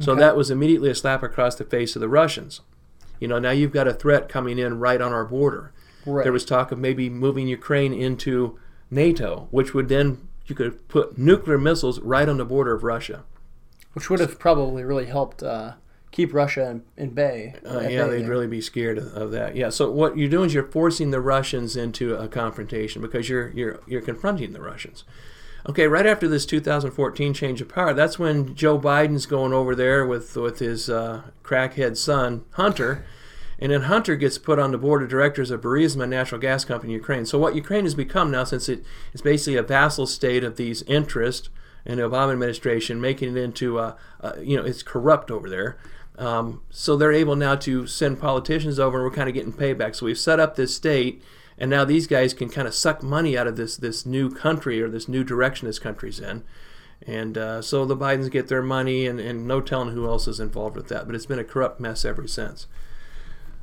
So 0.00 0.12
okay. 0.12 0.20
that 0.20 0.36
was 0.36 0.50
immediately 0.50 0.90
a 0.90 0.94
slap 0.94 1.22
across 1.22 1.54
the 1.54 1.64
face 1.64 1.94
of 1.96 2.00
the 2.00 2.08
Russians. 2.08 2.60
You 3.20 3.28
know, 3.28 3.38
now 3.38 3.50
you've 3.50 3.72
got 3.72 3.86
a 3.86 3.94
threat 3.94 4.28
coming 4.28 4.58
in 4.58 4.78
right 4.78 5.00
on 5.00 5.12
our 5.12 5.24
border. 5.24 5.72
Right. 6.04 6.24
There 6.24 6.32
was 6.32 6.44
talk 6.44 6.72
of 6.72 6.78
maybe 6.78 7.08
moving 7.08 7.46
Ukraine 7.46 7.92
into 7.92 8.58
NATO, 8.90 9.48
which 9.50 9.74
would 9.74 9.88
then 9.88 10.26
you 10.46 10.54
could 10.54 10.88
put 10.88 11.18
nuclear 11.18 11.58
missiles 11.58 12.00
right 12.00 12.28
on 12.28 12.38
the 12.38 12.44
border 12.44 12.74
of 12.74 12.82
Russia. 12.82 13.24
Which 13.92 14.10
would 14.10 14.20
have 14.20 14.38
probably 14.38 14.82
really 14.82 15.06
helped 15.06 15.42
uh, 15.42 15.74
keep 16.12 16.32
Russia 16.32 16.70
in, 16.70 16.82
in 16.96 17.10
bay. 17.10 17.56
Uh, 17.66 17.80
yeah, 17.80 18.04
bay 18.04 18.10
they'd 18.10 18.22
there. 18.22 18.30
really 18.30 18.46
be 18.46 18.60
scared 18.60 18.98
of, 18.98 19.12
of, 19.14 19.30
that. 19.32 19.56
Yeah. 19.56 19.70
So 19.70 19.90
what 19.90 20.16
you're 20.16 20.28
doing 20.28 20.46
is 20.46 20.54
you're 20.54 20.70
forcing 20.70 21.10
the 21.10 21.20
Russians 21.20 21.76
into 21.76 22.14
a 22.14 22.28
confrontation 22.28 23.02
because 23.02 23.28
you're 23.28 23.50
you're 23.50 23.80
you're 23.86 24.02
confronting 24.02 24.52
the 24.52 24.60
Russians. 24.60 25.04
Okay, 25.68 25.86
right 25.86 26.06
after 26.06 26.26
this 26.26 26.44
2014 26.44 27.34
change 27.34 27.60
of 27.60 27.68
power, 27.68 27.94
that's 27.94 28.18
when 28.18 28.54
Joe 28.54 28.78
Biden's 28.78 29.26
going 29.26 29.52
over 29.52 29.74
there 29.74 30.06
with 30.06 30.36
with 30.36 30.58
his 30.58 30.88
uh, 30.88 31.22
crackhead 31.42 31.96
son 31.96 32.44
Hunter, 32.52 33.04
and 33.58 33.72
then 33.72 33.82
Hunter 33.82 34.16
gets 34.16 34.38
put 34.38 34.58
on 34.58 34.72
the 34.72 34.78
board 34.78 35.02
of 35.02 35.08
directors 35.08 35.50
of 35.50 35.60
Burisma 35.60 36.08
Natural 36.08 36.40
Gas 36.40 36.64
Company 36.64 36.92
in 36.92 36.98
Ukraine. 36.98 37.24
So 37.26 37.38
what 37.38 37.54
Ukraine 37.54 37.84
has 37.84 37.94
become 37.94 38.30
now, 38.30 38.44
since 38.44 38.68
it 38.68 38.84
is 39.12 39.22
basically 39.22 39.56
a 39.56 39.62
vassal 39.62 40.06
state 40.06 40.44
of 40.44 40.56
these 40.56 40.82
interests 40.82 41.48
and 41.86 41.98
the 41.98 42.04
Obama 42.04 42.32
administration, 42.32 43.00
making 43.00 43.36
it 43.36 43.40
into 43.40 43.78
a, 43.78 43.96
a 44.20 44.42
you 44.42 44.56
know 44.56 44.64
it's 44.64 44.82
corrupt 44.82 45.30
over 45.30 45.48
there. 45.48 45.78
Um, 46.18 46.62
so 46.70 46.96
they're 46.96 47.12
able 47.12 47.36
now 47.36 47.56
to 47.56 47.86
send 47.86 48.20
politicians 48.20 48.78
over, 48.78 48.98
and 48.98 49.04
we're 49.04 49.16
kind 49.16 49.28
of 49.28 49.34
getting 49.34 49.52
payback. 49.52 49.96
So 49.96 50.06
we've 50.06 50.18
set 50.18 50.38
up 50.38 50.56
this 50.56 50.74
state 50.74 51.22
and 51.58 51.70
now 51.70 51.84
these 51.84 52.06
guys 52.06 52.34
can 52.34 52.48
kind 52.48 52.66
of 52.66 52.74
suck 52.74 53.02
money 53.02 53.36
out 53.36 53.46
of 53.46 53.56
this 53.56 53.76
this 53.76 54.04
new 54.04 54.30
country 54.30 54.82
or 54.82 54.88
this 54.88 55.08
new 55.08 55.22
direction 55.22 55.66
this 55.66 55.78
country's 55.78 56.20
in. 56.20 56.42
And 57.06 57.36
uh, 57.36 57.62
so 57.62 57.84
the 57.84 57.96
Bidens 57.96 58.30
get 58.30 58.48
their 58.48 58.62
money, 58.62 59.06
and, 59.06 59.18
and 59.18 59.46
no 59.46 59.60
telling 59.60 59.92
who 59.92 60.06
else 60.06 60.28
is 60.28 60.38
involved 60.38 60.76
with 60.76 60.88
that. 60.88 61.06
But 61.06 61.14
it's 61.14 61.26
been 61.26 61.38
a 61.38 61.44
corrupt 61.44 61.80
mess 61.80 62.04
ever 62.04 62.26
since. 62.28 62.66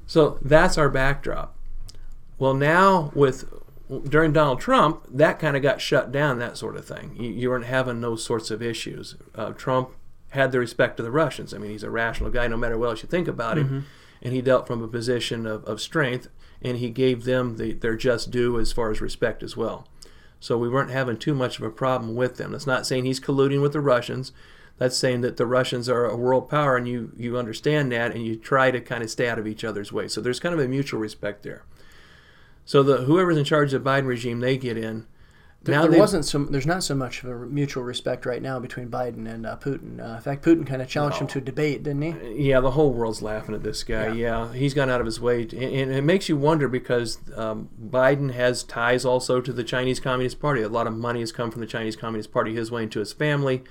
So 0.08 0.40
that's 0.42 0.78
our 0.78 0.90
backdrop. 0.90 1.56
Well, 2.38 2.54
now 2.54 3.12
with 3.16 3.46
during 4.10 4.34
Donald 4.34 4.60
Trump, 4.60 5.06
that 5.10 5.40
kind 5.40 5.56
of 5.56 5.64
got 5.64 5.82
shut 5.82 6.12
down, 6.12 6.40
that 6.40 6.58
sort 6.58 6.76
of 6.76 6.86
thing. 6.86 7.16
You, 7.18 7.30
you 7.30 7.50
weren't 7.50 7.66
having 7.66 8.02
those 8.02 8.24
sorts 8.24 8.52
of 8.52 8.62
issues. 8.62 9.16
Uh, 9.36 9.52
Trump 9.52 9.90
had 10.30 10.52
the 10.52 10.60
respect 10.60 11.00
of 11.00 11.06
the 11.06 11.12
Russians. 11.12 11.54
I 11.54 11.58
mean, 11.58 11.72
he's 11.72 11.84
a 11.84 11.90
rational 11.90 12.30
guy, 12.30 12.48
no 12.48 12.58
matter 12.58 12.78
what 12.78 12.90
else 12.90 13.04
you 13.04 13.10
think 13.10 13.28
about 13.28 13.58
him. 13.58 13.66
Mm-hmm. 13.66 13.80
And 14.22 14.34
he 14.34 14.42
dealt 14.42 14.68
from 14.68 14.84
a 14.84 14.88
position 14.88 15.46
of, 15.46 15.64
of 15.64 15.80
strength 15.80 16.28
and 16.62 16.78
he 16.78 16.90
gave 16.90 17.24
them 17.24 17.58
the, 17.58 17.74
their 17.74 17.96
just 17.96 18.32
due 18.32 18.60
as 18.60 18.72
far 18.72 18.92
as 18.92 19.02
respect 19.02 19.44
as 19.44 19.56
well. 19.56 19.88
So 20.40 20.58
we 20.58 20.70
weren't 20.70 20.92
having 20.92 21.18
too 21.18 21.34
much 21.34 21.58
of 21.58 21.66
a 21.66 21.70
problem 21.70 22.16
with 22.16 22.38
them. 22.38 22.52
That's 22.52 22.68
not 22.68 22.88
saying 22.88 23.06
he's 23.06 23.20
colluding 23.20 23.62
with 23.62 23.74
the 23.74 23.82
Russians. 23.82 24.32
That's 24.78 24.98
saying 24.98 25.22
that 25.22 25.38
the 25.38 25.46
Russians 25.46 25.90
are 25.90 26.06
a 26.06 26.16
world 26.16 26.50
power, 26.50 26.78
and 26.78 26.88
you 26.88 27.12
you 27.18 27.38
understand 27.38 27.92
that, 27.92 28.14
and 28.14 28.26
you 28.26 28.38
try 28.38 28.72
to 28.72 28.80
kind 28.80 29.04
of 29.04 29.10
stay 29.10 29.28
out 29.28 29.38
of 29.38 29.46
each 29.46 29.66
other's 29.66 29.92
way. 29.92 30.08
So 30.08 30.22
there's 30.22 30.40
kind 30.40 30.54
of 30.54 30.62
a 30.62 30.70
mutual 30.70 31.02
respect 31.02 31.44
there. 31.44 31.66
So 32.64 32.82
the 32.82 33.00
whoever's 33.00 33.36
in 33.36 33.44
charge 33.44 33.74
of 33.74 33.84
the 33.84 33.90
Biden 33.90 34.06
regime, 34.06 34.40
they 34.40 34.58
get 34.58 34.78
in. 34.78 35.06
There, 35.64 35.88
there 35.88 36.00
wasn't 36.00 36.24
so. 36.24 36.46
There's 36.46 36.66
not 36.66 36.84
so 36.84 36.96
much 36.96 37.22
of 37.22 37.30
a 37.30 37.46
mutual 37.46 37.84
respect 37.84 38.26
right 38.26 38.42
now 38.42 38.60
between 38.60 38.90
Biden 38.90 39.30
and 39.30 39.46
uh, 39.46 39.58
Putin. 39.58 40.00
Uh, 40.00 40.16
in 40.16 40.22
fact, 40.22 40.44
Putin 40.44 40.66
kind 40.66 40.82
of 40.82 40.88
challenged 40.88 41.18
no. 41.18 41.22
him 41.22 41.28
to 41.28 41.40
a 41.40 41.42
debate, 41.42 41.84
didn't 41.84 42.02
he? 42.02 42.12
Uh, 42.12 42.30
yeah, 42.30 42.62
the 42.62 42.72
whole 42.72 42.94
world's 42.94 43.22
laughing 43.22 43.54
at 43.54 43.62
this 43.62 43.84
guy. 43.84 44.08
Yeah, 44.08 44.14
yeah 44.14 44.54
he's 44.54 44.74
gone 44.74 44.90
out 44.90 45.02
of 45.02 45.06
his 45.06 45.20
way, 45.20 45.44
to, 45.46 45.58
and, 45.58 45.92
it 45.92 46.04
makes 46.04 46.30
you 46.30 46.38
wonder 46.38 46.70
because 46.70 47.18
um, 47.36 47.68
Biden 47.82 48.34
has 48.34 48.64
ties 48.64 49.04
also 49.04 49.42
to 49.42 49.52
the 49.52 49.66
Chinese 49.66 50.00
Communist 50.00 50.40
Party. 50.40 50.62
A 50.62 50.70
lot 50.70 50.88
of 50.88 50.94
money 50.94 51.20
has 51.20 51.34
come 51.34 51.52
from 51.52 51.60
the 51.60 51.68
Chinese 51.68 51.98
Communist 51.98 52.32
Party 52.32 52.56
his 52.56 52.72
way 52.72 52.84
into 52.84 53.00
his 53.00 53.12
family. 53.12 53.64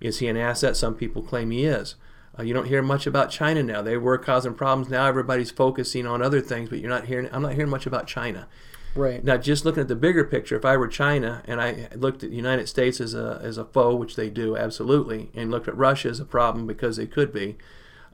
Is 0.00 0.20
he 0.20 0.28
an 0.28 0.38
asset? 0.38 0.74
Some 0.74 0.94
people 0.94 1.22
claim 1.22 1.50
he 1.50 1.66
is. 1.66 1.96
Uh, 2.38 2.42
you 2.44 2.54
don't 2.54 2.66
hear 2.66 2.82
much 2.82 3.06
about 3.06 3.30
China 3.30 3.62
now. 3.62 3.82
They 3.82 3.98
were 3.98 4.16
causing 4.16 4.54
problems. 4.54 4.90
Now 4.90 5.06
everybody's 5.06 5.50
focusing 5.50 6.06
on 6.06 6.22
other 6.22 6.40
things, 6.40 6.70
but 6.70 6.78
you're 6.78 6.90
not 6.90 7.06
hearing. 7.06 7.28
I'm 7.30 7.42
not 7.42 7.52
hearing 7.52 7.70
much 7.70 7.86
about 7.86 8.06
China. 8.06 8.48
Right. 8.96 9.22
Now, 9.22 9.36
just 9.36 9.64
looking 9.64 9.82
at 9.82 9.88
the 9.88 9.96
bigger 9.96 10.24
picture, 10.24 10.56
if 10.56 10.64
I 10.64 10.76
were 10.76 10.88
China 10.88 11.42
and 11.46 11.60
I 11.60 11.88
looked 11.94 12.24
at 12.24 12.30
the 12.30 12.36
United 12.36 12.68
States 12.68 13.00
as 13.00 13.14
a, 13.14 13.40
as 13.42 13.58
a 13.58 13.64
foe, 13.64 13.94
which 13.94 14.16
they 14.16 14.30
do 14.30 14.56
absolutely, 14.56 15.30
and 15.34 15.50
looked 15.50 15.68
at 15.68 15.76
Russia 15.76 16.08
as 16.08 16.20
a 16.20 16.24
problem 16.24 16.66
because 16.66 16.96
they 16.96 17.06
could 17.06 17.32
be, 17.32 17.56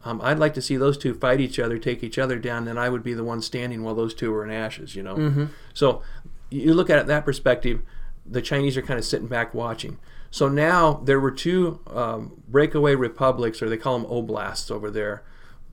um, 0.05 0.21
I'd 0.23 0.39
like 0.39 0.55
to 0.55 0.63
see 0.63 0.77
those 0.77 0.99
two 0.99 1.15
fight 1.15 1.41
each 1.41 1.59
other, 1.59 1.79
take 1.79 2.03
each 2.03 2.19
other 2.19 2.39
down, 2.39 2.67
and 2.67 2.79
I 2.79 2.89
would 2.89 3.05
be 3.05 3.15
the 3.15 3.25
one 3.25 3.41
standing 3.41 3.85
while 3.85 3.95
those 3.95 4.15
two 4.15 4.35
are 4.35 4.45
in 4.45 4.51
ashes, 4.51 4.97
you 4.97 5.03
know? 5.03 5.15
Mm-hmm. 5.15 5.45
So 5.75 6.03
you 6.51 6.75
look 6.75 6.91
at 6.91 6.99
it 6.99 7.07
that 7.07 7.25
perspective, 7.25 7.83
the 8.27 8.43
Chinese 8.43 8.77
are 8.77 8.83
kind 8.83 8.99
of 8.99 9.05
sitting 9.05 9.29
back 9.29 9.55
watching. 9.55 9.99
So 10.31 10.49
now 10.49 10.95
there 11.05 11.21
were 11.21 11.31
two 11.31 11.81
um, 11.89 12.43
breakaway 12.49 12.95
republics, 12.95 13.63
or 13.63 13.69
they 13.69 13.77
call 13.77 13.99
them 13.99 14.11
oblasts 14.11 14.71
over 14.71 14.91
there, 14.91 15.23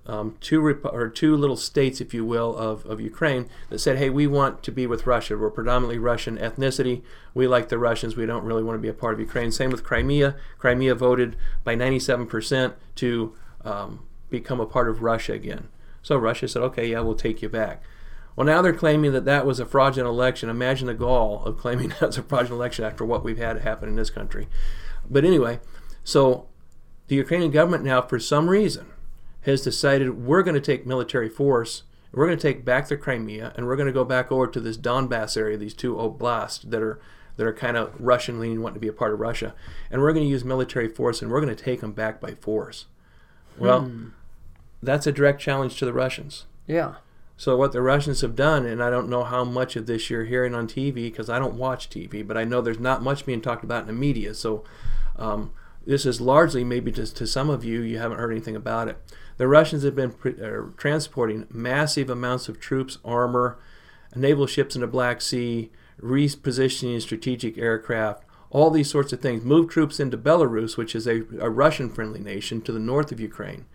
um, 0.09 0.35
two 0.41 0.59
rep- 0.59 0.85
or 0.85 1.07
two 1.07 1.37
little 1.37 1.55
states, 1.55 2.01
if 2.01 2.15
you 2.15 2.25
will, 2.25 2.57
of, 2.57 2.83
of 2.87 2.99
Ukraine 2.99 3.47
that 3.69 3.77
said, 3.77 3.97
"Hey, 3.97 4.09
we 4.09 4.25
want 4.25 4.63
to 4.63 4.71
be 4.71 4.87
with 4.87 5.05
Russia. 5.05 5.37
We're 5.37 5.51
predominantly 5.51 5.99
Russian 5.99 6.37
ethnicity. 6.37 7.03
We 7.35 7.47
like 7.47 7.69
the 7.69 7.77
Russians. 7.77 8.15
We 8.15 8.25
don't 8.25 8.43
really 8.43 8.63
want 8.63 8.75
to 8.75 8.81
be 8.81 8.87
a 8.87 8.93
part 8.93 9.13
of 9.13 9.19
Ukraine." 9.19 9.51
Same 9.51 9.69
with 9.69 9.83
Crimea. 9.83 10.35
Crimea 10.57 10.95
voted 10.95 11.35
by 11.63 11.75
97% 11.75 12.73
to 12.95 13.35
um, 13.63 14.07
become 14.31 14.59
a 14.59 14.65
part 14.65 14.89
of 14.89 15.03
Russia 15.03 15.33
again. 15.33 15.67
So 16.01 16.17
Russia 16.17 16.47
said, 16.47 16.63
"Okay, 16.63 16.87
yeah, 16.87 17.01
we'll 17.01 17.13
take 17.13 17.43
you 17.43 17.49
back." 17.49 17.83
Well, 18.35 18.47
now 18.47 18.63
they're 18.63 18.73
claiming 18.73 19.11
that 19.11 19.25
that 19.25 19.45
was 19.45 19.59
a 19.59 19.65
fraudulent 19.65 20.09
election. 20.09 20.49
Imagine 20.49 20.87
the 20.87 20.95
gall 20.95 21.43
of 21.43 21.57
claiming 21.57 21.93
that's 21.99 22.17
a 22.17 22.23
fraudulent 22.23 22.59
election 22.59 22.83
after 22.83 23.05
what 23.05 23.23
we've 23.23 23.37
had 23.37 23.59
happen 23.59 23.87
in 23.87 23.95
this 23.95 24.09
country. 24.09 24.47
But 25.07 25.23
anyway, 25.23 25.59
So 26.03 26.47
the 27.09 27.15
Ukrainian 27.15 27.51
government 27.51 27.83
now, 27.83 28.01
for 28.01 28.19
some 28.19 28.49
reason, 28.49 28.87
has 29.41 29.61
decided 29.61 30.25
we're 30.25 30.43
going 30.43 30.55
to 30.55 30.61
take 30.61 30.85
military 30.85 31.29
force, 31.29 31.83
we're 32.11 32.25
going 32.25 32.37
to 32.37 32.41
take 32.41 32.65
back 32.65 32.87
the 32.87 32.97
Crimea, 32.97 33.53
and 33.55 33.65
we're 33.67 33.75
going 33.75 33.87
to 33.87 33.93
go 33.93 34.03
back 34.03 34.31
over 34.31 34.47
to 34.47 34.59
this 34.59 34.77
Donbass 34.77 35.37
area, 35.37 35.57
these 35.57 35.73
two 35.73 35.95
oblasts 35.95 36.69
that 36.69 36.81
are 36.81 36.99
that 37.37 37.47
are 37.47 37.53
kind 37.53 37.77
of 37.77 37.93
Russian 37.97 38.37
leaning, 38.37 38.61
wanting 38.61 38.73
to 38.73 38.81
be 38.81 38.89
a 38.89 38.93
part 38.93 39.13
of 39.13 39.19
Russia, 39.21 39.55
and 39.89 40.01
we're 40.01 40.11
going 40.11 40.25
to 40.25 40.29
use 40.29 40.43
military 40.43 40.89
force 40.89 41.21
and 41.21 41.31
we're 41.31 41.39
going 41.39 41.55
to 41.55 41.63
take 41.63 41.79
them 41.79 41.93
back 41.93 42.19
by 42.19 42.35
force. 42.35 42.85
Well, 43.57 43.89
that's 44.83 45.07
a 45.07 45.11
direct 45.11 45.39
challenge 45.39 45.77
to 45.77 45.85
the 45.85 45.93
Russians. 45.93 46.45
Yeah. 46.67 46.95
So 47.37 47.55
what 47.55 47.71
the 47.71 47.81
Russians 47.81 48.19
have 48.19 48.35
done, 48.35 48.65
and 48.65 48.83
I 48.83 48.89
don't 48.89 49.07
know 49.07 49.23
how 49.23 49.45
much 49.45 49.77
of 49.77 49.85
this 49.85 50.09
you're 50.09 50.25
hearing 50.25 50.53
on 50.53 50.67
TV 50.67 50.95
because 50.95 51.29
I 51.29 51.39
don't 51.39 51.55
watch 51.55 51.89
TV, 51.89 52.27
but 52.27 52.35
I 52.35 52.43
know 52.43 52.59
there's 52.59 52.79
not 52.79 53.01
much 53.01 53.25
being 53.25 53.39
talked 53.39 53.63
about 53.63 53.81
in 53.81 53.87
the 53.87 53.93
media. 53.93 54.33
So 54.33 54.65
um, 55.15 55.53
this 55.85 56.05
is 56.05 56.19
largely 56.19 56.65
maybe 56.65 56.91
just 56.91 57.15
to 57.17 57.25
some 57.25 57.49
of 57.49 57.63
you, 57.63 57.79
you 57.79 57.97
haven't 57.97 58.17
heard 58.17 58.31
anything 58.31 58.57
about 58.57 58.89
it. 58.89 58.97
The 59.39 59.47
Russians 59.47 59.83
have 59.83 59.95
been 59.95 60.11
pre- 60.11 60.35
uh, 60.39 60.71
transporting 60.75 61.47
massive 61.49 62.09
amounts 62.09 62.49
of 62.49 62.59
troops, 62.59 62.97
armor, 63.05 63.57
naval 64.13 64.47
ships 64.47 64.75
in 64.75 64.81
the 64.81 64.87
Black 64.87 65.21
Sea, 65.21 65.71
repositioning 66.01 67.01
strategic 67.01 67.57
aircraft, 67.57 68.25
all 68.49 68.69
these 68.69 68.89
sorts 68.89 69.13
of 69.13 69.21
things. 69.21 69.45
Move 69.45 69.69
troops 69.69 69.97
into 69.97 70.17
Belarus, 70.17 70.75
which 70.75 70.93
is 70.93 71.07
a, 71.07 71.23
a 71.39 71.49
Russian-friendly 71.49 72.19
nation, 72.19 72.61
to 72.63 72.73
the 72.73 72.79
north 72.79 73.13
of 73.13 73.21
Ukraine 73.21 73.65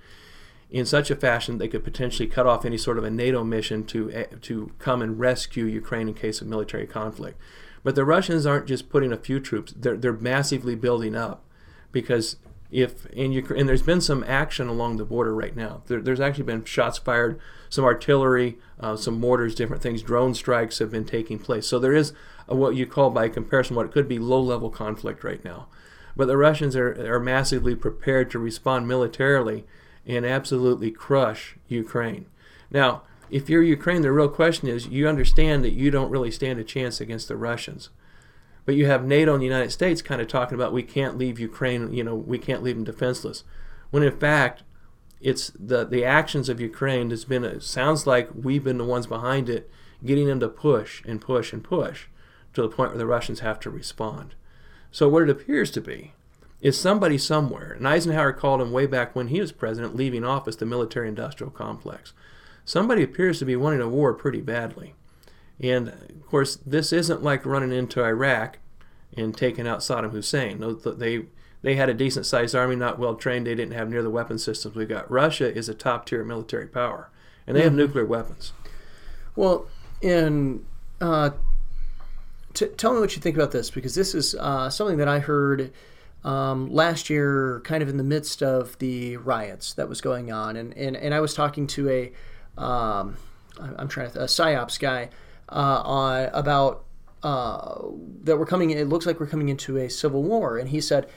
in 0.71 0.85
such 0.85 1.11
a 1.11 1.17
fashion 1.17 1.57
they 1.57 1.69
could 1.69 1.85
potentially 1.85 2.29
cut 2.29 2.47
off 2.47 2.65
any 2.65 2.77
sort 2.77 2.99
of 2.99 3.05
a 3.05 3.11
NATO 3.11 3.45
mission 3.45 3.85
to 3.85 4.11
eh, 4.11 4.27
to 4.43 4.73
come 4.79 5.03
and 5.03 5.21
rescue 5.21 5.67
Ukraine 5.67 6.09
in 6.09 6.15
case 6.15 6.41
of 6.41 6.49
military 6.49 6.87
conflict. 6.87 7.41
But 7.85 7.95
the 7.95 8.05
Russians 8.05 8.45
aren't 8.45 8.67
just 8.67 8.91
putting 8.91 9.13
a 9.13 9.17
few 9.17 9.41
troops; 9.41 9.73
they're 9.77 9.97
they're 9.97 10.13
massively 10.13 10.75
building 10.75 11.15
up, 11.15 11.45
because 11.93 12.37
if 12.75 13.07
in 13.07 13.31
Ukraine 13.31 13.61
and 13.61 13.69
there's 13.69 13.83
been 13.83 14.01
some 14.01 14.25
action 14.25 14.67
along 14.67 14.97
the 14.97 15.05
border 15.05 15.33
right 15.33 15.55
now. 15.55 15.83
There, 15.87 16.03
there's 16.03 16.19
actually 16.19 16.45
been 16.45 16.65
shots 16.65 16.99
fired, 16.99 17.41
some 17.69 17.85
artillery, 17.85 18.59
uh, 18.81 18.97
some 18.97 19.21
mortars, 19.21 19.55
different 19.55 19.81
things. 19.81 20.03
Drone 20.03 20.35
strikes 20.35 20.81
have 20.81 20.91
been 20.91 21.05
taking 21.05 21.39
place. 21.39 21.69
So 21.69 21.79
there 21.79 21.93
is 21.95 22.13
a, 22.49 22.57
what 22.57 22.75
you 22.75 22.85
call, 22.85 23.11
by 23.11 23.29
comparison, 23.29 23.77
what 23.77 23.87
it 23.87 23.93
could 23.93 24.09
be 24.09 24.19
low-level 24.19 24.71
conflict 24.71 25.23
right 25.23 25.45
now. 25.45 25.69
But 26.17 26.27
the 26.27 26.37
Russians 26.37 26.75
are, 26.75 27.15
are 27.15 27.21
massively 27.21 27.77
prepared 27.77 28.29
to 28.33 28.41
respond 28.41 28.89
militarily 28.89 29.65
and 30.05 30.27
absolutely 30.27 30.91
crush 30.91 31.57
Ukraine. 31.69 32.27
Now, 32.73 33.03
if 33.31 33.49
you're 33.49 33.63
Ukraine, 33.63 34.03
the 34.03 34.11
real 34.11 34.29
question 34.29 34.69
is 34.69 34.89
you 34.89 35.09
understand 35.09 35.63
that 35.63 35.75
you 35.75 35.93
don't 35.93 36.11
really 36.11 36.33
stand 36.33 36.59
a 36.59 36.65
chance 36.65 37.01
against 37.01 37.29
the 37.29 37.37
Russians. 37.37 37.91
But 38.65 38.77
you 38.77 38.87
have 38.87 39.05
NATO 39.05 39.33
and 39.35 39.43
the 39.43 39.47
United 39.47 39.71
States 39.71 40.03
kind 40.03 40.21
of 40.21 40.29
talking 40.29 40.55
about 40.55 40.73
we 40.73 40.83
can't 40.83 41.19
leave 41.19 41.39
Ukraine, 41.39 41.93
you 41.93 42.03
know, 42.03 42.15
we 42.15 42.39
can't 42.39 42.63
leave 42.63 42.77
them 42.77 42.85
defenseless. 42.85 43.45
When 43.91 44.03
in 44.03 44.19
fact, 44.19 44.63
it's 45.21 45.53
the 45.59 45.85
the 45.85 46.05
actions 46.05 46.49
of 46.49 46.61
Ukraine 46.61 47.11
has 47.11 47.25
been 47.25 47.45
it 47.45 47.63
sounds 47.63 48.07
like 48.07 48.29
we've 48.35 48.65
been 48.65 48.79
the 48.79 48.85
ones 48.85 49.07
behind 49.07 49.49
it, 49.49 49.71
getting 50.05 50.27
them 50.27 50.41
to 50.41 50.49
push 50.49 51.03
and 51.05 51.21
push 51.21 51.53
and 51.53 51.63
push 51.63 52.07
to 52.53 52.63
the 52.63 52.69
point 52.69 52.91
where 52.91 52.99
the 52.99 53.07
Russians 53.07 53.41
have 53.41 53.61
to 53.61 53.71
respond. 53.71 54.35
So 54.91 55.09
what 55.09 55.25
it 55.25 55.31
appears 55.31 55.71
to 55.73 55.81
be 55.81 56.13
is 56.61 56.79
somebody 56.79 57.19
somewhere, 57.19 57.73
and 57.73 57.87
Eisenhower 57.87 58.33
called 58.33 58.63
him 58.63 58.73
way 58.73 58.87
back 58.87 59.15
when 59.15 59.29
he 59.29 59.41
was 59.41 59.53
president, 59.53 59.97
leaving 59.97 60.25
office, 60.25 60.57
the 60.57 60.65
military 60.65 61.09
industrial 61.09 61.51
complex. 61.51 62.15
Somebody 62.65 63.03
appears 63.03 63.39
to 63.39 63.45
be 63.45 63.57
wanting 63.57 63.83
a 63.83 63.89
war 63.89 64.15
pretty 64.15 64.41
badly. 64.41 64.95
And 65.61 65.89
of 65.89 66.27
course, 66.27 66.57
this 66.57 66.93
isn't 66.93 67.23
like 67.23 67.47
running 67.47 67.73
into 67.73 68.03
Iraq 68.03 68.59
and 69.17 69.37
taking 69.37 69.67
out 69.67 69.81
Saddam 69.81 70.11
Hussein. 70.11 70.61
No, 70.61 70.75
They 70.75 71.27
they 71.63 71.77
had 71.77 71.89
a 71.89 71.95
decent 71.95 72.27
sized 72.27 72.55
army, 72.55 72.77
not 72.77 72.99
well 72.99 73.15
trained. 73.15 73.47
They 73.47 73.55
didn't 73.55 73.75
have 73.75 73.89
near 73.89 74.03
the 74.03 74.11
weapon 74.11 74.39
systems 74.39 74.75
we 74.75 74.85
got. 74.85 75.11
Russia 75.11 75.53
is 75.53 75.69
a 75.69 75.75
top 75.75 76.07
tier 76.07 76.25
military 76.25 76.67
power, 76.67 77.11
and 77.47 77.57
they 77.57 77.63
have 77.63 77.73
nuclear 77.73 78.05
weapons. 78.05 78.53
Well, 79.35 79.67
and 80.03 80.65
uh, 81.01 81.31
t- 82.53 82.67
tell 82.67 82.93
me 82.93 83.01
what 83.01 83.17
you 83.17 83.23
think 83.23 83.37
about 83.37 83.53
this 83.53 83.71
because 83.71 83.95
this 83.95 84.15
is 84.15 84.35
uh, 84.35 84.69
something 84.69 84.99
that 84.99 85.09
I 85.09 85.21
heard 85.21 85.73
um, 86.23 86.71
last 86.71 87.09
year, 87.09 87.61
kind 87.65 87.83
of 87.83 87.89
in 87.89 87.97
the 87.97 88.05
midst 88.05 88.43
of 88.43 88.79
the 88.79 89.17
riots 89.17 89.73
that 89.75 89.89
was 89.89 90.01
going 90.01 90.31
on, 90.31 90.57
and 90.57 90.77
and, 90.77 90.97
and 90.97 91.15
I 91.15 91.21
was 91.21 91.33
talking 91.33 91.67
to 91.69 91.89
a 91.89 92.13
um, 92.61 93.17
I'm 93.59 93.89
trying 93.89 94.11
to 94.11 94.21
a 94.21 94.27
psyops 94.27 94.79
guy 94.79 95.09
on 95.61 96.31
about 96.33 96.85
uh, 97.23 97.81
that 98.25 98.39
we're 98.39 98.47
coming. 98.47 98.71
It 98.71 98.89
looks 98.89 99.07
like 99.07 99.21
we're 99.21 99.27
coming 99.27 99.49
into 99.49 99.77
a 99.77 99.89
civil 99.89 100.23
war, 100.23 100.59
and 100.59 100.69
he 100.69 100.81
said. 100.81 101.09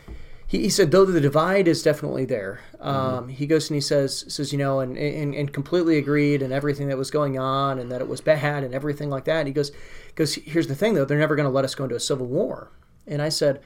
He, 0.50 0.60
he 0.62 0.70
said 0.70 0.92
though 0.92 1.04
the 1.04 1.20
divide 1.20 1.68
is 1.68 1.84
definitely 1.84 2.24
there. 2.24 2.62
Um, 2.80 3.28
He 3.28 3.46
goes 3.48 3.70
and 3.70 3.76
he 3.76 3.82
says 3.82 4.24
says 4.30 4.54
you 4.54 4.58
know 4.58 4.80
and, 4.80 4.98
and 4.98 5.36
and 5.36 5.52
completely 5.52 5.98
agreed 5.98 6.42
and 6.42 6.54
everything 6.54 6.88
that 6.88 6.98
was 6.98 7.12
going 7.12 7.38
on 7.38 7.80
and 7.80 7.92
that 7.92 8.00
it 8.00 8.08
was 8.08 8.22
bad 8.22 8.64
and 8.64 8.74
everything 8.74 9.10
like 9.10 9.26
that. 9.26 9.40
And 9.40 9.48
he 9.48 9.54
goes 9.54 9.74
goes 10.16 10.36
here's 10.36 10.68
the 10.68 10.74
thing 10.74 10.94
though 10.94 11.04
they're 11.04 11.20
never 11.20 11.36
going 11.36 11.50
to 11.50 11.52
let 11.52 11.66
us 11.66 11.76
go 11.76 11.84
into 11.84 11.98
a 11.98 12.00
civil 12.00 12.28
war. 12.28 12.72
And 13.06 13.22
I 13.22 13.28
said 13.28 13.60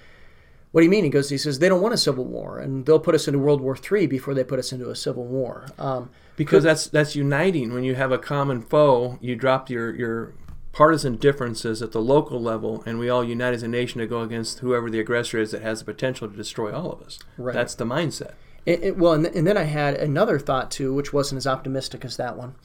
what 0.71 0.81
do 0.81 0.85
you 0.85 0.89
mean? 0.89 1.03
He 1.03 1.09
goes, 1.09 1.29
he 1.29 1.37
says, 1.37 1.59
they 1.59 1.67
don't 1.67 1.81
want 1.81 1.93
a 1.93 1.97
civil 1.97 2.23
war, 2.23 2.59
and 2.59 2.85
they'll 2.85 2.99
put 2.99 3.13
us 3.13 3.27
into 3.27 3.39
World 3.39 3.59
War 3.59 3.75
III 3.75 4.07
before 4.07 4.33
they 4.33 4.43
put 4.43 4.57
us 4.57 4.71
into 4.71 4.89
a 4.89 4.95
civil 4.95 5.25
war. 5.25 5.65
Um, 5.77 6.09
because 6.37 6.63
that's 6.63 6.87
that's 6.87 7.15
uniting 7.15 7.73
when 7.73 7.83
you 7.83 7.95
have 7.95 8.11
a 8.11 8.17
common 8.17 8.61
foe 8.61 9.19
you 9.21 9.35
drop 9.35 9.69
your 9.69 9.93
your 9.93 10.33
partisan 10.71 11.15
differences 11.17 11.81
at 11.81 11.91
the 11.91 12.01
local 12.01 12.41
level 12.41 12.81
and 12.85 12.97
we 12.97 13.09
all 13.09 13.23
unite 13.23 13.53
as 13.53 13.61
a 13.63 13.67
nation 13.67 13.99
to 13.99 14.07
go 14.07 14.21
against 14.21 14.59
whoever 14.59 14.89
the 14.89 14.99
aggressor 14.99 15.37
is 15.37 15.51
that 15.51 15.61
has 15.61 15.79
the 15.79 15.85
potential 15.85 16.29
to 16.29 16.35
destroy 16.35 16.73
all 16.73 16.91
of 16.93 17.01
us. 17.01 17.19
Right. 17.37 17.53
that's 17.53 17.75
the 17.75 17.85
mindset. 17.85 18.33
It, 18.65 18.83
it- 18.83 18.97
well, 18.97 19.13
and, 19.13 19.25
th- 19.25 19.35
and 19.35 19.45
then 19.45 19.57
I 19.57 19.63
had 19.63 19.95
another 19.95 20.39
thought 20.39 20.71
too, 20.71 20.93
which 20.93 21.11
wasn't 21.11 21.37
as 21.37 21.47
optimistic 21.47 22.05
as 22.05 22.15
that 22.17 22.37
one, 22.37 22.55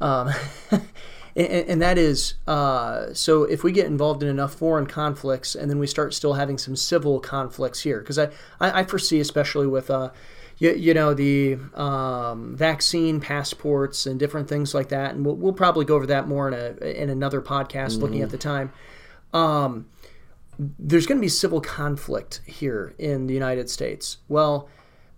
um, 0.00 0.30
and, 0.70 1.46
and 1.46 1.82
that 1.82 1.98
is 1.98 2.34
uh, 2.46 3.12
so 3.12 3.42
if 3.42 3.62
we 3.64 3.72
get 3.72 3.86
involved 3.86 4.22
in 4.22 4.28
enough 4.28 4.54
foreign 4.54 4.86
conflicts, 4.86 5.54
and 5.54 5.68
then 5.68 5.78
we 5.78 5.86
start 5.86 6.14
still 6.14 6.34
having 6.34 6.56
some 6.56 6.76
civil 6.76 7.18
conflicts 7.20 7.80
here, 7.80 7.98
because 7.98 8.18
I, 8.18 8.26
I, 8.60 8.80
I 8.80 8.84
foresee, 8.84 9.18
especially 9.20 9.66
with 9.66 9.90
uh, 9.90 10.10
you, 10.60 10.74
you 10.74 10.94
know 10.94 11.14
the 11.14 11.58
um, 11.74 12.54
vaccine 12.54 13.18
passports 13.18 14.06
and 14.06 14.20
different 14.20 14.48
things 14.48 14.74
like 14.74 14.90
that, 14.90 15.14
and 15.14 15.26
we'll, 15.26 15.34
we'll 15.34 15.52
probably 15.52 15.84
go 15.84 15.96
over 15.96 16.06
that 16.06 16.28
more 16.28 16.46
in 16.46 16.54
a 16.54 17.02
in 17.02 17.10
another 17.10 17.40
podcast 17.40 17.98
looking 17.98 18.22
at 18.22 18.30
the 18.30 18.38
time. 18.38 18.72
Um, 19.32 19.86
there's 20.78 21.06
going 21.06 21.16
to 21.18 21.22
be 21.22 21.28
civil 21.28 21.60
conflict 21.60 22.42
here 22.44 22.94
in 22.98 23.26
the 23.26 23.32
United 23.32 23.70
States. 23.70 24.18
Well, 24.28 24.68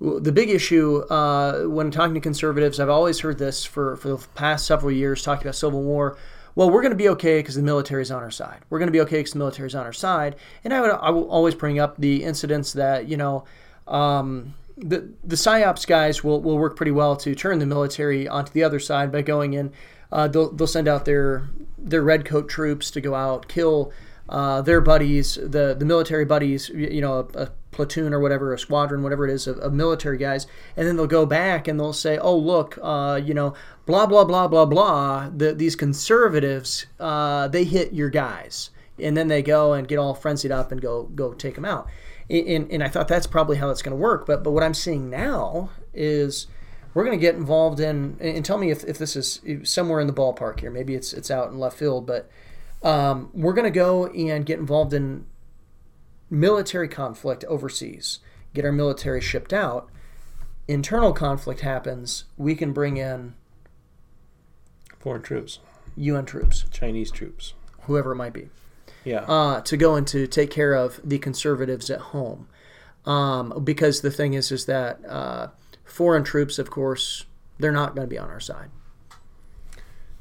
the 0.01 0.31
big 0.31 0.49
issue 0.49 0.99
uh, 1.11 1.65
when 1.65 1.91
talking 1.91 2.15
to 2.15 2.21
conservatives, 2.21 2.79
I've 2.79 2.89
always 2.89 3.21
heard 3.21 3.39
this 3.39 3.65
for, 3.65 3.97
for 3.97 4.09
the 4.09 4.27
past 4.35 4.67
several 4.67 4.93
years, 4.93 5.23
talking 5.23 5.43
about 5.43 5.57
civil 5.57 5.83
war. 5.83 6.17
Well, 6.55 6.71
we're 6.71 6.83
going 6.83 6.93
to 6.93 6.97
be 6.97 7.09
okay 7.11 7.41
because 7.41 7.57
the 7.57 7.63
military's 7.63 8.13
on 8.13 8.23
our 8.23 8.31
side. 8.31 8.61
We're 8.71 8.79
going 8.79 8.89
to 8.89 8.93
be 8.93 9.01
okay 9.01 9.19
because 9.19 9.33
the 9.33 9.39
military's 9.39 9.75
on 9.75 9.87
our 9.87 9.93
side. 9.93 10.37
And 10.63 10.73
I 10.73 10.81
would 10.81 10.91
I 10.91 11.11
will 11.11 11.29
always 11.29 11.57
bring 11.57 11.81
up 11.81 11.97
the 11.99 12.23
incidents 12.23 12.75
that 12.75 13.09
you 13.09 13.17
know. 13.17 13.45
Um, 13.89 14.55
the 14.83 15.13
the 15.25 15.37
psyops 15.37 15.87
guys 15.87 16.25
will, 16.25 16.41
will 16.41 16.59
work 16.59 16.77
pretty 16.77 16.93
well 16.93 17.17
to 17.17 17.35
turn 17.35 17.59
the 17.59 17.67
military 17.67 18.29
onto 18.29 18.53
the 18.53 18.65
other 18.65 18.81
side 18.81 19.13
by 19.13 19.23
going 19.23 19.55
in. 19.55 19.73
Uh, 20.11 20.29
they'll, 20.29 20.51
they'll 20.53 20.67
send 20.67 20.89
out 20.89 21.05
their 21.05 21.49
their 21.79 22.03
red 22.03 22.25
coat 22.25 22.49
troops 22.49 22.91
to 22.91 23.01
go 23.01 23.15
out 23.15 23.49
kill 23.49 23.93
uh, 24.29 24.63
their 24.63 24.81
buddies, 24.81 25.35
the 25.35 25.75
the 25.79 25.85
military 25.85 26.25
buddies, 26.25 26.69
you 26.71 27.01
know, 27.01 27.29
a, 27.35 27.43
a 27.43 27.51
platoon 27.71 28.15
or 28.15 28.21
whatever, 28.21 28.55
a 28.55 28.59
squadron, 28.59 29.03
whatever 29.03 29.29
it 29.29 29.33
is, 29.33 29.47
of, 29.47 29.59
of 29.59 29.73
military 29.73 30.17
guys, 30.17 30.47
and 30.77 30.87
then 30.87 30.97
they'll 30.97 31.07
go 31.07 31.27
back 31.27 31.69
and 31.69 31.79
they'll 31.79 31.93
say, 31.93 32.17
"Oh, 32.19 32.37
look, 32.37 32.79
uh, 32.83 33.21
you 33.23 33.35
know, 33.35 33.55
blah 33.85 34.07
blah 34.07 34.25
blah 34.25 34.49
blah 34.49 34.65
blah. 34.65 35.31
The, 35.37 35.53
these 35.53 35.77
conservatives, 35.77 36.87
uh, 36.99 37.49
they 37.49 37.65
hit 37.65 37.93
your 37.93 38.11
guys." 38.11 38.71
And 38.99 39.17
then 39.17 39.29
they 39.29 39.43
go 39.43 39.73
and 39.73 39.89
get 39.89 39.99
all 39.99 40.15
frenzied 40.15 40.53
up 40.53 40.71
and 40.71 40.81
go 40.81 41.05
go 41.15 41.33
take 41.33 41.57
them 41.57 41.65
out. 41.65 41.89
And, 42.31 42.71
and 42.71 42.83
I 42.83 42.89
thought 42.89 43.09
that's 43.09 43.27
probably 43.27 43.57
how 43.57 43.71
it's 43.71 43.83
going 43.83 43.97
to 43.97 44.01
work. 44.01 44.27
But 44.27 44.43
but 44.43 44.53
what 44.53 44.63
I'm 44.63 44.75
seeing 44.75 45.11
now 45.11 45.71
is 45.93 46.47
we're 46.95 47.05
going 47.05 47.19
to 47.19 47.21
get 47.21 47.35
involved 47.35 47.81
in 47.81 48.17
and 48.21 48.45
tell 48.45 48.59
me 48.59 48.71
if, 48.71 48.85
if 48.85 48.99
this 48.99 49.17
is 49.17 49.41
somewhere 49.65 50.01
in 50.01 50.07
the 50.07 50.13
ballpark 50.13 50.61
here. 50.61 50.71
Maybe 50.71 50.95
it's 50.95 51.13
it's 51.13 51.31
out 51.31 51.51
in 51.51 51.59
left 51.59 51.79
field, 51.79 52.07
but 52.07 52.31
um, 52.83 53.31
we're 53.33 53.53
going 53.53 53.71
to 53.71 53.71
go 53.71 54.07
and 54.07 54.45
get 54.45 54.59
involved 54.59 54.93
in 54.93 55.27
military 56.31 56.89
conflict 56.89 57.45
overseas, 57.45 58.19
get 58.55 58.65
our 58.65 58.73
military 58.73 59.21
shipped 59.21 59.53
out. 59.53 59.89
Internal 60.69 61.13
conflict 61.13 61.61
happens, 61.61 62.25
we 62.37 62.55
can 62.55 62.73
bring 62.73 62.97
in 62.97 63.35
foreign 64.99 65.23
troops 65.23 65.59
UN 65.97 66.25
troops, 66.25 66.65
chinese 66.71 67.11
troops 67.11 67.55
whoever 67.83 68.13
it 68.13 68.17
might 68.17 68.33
be, 68.33 68.49
yeah 69.05 69.21
uh, 69.21 69.61
to 69.61 69.77
go 69.77 69.95
and 69.95 70.07
to 70.07 70.27
take 70.27 70.51
care 70.51 70.75
of 70.75 71.01
the 71.05 71.19
conservatives 71.19 71.91
at 71.91 72.01
home. 72.01 72.49
Um, 73.05 73.65
because 73.65 74.01
the 74.01 74.13
thing 74.13 74.35
is, 74.35 74.53
is 74.53 74.67
that 74.67 75.05
uh, 75.09 75.49
foreign 75.85 76.23
troops, 76.23 76.59
of 76.59 76.71
course, 76.71 77.25
they're 77.59 77.73
not 77.73 77.97
going 77.97 78.07
to 78.07 78.11
be 78.11 78.19
on 78.19 78.31
our 78.31 78.41
side. 78.41 78.71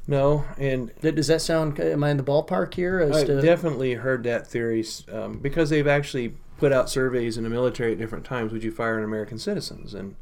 no 0.08 0.44
and 0.58 0.90
Does 1.00 1.28
that 1.28 1.40
sound? 1.42 1.78
Am 1.78 2.02
I 2.02 2.10
in 2.10 2.16
the 2.16 2.24
ballpark 2.24 2.74
here? 2.74 2.98
As 3.00 3.18
I've 3.18 3.26
to 3.26 3.40
definitely 3.40 3.94
heard 3.94 4.24
that 4.24 4.46
theory 4.46 4.84
um, 5.12 5.38
because 5.38 5.70
they've 5.70 5.86
actually 5.86 6.34
put 6.58 6.72
out 6.72 6.90
surveys 6.90 7.36
in 7.36 7.44
the 7.44 7.50
military 7.50 7.92
at 7.92 7.98
different 7.98 8.24
times, 8.24 8.52
would 8.52 8.62
you 8.62 8.70
fire 8.70 8.98
on 8.98 9.04
American 9.04 9.38
citizens? 9.38 9.94
And 9.94 10.16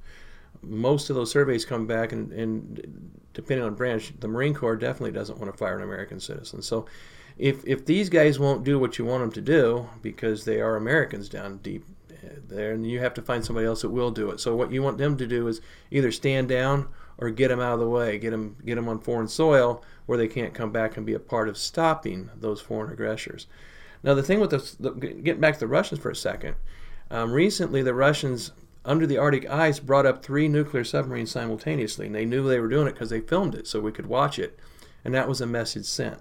most 0.63 1.11
of 1.11 1.17
those 1.17 1.31
surveys 1.31 1.65
come 1.65 1.87
back, 1.87 2.13
and, 2.13 2.33
and 2.33 3.11
depending 3.33 3.65
on 3.65 3.75
branch, 3.75 4.13
the 4.21 4.29
Marine 4.29 4.55
Corps 4.55 4.77
definitely 4.77 5.13
doesn't 5.13 5.39
want 5.39 5.51
to 5.53 5.57
fire 5.57 5.77
an 5.77 5.83
American 5.83 6.21
citizen. 6.21 6.63
So 6.63 6.87
if, 7.41 7.67
if 7.67 7.87
these 7.87 8.11
guys 8.11 8.39
won't 8.39 8.65
do 8.65 8.79
what 8.79 8.99
you 8.99 9.05
want 9.07 9.23
them 9.23 9.33
to 9.33 9.41
do 9.41 9.89
because 10.03 10.45
they 10.45 10.61
are 10.61 10.77
Americans 10.77 11.29
down 11.29 11.59
deep 11.59 11.87
there, 12.49 12.73
and 12.73 12.89
you 12.89 12.99
have 13.01 13.15
to 13.15 13.23
find 13.23 13.45
somebody 13.45 13.67
else 13.67 13.83
that 13.83 13.91
will 13.91 14.11
do 14.11 14.31
it. 14.31 14.41
So 14.41 14.55
what 14.55 14.73
you 14.73 14.83
want 14.83 14.99
them 14.99 15.17
to 15.17 15.27
do 15.27 15.49
is 15.49 15.61
either 15.91 16.13
stand 16.13 16.49
down 16.49 16.89
or 17.17 17.31
get 17.31 17.49
them 17.49 17.61
out 17.61 17.75
of 17.75 17.81
the 17.81 17.89
way, 17.89 18.19
get 18.19 18.31
them 18.31 18.57
get 18.65 18.75
them 18.75 18.89
on 18.89 18.99
foreign 18.99 19.29
soil 19.29 19.83
where 20.07 20.19
they 20.19 20.29
can't 20.29 20.55
come 20.55 20.73
back 20.73 20.97
and 20.97 21.07
be 21.07 21.15
a 21.15 21.21
part 21.21 21.49
of 21.49 21.57
stopping 21.57 22.31
those 22.37 22.61
foreign 22.61 22.93
aggressors. 22.93 23.47
Now 24.03 24.15
the 24.15 24.23
thing 24.23 24.41
with 24.41 24.51
the, 24.51 24.77
the 24.81 24.91
getting 24.91 25.41
back 25.41 25.55
to 25.55 25.61
the 25.61 25.67
Russians 25.67 26.01
for 26.01 26.11
a 26.11 26.17
second, 26.17 26.57
um, 27.11 27.33
recently 27.33 27.83
the 27.83 27.95
Russians 27.95 28.53
under 28.85 29.07
the 29.07 29.19
Arctic 29.19 29.49
ice 29.49 29.79
brought 29.79 30.07
up 30.07 30.23
three 30.23 30.49
nuclear 30.49 30.85
submarines 30.85 31.31
simultaneously, 31.31 32.07
and 32.07 32.15
they 32.15 32.25
knew 32.25 32.47
they 32.47 32.61
were 32.61 32.69
doing 32.69 32.89
it 32.89 32.93
because 32.93 33.11
they 33.11 33.21
filmed 33.21 33.55
it 33.55 33.67
so 33.67 33.81
we 33.81 33.93
could 33.93 34.07
watch 34.07 34.39
it, 34.39 34.59
and 35.05 35.15
that 35.15 35.29
was 35.29 35.41
a 35.41 35.47
message 35.47 35.87
sent. 35.87 36.19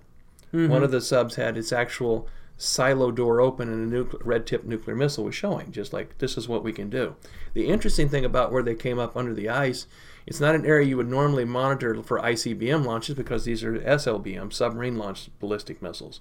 Mm-hmm. 0.54 0.72
One 0.72 0.84
of 0.84 0.92
the 0.92 1.02
subs 1.02 1.36
had 1.36 1.58
its 1.58 1.72
actual 1.72 2.28
silo 2.58 3.10
door 3.10 3.40
open 3.40 3.72
and 3.72 3.88
a 3.88 3.96
nuclear, 3.96 4.22
red 4.24 4.46
tip 4.46 4.66
nuclear 4.66 4.96
missile 4.96 5.24
was 5.24 5.36
showing, 5.36 5.72
just 5.72 5.94
like 5.94 6.18
this 6.18 6.38
is 6.38 6.48
what 6.48 6.64
we 6.64 6.74
can 6.74 6.90
do. 6.90 7.16
The 7.54 7.68
interesting 7.68 8.10
thing 8.10 8.26
about 8.26 8.52
where 8.52 8.64
they 8.64 8.76
came 8.76 9.00
up 9.00 9.16
under 9.16 9.34
the 9.34 9.50
ice, 9.50 9.88
it's 10.28 10.42
not 10.42 10.56
an 10.56 10.66
area 10.66 10.88
you 10.88 10.98
would 10.98 11.10
normally 11.10 11.46
monitor 11.46 12.04
for 12.04 12.20
ICBM 12.20 12.86
launches 12.86 13.16
because 13.16 13.46
these 13.46 13.64
are 13.64 13.80
SLBM, 13.80 14.52
submarine 14.52 14.98
launched 14.98 15.38
ballistic 15.40 15.82
missiles. 15.82 16.20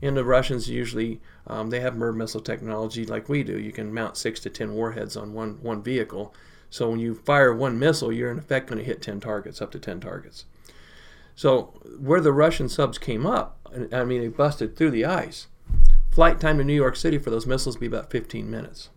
And 0.00 0.16
the 0.16 0.24
Russians 0.24 0.70
usually 0.70 1.20
um, 1.46 1.70
they 1.70 1.80
have 1.80 1.94
MIRV 1.94 2.16
missile 2.16 2.40
technology 2.40 3.04
like 3.04 3.28
we 3.28 3.42
do. 3.42 3.58
You 3.58 3.72
can 3.72 3.92
mount 3.92 4.16
six 4.16 4.38
to 4.40 4.50
ten 4.50 4.74
warheads 4.74 5.16
on 5.16 5.32
one 5.32 5.58
one 5.60 5.82
vehicle. 5.82 6.32
So 6.70 6.90
when 6.90 7.00
you 7.00 7.14
fire 7.14 7.52
one 7.52 7.78
missile, 7.78 8.12
you're 8.12 8.30
in 8.30 8.38
effect 8.38 8.68
going 8.68 8.78
to 8.78 8.84
hit 8.84 9.02
ten 9.02 9.18
targets, 9.18 9.60
up 9.60 9.72
to 9.72 9.80
ten 9.80 9.98
targets. 9.98 10.44
So 11.38 11.72
where 12.00 12.20
the 12.20 12.32
Russian 12.32 12.68
subs 12.68 12.98
came 12.98 13.24
up, 13.24 13.60
I 13.92 14.02
mean, 14.02 14.22
they 14.22 14.26
busted 14.26 14.74
through 14.74 14.90
the 14.90 15.04
ice. 15.04 15.46
Flight 16.10 16.40
time 16.40 16.58
to 16.58 16.64
New 16.64 16.74
York 16.74 16.96
City 16.96 17.16
for 17.16 17.30
those 17.30 17.46
missiles 17.46 17.76
would 17.76 17.80
be 17.80 17.86
about 17.86 18.10
15 18.10 18.50
minutes. 18.50 18.88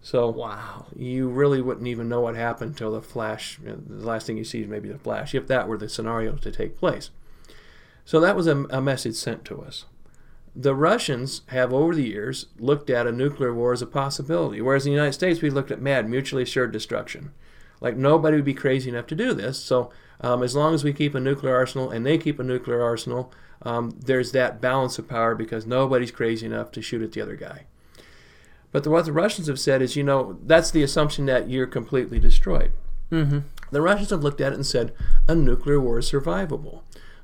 So 0.00 0.28
wow, 0.28 0.86
you 0.94 1.28
really 1.28 1.60
wouldn't 1.60 1.88
even 1.88 2.08
know 2.08 2.20
what 2.20 2.36
happened 2.36 2.70
until 2.70 2.92
the 2.92 3.02
flash. 3.02 3.58
You 3.64 3.70
know, 3.70 3.78
the 3.84 4.06
last 4.06 4.28
thing 4.28 4.36
you 4.36 4.44
see 4.44 4.60
is 4.60 4.68
maybe 4.68 4.90
the 4.90 4.98
flash, 4.98 5.34
if 5.34 5.48
that 5.48 5.66
were 5.66 5.76
the 5.76 5.88
scenario 5.88 6.36
to 6.36 6.52
take 6.52 6.78
place. 6.78 7.10
So 8.04 8.20
that 8.20 8.36
was 8.36 8.46
a, 8.46 8.58
a 8.70 8.80
message 8.80 9.16
sent 9.16 9.44
to 9.46 9.60
us. 9.60 9.86
The 10.54 10.76
Russians 10.76 11.42
have, 11.48 11.72
over 11.72 11.96
the 11.96 12.06
years, 12.06 12.46
looked 12.60 12.90
at 12.90 13.08
a 13.08 13.12
nuclear 13.12 13.52
war 13.52 13.72
as 13.72 13.82
a 13.82 13.88
possibility, 13.88 14.60
whereas 14.60 14.86
in 14.86 14.92
the 14.92 14.96
United 14.96 15.14
States 15.14 15.42
we 15.42 15.50
looked 15.50 15.72
at 15.72 15.82
MAD, 15.82 16.08
mutually 16.08 16.44
assured 16.44 16.70
destruction. 16.70 17.32
Like 17.80 17.96
nobody 17.96 18.36
would 18.36 18.44
be 18.44 18.54
crazy 18.54 18.88
enough 18.88 19.08
to 19.08 19.16
do 19.16 19.34
this. 19.34 19.58
So 19.58 19.90
um, 20.20 20.42
as 20.42 20.54
long 20.54 20.74
as 20.74 20.84
we 20.84 20.92
keep 20.92 21.14
a 21.14 21.20
nuclear 21.20 21.54
arsenal 21.54 21.90
and 21.90 22.04
they 22.04 22.18
keep 22.18 22.38
a 22.38 22.44
nuclear 22.44 22.82
arsenal, 22.82 23.32
um, 23.62 23.98
there's 23.98 24.32
that 24.32 24.60
balance 24.60 24.98
of 24.98 25.08
power 25.08 25.34
because 25.34 25.66
nobody's 25.66 26.10
crazy 26.10 26.46
enough 26.46 26.70
to 26.72 26.82
shoot 26.82 27.02
at 27.02 27.12
the 27.12 27.20
other 27.20 27.36
guy. 27.36 27.64
But 28.72 28.84
the, 28.84 28.90
what 28.90 29.04
the 29.04 29.12
Russians 29.12 29.48
have 29.48 29.58
said 29.58 29.82
is, 29.82 29.96
you 29.96 30.04
know, 30.04 30.38
that's 30.44 30.70
the 30.70 30.82
assumption 30.82 31.26
that 31.26 31.50
you're 31.50 31.66
completely 31.66 32.18
destroyed. 32.18 32.72
Mm-hmm. 33.10 33.40
The 33.70 33.82
Russians 33.82 34.10
have 34.10 34.22
looked 34.22 34.40
at 34.40 34.52
it 34.52 34.56
and 34.56 34.66
said 34.66 34.92
a 35.26 35.34
nuclear 35.34 35.80
war 35.80 35.98
is 35.98 36.10
survivable. 36.10 36.82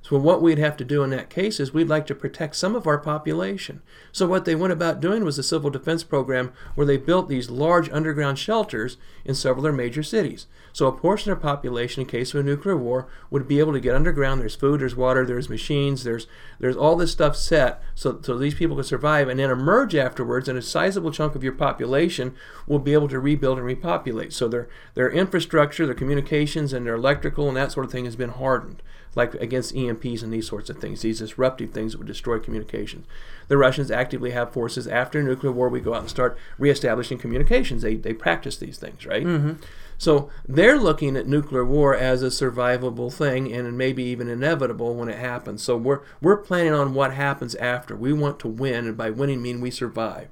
So 0.09 0.17
what 0.19 0.41
we'd 0.41 0.59
have 0.59 0.77
to 0.77 0.85
do 0.85 1.03
in 1.03 1.11
that 1.11 1.31
case 1.31 1.59
is 1.59 1.75
we'd 1.75 1.89
like 1.89 2.07
to 2.07 2.15
protect 2.15 2.55
some 2.55 2.77
of 2.77 2.87
our 2.87 2.97
population. 2.97 3.83
So 4.13 4.29
what 4.29 4.45
they 4.45 4.55
went 4.55 4.73
about 4.73 5.01
doing 5.01 5.25
was 5.25 5.37
a 5.37 5.43
civil 5.43 5.69
defense 5.69 6.05
program 6.05 6.53
where 6.77 6.87
they 6.87 6.97
built 6.97 7.29
these 7.29 7.51
large 7.51 7.91
underground 7.91 8.39
shelters 8.39 8.99
in 9.25 9.35
several 9.35 9.59
of 9.59 9.63
their 9.65 9.73
major 9.73 10.05
cities. 10.05 10.47
So 10.73 10.87
a 10.87 10.93
portion 10.93 11.33
of 11.33 11.41
their 11.41 11.51
population, 11.51 12.03
in 12.03 12.07
case 12.07 12.33
of 12.33 12.39
a 12.39 12.45
nuclear 12.45 12.77
war, 12.77 13.09
would 13.31 13.49
be 13.49 13.59
able 13.59 13.73
to 13.73 13.81
get 13.81 13.97
underground. 13.97 14.41
There's 14.41 14.55
food, 14.55 14.81
there's 14.81 14.95
water, 14.95 15.27
there's 15.27 15.49
machines, 15.49 16.05
there's 16.05 16.29
there's 16.61 16.77
all 16.77 16.95
this 16.95 17.11
stuff 17.11 17.35
set 17.35 17.83
so, 17.97 18.21
so 18.23 18.39
these 18.39 18.55
people 18.55 18.77
could 18.77 18.87
survive 18.87 19.29
and 19.29 19.41
then 19.41 19.51
emerge 19.51 19.97
afterwards, 19.97 20.49
and 20.49 20.57
a 20.57 20.63
sizable 20.63 21.11
chunk 21.11 21.35
of 21.35 21.43
your 21.43 21.53
population 21.53 22.33
will 22.69 22.79
be 22.79 22.93
able 22.93 23.09
to 23.09 23.19
rebuild 23.19 23.59
and 23.59 23.67
repopulate. 23.67 24.33
So 24.33 24.47
their 24.47 24.69
their 24.95 25.11
infrastructure, 25.11 25.85
their 25.85 25.97
communications, 25.97 26.73
and 26.73 26.87
their 26.87 26.95
electrical 26.95 27.49
and 27.49 27.57
that 27.57 27.73
sort 27.73 27.87
of 27.87 27.91
thing 27.91 28.05
has 28.05 28.15
been 28.15 28.31
hardened 28.31 28.85
like 29.17 29.35
against 29.35 29.75
EMPs 29.75 30.23
and 30.23 30.33
these 30.33 30.47
sorts 30.47 30.71
of 30.71 30.79
things, 30.79 31.03
these 31.03 31.19
disruptive 31.19 31.71
things 31.71 31.93
that 31.93 31.99
would 31.99 32.07
destroy 32.07 32.39
communications. 32.39 33.07
The 33.49 33.57
Russians 33.57 33.91
actively 33.91 34.31
have 34.31 34.53
forces 34.53 34.87
after 34.87 35.23
nuclear 35.23 35.51
war. 35.53 35.69
We 35.69 35.81
go 35.81 35.95
out 35.95 36.03
and 36.03 36.11
start 36.11 36.39
reestablishing 36.59 37.19
communications. 37.19 37.83
They, 37.83 37.97
they 37.97 38.13
practice 38.13 38.59
these 38.59 38.79
things, 38.79 39.05
right? 39.07 39.25
Mm-hmm. 39.25 39.55
So 39.99 40.29
they're 40.47 40.79
looking 40.79 41.17
at 41.17 41.27
nuclear 41.27 41.65
war 41.65 41.95
as 41.95 42.23
a 42.23 42.27
survivable 42.27 43.13
thing 43.13 43.51
and 43.51 43.79
maybe 43.79 44.05
even 44.05 44.29
inevitable 44.29 44.95
when 44.95 45.09
it 45.09 45.19
happens. 45.19 45.63
So 45.63 45.77
we're 45.77 46.03
we're 46.21 46.37
planning 46.37 46.75
on 46.75 46.93
what 46.93 47.15
happens 47.15 47.55
after. 47.55 47.97
We 47.97 48.13
want 48.13 48.39
to 48.41 48.49
win, 48.49 48.87
and 48.87 48.97
by 48.97 49.09
winning 49.09 49.41
mean 49.41 49.63
we 49.63 49.71
survive. 49.71 50.29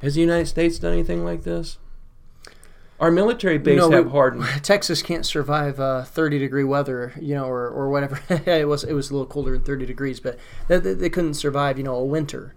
Has 0.00 0.14
the 0.14 0.20
United 0.20 0.46
States 0.46 0.78
done 0.78 0.92
anything 0.92 1.24
like 1.24 1.44
this? 1.44 1.78
Our 3.00 3.10
military 3.12 3.58
base 3.58 3.78
No, 3.78 3.90
have 3.90 4.06
we- 4.06 4.10
hardened. 4.10 4.44
Texas 4.62 5.02
can't 5.02 5.24
survive 5.24 5.78
uh, 5.78 6.02
30 6.04 6.38
degree 6.38 6.64
weather, 6.64 7.12
you 7.20 7.34
know, 7.34 7.44
or, 7.46 7.68
or 7.68 7.90
whatever. 7.90 8.20
it 8.46 8.66
was 8.66 8.82
it 8.84 8.92
was 8.92 9.10
a 9.10 9.12
little 9.12 9.26
colder 9.26 9.52
than 9.52 9.62
30 9.62 9.86
degrees, 9.86 10.18
but 10.20 10.38
they, 10.66 10.78
they, 10.78 10.94
they 10.94 11.08
couldn't 11.10 11.34
survive, 11.34 11.78
you 11.78 11.84
know, 11.84 11.94
a 11.96 12.04
winter. 12.04 12.54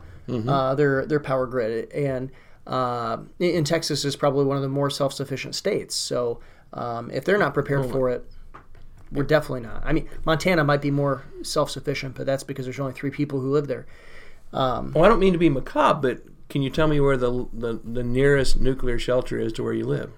Uh, 0.48 0.74
their 0.76 1.06
their 1.06 1.20
power 1.20 1.46
grid 1.46 1.92
and 1.92 2.32
uh, 2.66 3.18
in 3.40 3.66
Texas 3.66 4.06
is 4.06 4.16
probably 4.16 4.46
one 4.46 4.56
of 4.56 4.64
the 4.64 4.70
more 4.70 4.90
self 4.90 5.12
sufficient 5.12 5.56
states. 5.56 5.94
So 5.94 6.40
um, 6.72 7.12
if 7.12 7.26
they're 7.26 7.38
not 7.38 7.54
prepared 7.54 7.92
for 7.92 8.10
it, 8.10 8.24
we're 9.12 9.24
definitely 9.26 9.62
not. 9.62 9.84
I 9.86 9.92
mean, 9.92 10.08
Montana 10.24 10.64
might 10.64 10.82
be 10.82 10.90
more 10.90 11.24
self 11.44 11.70
sufficient, 11.70 12.16
but 12.16 12.26
that's 12.26 12.44
because 12.46 12.66
there's 12.66 12.80
only 12.80 12.94
three 12.94 13.12
people 13.12 13.42
who 13.42 13.52
live 13.52 13.68
there. 13.68 13.86
Well, 14.54 15.04
I 15.04 15.08
don't 15.10 15.20
mean 15.20 15.34
to 15.34 15.40
be 15.40 15.50
macabre, 15.50 16.16
but 16.16 16.24
can 16.50 16.62
you 16.62 16.70
tell 16.70 16.88
me 16.88 17.02
where 17.02 17.18
the 17.18 17.48
the, 17.52 17.82
the 17.84 18.04
nearest 18.04 18.58
nuclear 18.60 18.98
shelter 18.98 19.38
is 19.38 19.52
to 19.54 19.64
where 19.64 19.74
you 19.74 19.86
live? 19.86 20.14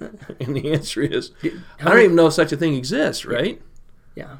and 0.40 0.56
the 0.56 0.72
answer 0.72 1.02
is, 1.02 1.32
I 1.42 1.84
don't 1.84 1.98
even 2.00 2.16
know 2.16 2.26
if 2.26 2.34
such 2.34 2.52
a 2.52 2.56
thing 2.56 2.74
exists, 2.74 3.24
right? 3.24 3.60
Yeah, 4.14 4.36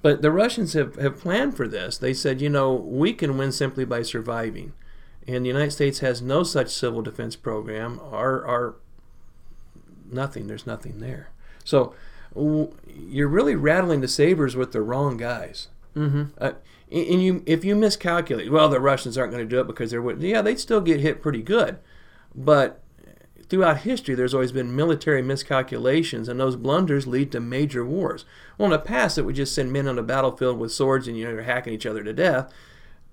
But 0.00 0.22
the 0.22 0.30
Russians 0.30 0.72
have, 0.72 0.96
have 0.96 1.20
planned 1.20 1.56
for 1.56 1.68
this. 1.68 1.98
They 1.98 2.14
said, 2.14 2.40
you 2.40 2.48
know, 2.48 2.72
we 2.74 3.12
can 3.12 3.36
win 3.36 3.52
simply 3.52 3.84
by 3.84 4.02
surviving. 4.02 4.72
And 5.26 5.44
the 5.44 5.48
United 5.48 5.72
States 5.72 5.98
has 5.98 6.22
no 6.22 6.42
such 6.42 6.68
civil 6.70 7.02
defense 7.02 7.36
program. 7.36 8.00
Our, 8.02 8.46
our 8.46 8.76
nothing. 10.10 10.46
There's 10.46 10.66
nothing 10.66 11.00
there. 11.00 11.28
So 11.64 11.94
w- 12.34 12.72
you're 12.88 13.28
really 13.28 13.54
rattling 13.54 14.00
the 14.00 14.08
sabers 14.08 14.56
with 14.56 14.72
the 14.72 14.80
wrong 14.80 15.16
guys. 15.18 15.68
mm-hmm. 15.94 16.24
Uh, 16.38 16.52
and 16.90 17.22
you, 17.22 17.42
if 17.44 17.62
you 17.66 17.76
miscalculate, 17.76 18.50
well, 18.50 18.70
the 18.70 18.80
Russians 18.80 19.18
aren't 19.18 19.32
going 19.32 19.46
to 19.46 19.48
do 19.48 19.60
it 19.60 19.66
because 19.66 19.90
they're 19.90 20.10
yeah, 20.20 20.40
they'd 20.40 20.58
still 20.58 20.80
get 20.80 21.00
hit 21.00 21.20
pretty 21.20 21.42
good, 21.42 21.78
but 22.34 22.80
throughout 23.48 23.78
history, 23.78 24.14
there's 24.14 24.34
always 24.34 24.52
been 24.52 24.76
military 24.76 25.22
miscalculations, 25.22 26.28
and 26.28 26.38
those 26.38 26.56
blunders 26.56 27.06
lead 27.06 27.32
to 27.32 27.40
major 27.40 27.84
wars. 27.84 28.24
Well, 28.56 28.66
in 28.66 28.72
the 28.72 28.78
past, 28.78 29.18
it 29.18 29.22
would 29.22 29.36
just 29.36 29.54
send 29.54 29.72
men 29.72 29.88
on 29.88 29.96
the 29.96 30.02
battlefield 30.02 30.58
with 30.58 30.72
swords 30.72 31.08
and 31.08 31.16
you 31.16 31.24
know, 31.24 31.32
you're 31.32 31.42
hacking 31.42 31.72
each 31.72 31.86
other 31.86 32.02
to 32.04 32.12
death. 32.12 32.52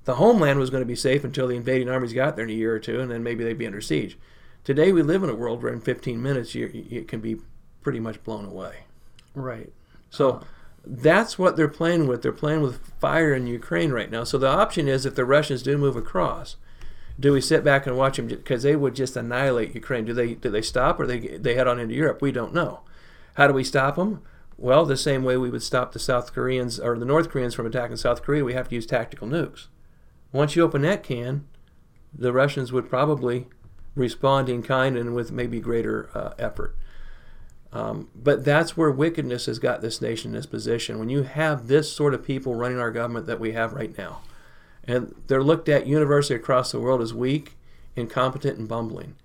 The 0.04 0.16
homeland 0.16 0.60
was 0.60 0.70
going 0.70 0.82
to 0.82 0.88
be 0.88 0.96
safe 0.96 1.24
until 1.24 1.48
the 1.48 1.56
invading 1.56 1.90
armies 1.90 2.14
got 2.14 2.36
there 2.36 2.46
in 2.46 2.52
a 2.52 2.54
year 2.54 2.76
or 2.76 2.80
two, 2.80 3.00
and 3.00 3.10
then 3.10 3.24
maybe 3.24 3.44
they'd 3.44 3.58
be 3.58 3.66
under 3.66 3.82
siege. 3.82 4.18
Today, 4.64 4.92
we 4.92 5.02
live 5.02 5.24
in 5.24 5.30
a 5.30 5.36
world 5.36 5.64
where 5.64 5.74
in 5.74 5.82
15 5.82 6.22
minutes, 6.22 6.54
you, 6.54 6.68
you 6.68 7.04
can 7.04 7.20
be 7.22 7.38
pretty 7.82 8.00
much 8.00 8.24
blown 8.24 8.46
away. 8.46 8.80
right. 9.34 9.72
So 10.10 10.30
uh-huh. 10.30 10.46
that's 10.86 11.38
what 11.38 11.56
they're 11.56 11.68
playing 11.68 12.08
with. 12.08 12.22
They're 12.22 12.32
playing 12.32 12.62
with 12.62 12.80
fire 13.00 13.34
in 13.34 13.48
Ukraine 13.48 13.92
right 13.92 14.10
now. 14.10 14.24
So 14.24 14.38
the 14.38 14.48
option 14.48 14.88
is 14.88 15.06
if 15.06 15.16
the 15.16 15.26
Russians 15.26 15.62
do 15.62 15.78
move 15.78 15.96
across, 15.96 16.56
do 17.20 17.32
we 17.32 17.42
sit 17.42 17.64
back 17.64 17.88
and 17.88 17.98
watch 17.98 18.18
them 18.18 18.28
because 18.28 18.64
they 18.64 18.76
would 18.76 18.96
just 18.96 19.16
annihilate 19.16 19.76
Ukraine? 19.76 20.06
Do 20.06 20.14
they 20.14 20.36
do 20.36 20.50
they 20.50 20.62
stop 20.62 21.00
or 21.00 21.08
they 21.08 21.20
they 21.20 21.56
head 21.56 21.68
on 21.68 21.80
into 21.80 21.96
Europe? 21.96 22.22
We 22.22 22.32
don't 22.32 22.54
know. 22.54 22.82
How 23.36 23.48
do 23.48 23.54
we 23.54 23.64
stop 23.64 23.96
them? 23.96 24.22
Well, 24.58 24.86
the 24.86 24.98
same 24.98 25.24
way 25.24 25.36
we 25.36 25.50
would 25.50 25.64
stop 25.64 25.92
the 25.92 26.00
South 26.00 26.34
Koreans 26.34 26.80
or 26.80 26.98
the 26.98 27.06
North 27.06 27.30
Koreans 27.30 27.54
from 27.54 27.66
attacking 27.66 27.98
South 27.98 28.22
Korea, 28.22 28.46
we 28.46 28.54
have 28.54 28.70
to 28.70 28.76
use 28.76 28.86
tactical 28.86 29.28
nukes. 29.28 29.68
Once 30.32 30.56
you 30.56 30.64
open 30.64 30.82
that 30.84 31.04
can, 31.04 31.46
the 32.14 32.32
Russians 32.32 32.72
would 32.72 32.90
probably 32.90 33.48
respond 33.96 34.48
in 34.48 34.64
kind 34.64 34.98
and 34.98 35.14
with 35.14 35.32
maybe 35.32 35.60
greater 35.60 36.10
uh, 36.14 36.34
effort. 36.40 36.76
Um, 37.74 38.10
but 38.16 38.46
that's 38.46 38.78
where 38.78 38.92
wickedness 38.92 39.48
has 39.48 39.60
got 39.60 39.82
this 39.82 40.02
nation 40.02 40.32
in 40.32 40.36
this 40.36 40.46
position. 40.46 40.98
When 41.00 41.10
you 41.10 41.24
have 41.24 41.68
this 41.68 41.92
sort 41.92 42.14
of 42.14 42.24
people 42.24 42.56
running 42.56 42.80
our 42.80 42.92
government 42.92 43.26
that 43.28 43.40
we 43.40 43.52
have 43.52 43.74
right 43.74 43.98
now, 43.98 44.22
and 44.88 45.16
they're 45.28 45.44
looked 45.44 45.70
at 45.70 45.88
universally 45.88 46.38
across 46.38 46.72
the 46.72 46.80
world 46.80 47.02
as 47.02 47.14
weak, 47.14 47.56
incompetent, 47.96 48.58
and 48.58 48.68
bumbling. 48.68 49.16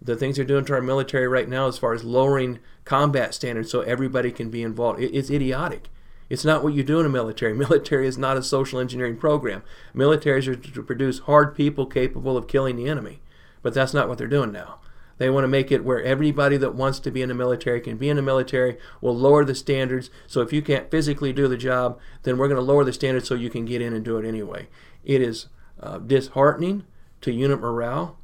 The 0.00 0.16
things 0.16 0.36
they're 0.36 0.44
doing 0.44 0.64
to 0.66 0.74
our 0.74 0.82
military 0.82 1.26
right 1.26 1.48
now, 1.48 1.68
as 1.68 1.78
far 1.78 1.94
as 1.94 2.04
lowering 2.04 2.58
combat 2.84 3.34
standards 3.34 3.70
so 3.70 3.80
everybody 3.80 4.30
can 4.30 4.50
be 4.50 4.62
involved, 4.62 5.00
it's 5.00 5.30
idiotic. 5.30 5.88
It's 6.28 6.44
not 6.44 6.62
what 6.62 6.74
you 6.74 6.82
do 6.82 7.00
in 7.00 7.06
a 7.06 7.10
military. 7.10 7.52
Military 7.54 8.06
is 8.06 8.18
not 8.18 8.36
a 8.36 8.42
social 8.42 8.80
engineering 8.80 9.16
program. 9.16 9.62
Militaries 9.94 10.48
are 10.48 10.56
to 10.56 10.82
produce 10.82 11.20
hard 11.20 11.54
people 11.54 11.86
capable 11.86 12.36
of 12.36 12.48
killing 12.48 12.76
the 12.76 12.88
enemy. 12.88 13.20
But 13.62 13.74
that's 13.74 13.94
not 13.94 14.08
what 14.08 14.18
they're 14.18 14.26
doing 14.26 14.52
now. 14.52 14.80
They 15.18 15.30
want 15.30 15.44
to 15.44 15.48
make 15.48 15.72
it 15.72 15.84
where 15.84 16.02
everybody 16.02 16.56
that 16.58 16.74
wants 16.74 16.98
to 17.00 17.10
be 17.10 17.22
in 17.22 17.28
the 17.28 17.34
military 17.34 17.80
can 17.80 17.96
be 17.96 18.08
in 18.08 18.16
the 18.16 18.22
military. 18.22 18.76
We'll 19.00 19.16
lower 19.16 19.44
the 19.44 19.54
standards. 19.54 20.10
So 20.26 20.40
if 20.40 20.52
you 20.52 20.60
can't 20.62 20.90
physically 20.90 21.32
do 21.32 21.48
the 21.48 21.56
job, 21.56 21.98
then 22.24 22.36
we're 22.36 22.48
going 22.48 22.60
to 22.60 22.62
lower 22.62 22.84
the 22.84 22.92
standards 22.92 23.28
so 23.28 23.34
you 23.34 23.50
can 23.50 23.64
get 23.64 23.80
in 23.80 23.94
and 23.94 24.04
do 24.04 24.18
it 24.18 24.26
anyway. 24.26 24.68
It 25.04 25.22
is 25.22 25.46
uh, 25.80 25.98
disheartening 25.98 26.84
to 27.22 27.32
unit 27.32 27.60
morale, 27.60 28.18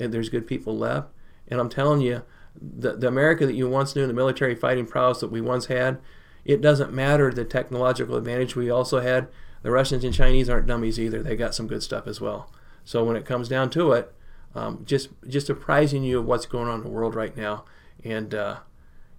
and 0.00 0.12
there's 0.12 0.28
good 0.28 0.46
people 0.46 0.76
left. 0.76 1.08
And 1.48 1.60
I'm 1.60 1.68
telling 1.68 2.00
you, 2.00 2.22
the, 2.60 2.96
the 2.96 3.08
America 3.08 3.46
that 3.46 3.54
you 3.54 3.68
once 3.68 3.94
knew, 3.94 4.06
the 4.06 4.12
military 4.12 4.54
fighting 4.54 4.86
prowess 4.86 5.20
that 5.20 5.30
we 5.30 5.40
once 5.40 5.66
had, 5.66 6.00
it 6.44 6.60
doesn't 6.60 6.92
matter 6.92 7.30
the 7.32 7.44
technological 7.44 8.16
advantage 8.16 8.56
we 8.56 8.70
also 8.70 9.00
had. 9.00 9.28
The 9.62 9.70
Russians 9.70 10.04
and 10.04 10.12
Chinese 10.12 10.48
aren't 10.48 10.66
dummies 10.66 11.00
either. 11.00 11.22
They 11.22 11.36
got 11.36 11.54
some 11.54 11.66
good 11.66 11.82
stuff 11.82 12.06
as 12.06 12.20
well. 12.20 12.52
So 12.84 13.02
when 13.02 13.16
it 13.16 13.24
comes 13.24 13.48
down 13.48 13.70
to 13.70 13.92
it, 13.92 14.12
um, 14.54 14.82
just 14.84 15.08
just 15.28 15.50
apprising 15.50 16.02
you 16.02 16.20
of 16.20 16.26
what's 16.26 16.46
going 16.46 16.68
on 16.68 16.78
in 16.78 16.84
the 16.84 16.90
world 16.90 17.14
right 17.14 17.36
now, 17.36 17.64
and 18.04 18.34
uh, 18.34 18.56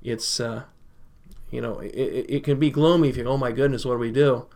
it's 0.04 0.40
uh, 0.40 0.64
you 1.52 1.62
know 1.62 1.80
it, 1.80 2.26
it 2.30 2.44
can 2.44 2.60
be 2.60 2.70
gloomy 2.70 3.10
if 3.10 3.18
you 3.18 3.26
oh 3.26 3.38
my 3.38 3.52
goodness, 3.52 3.86
what 3.86 3.96
do 3.96 4.00
we 4.00 4.12
do? 4.12 4.48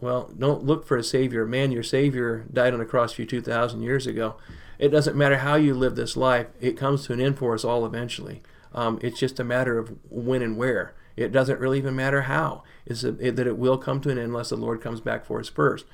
Well, 0.00 0.30
don't 0.36 0.64
look 0.64 0.84
for 0.86 0.96
a 0.96 1.04
savior. 1.04 1.46
Man, 1.46 1.70
your 1.70 1.84
savior 1.84 2.44
died 2.52 2.72
on 2.72 2.80
the 2.80 2.84
cross 2.84 3.12
for 3.12 3.22
you 3.22 3.26
two 3.26 3.40
thousand 3.40 3.82
years 3.82 4.06
ago. 4.06 4.36
It 4.78 4.88
doesn't 4.88 5.16
matter 5.16 5.38
how 5.38 5.54
you 5.56 5.74
live 5.74 5.96
this 5.96 6.16
life; 6.16 6.48
it 6.60 6.76
comes 6.76 7.06
to 7.06 7.12
an 7.12 7.20
end 7.20 7.38
for 7.38 7.54
us 7.54 7.64
all 7.64 7.86
eventually. 7.86 8.42
Um, 8.74 8.98
it's 9.02 9.18
just 9.18 9.38
a 9.38 9.44
matter 9.44 9.78
of 9.78 9.96
when 10.08 10.42
and 10.42 10.56
where. 10.56 10.94
It 11.16 11.30
doesn't 11.30 11.60
really 11.60 11.78
even 11.78 11.94
matter 11.94 12.22
how. 12.22 12.62
It's 12.86 13.04
it, 13.04 13.36
that 13.36 13.46
it 13.46 13.58
will 13.58 13.78
come 13.78 14.00
to 14.00 14.10
an 14.10 14.18
end 14.18 14.28
unless 14.28 14.48
the 14.48 14.56
Lord 14.56 14.80
comes 14.80 15.00
back 15.00 15.24
for 15.24 15.40
us 15.40 15.48
first. 15.48 15.84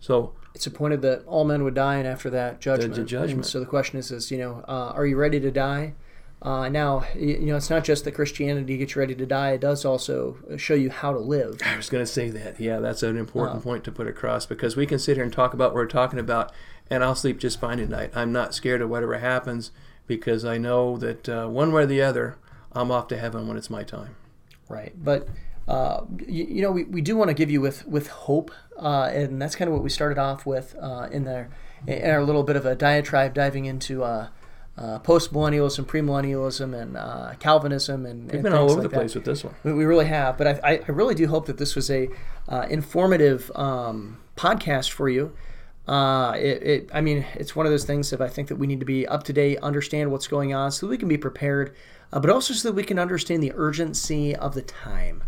So 0.00 0.34
it's 0.54 0.66
appointed 0.66 1.02
that 1.02 1.24
all 1.26 1.44
men 1.44 1.64
would 1.64 1.74
die, 1.74 1.96
and 1.96 2.06
after 2.06 2.30
that, 2.30 2.60
judgment. 2.60 2.94
The, 2.94 3.00
the 3.02 3.06
judgment. 3.06 3.32
And 3.32 3.46
so 3.46 3.60
the 3.60 3.66
question 3.66 3.98
is, 3.98 4.10
is 4.10 4.30
you 4.30 4.38
know, 4.38 4.64
uh, 4.66 4.92
are 4.94 5.06
you 5.06 5.16
ready 5.16 5.40
to 5.40 5.50
die? 5.50 5.94
Uh, 6.42 6.70
now, 6.70 7.04
you 7.14 7.38
know, 7.40 7.56
it's 7.56 7.68
not 7.68 7.84
just 7.84 8.04
that 8.04 8.12
Christianity 8.12 8.78
gets 8.78 8.94
you 8.94 9.00
ready 9.00 9.14
to 9.14 9.26
die; 9.26 9.50
it 9.52 9.60
does 9.60 9.84
also 9.84 10.38
show 10.56 10.74
you 10.74 10.90
how 10.90 11.12
to 11.12 11.18
live. 11.18 11.60
I 11.64 11.76
was 11.76 11.90
going 11.90 12.02
to 12.02 12.10
say 12.10 12.30
that. 12.30 12.58
Yeah, 12.58 12.78
that's 12.80 13.02
an 13.02 13.16
important 13.16 13.58
uh, 13.58 13.62
point 13.62 13.84
to 13.84 13.92
put 13.92 14.06
across 14.06 14.46
because 14.46 14.74
we 14.74 14.86
can 14.86 14.98
sit 14.98 15.16
here 15.16 15.24
and 15.24 15.32
talk 15.32 15.52
about 15.52 15.70
what 15.70 15.74
we're 15.74 15.86
talking 15.86 16.18
about, 16.18 16.50
and 16.88 17.04
I'll 17.04 17.14
sleep 17.14 17.38
just 17.38 17.60
fine 17.60 17.78
tonight. 17.78 18.10
I'm 18.14 18.32
not 18.32 18.54
scared 18.54 18.80
of 18.80 18.88
whatever 18.88 19.18
happens 19.18 19.70
because 20.06 20.44
I 20.44 20.56
know 20.56 20.96
that 20.96 21.28
uh, 21.28 21.46
one 21.46 21.72
way 21.72 21.82
or 21.82 21.86
the 21.86 22.02
other, 22.02 22.38
I'm 22.72 22.90
off 22.90 23.06
to 23.08 23.18
heaven 23.18 23.46
when 23.46 23.58
it's 23.58 23.70
my 23.70 23.84
time. 23.84 24.16
Right, 24.68 24.92
but 24.96 25.28
uh, 25.68 26.04
you, 26.26 26.44
you, 26.44 26.62
know, 26.62 26.72
we, 26.72 26.84
we 26.84 27.00
do 27.00 27.16
want 27.16 27.28
to 27.28 27.34
give 27.34 27.50
you 27.50 27.60
with 27.60 27.86
with 27.86 28.08
hope, 28.08 28.50
uh, 28.78 29.10
and 29.12 29.40
that's 29.40 29.54
kind 29.54 29.68
of 29.68 29.74
what 29.74 29.82
we 29.82 29.90
started 29.90 30.18
off 30.18 30.46
with 30.46 30.74
uh, 30.80 31.08
in 31.10 31.24
there 31.24 31.50
in 31.86 32.10
our 32.10 32.22
little 32.22 32.42
bit 32.42 32.56
of 32.56 32.66
a 32.66 32.74
diatribe 32.74 33.34
diving 33.34 33.64
into 33.64 34.02
uh, 34.02 34.28
uh, 34.76 34.98
post 34.98 35.32
millennialism, 35.32 35.84
premillennialism, 35.84 36.74
and 36.74 37.38
Calvinism, 37.38 38.04
and 38.04 38.30
we've 38.30 38.42
been 38.42 38.52
all 38.52 38.70
over 38.70 38.80
like 38.80 38.90
the 38.90 38.96
place 38.96 39.14
with 39.14 39.24
this 39.24 39.44
one. 39.44 39.54
We, 39.62 39.72
we, 39.72 39.84
really 39.84 40.06
have, 40.06 40.36
but 40.36 40.64
I, 40.64 40.80
I 40.86 40.90
really 40.90 41.14
do 41.14 41.26
hope 41.28 41.46
that 41.46 41.58
this 41.58 41.76
was 41.76 41.90
a 41.90 42.08
informative 42.68 43.50
um, 43.54 44.18
podcast 44.36 44.90
for 44.90 45.08
you. 45.08 45.32
Uh, 45.86 46.34
it, 46.36 46.62
it, 46.62 46.90
I 46.94 47.00
mean, 47.00 47.26
it's 47.34 47.56
one 47.56 47.66
of 47.66 47.72
those 47.72 47.84
things 47.84 48.10
that 48.10 48.20
I 48.20 48.28
think 48.28 48.48
that 48.48 48.56
we 48.56 48.66
need 48.66 48.78
to 48.80 48.86
be 48.86 49.08
up 49.08 49.24
to 49.24 49.32
date, 49.32 49.58
understand 49.58 50.12
what's 50.12 50.28
going 50.28 50.54
on, 50.54 50.70
so 50.70 50.86
that 50.86 50.90
we 50.90 50.98
can 50.98 51.08
be 51.08 51.18
prepared, 51.18 51.74
uh, 52.12 52.20
but 52.20 52.30
also 52.30 52.54
so 52.54 52.68
that 52.68 52.74
we 52.74 52.84
can 52.84 52.98
understand 52.98 53.42
the 53.42 53.52
urgency 53.56 54.36
of 54.36 54.54
the 54.54 54.62
time 54.62 55.22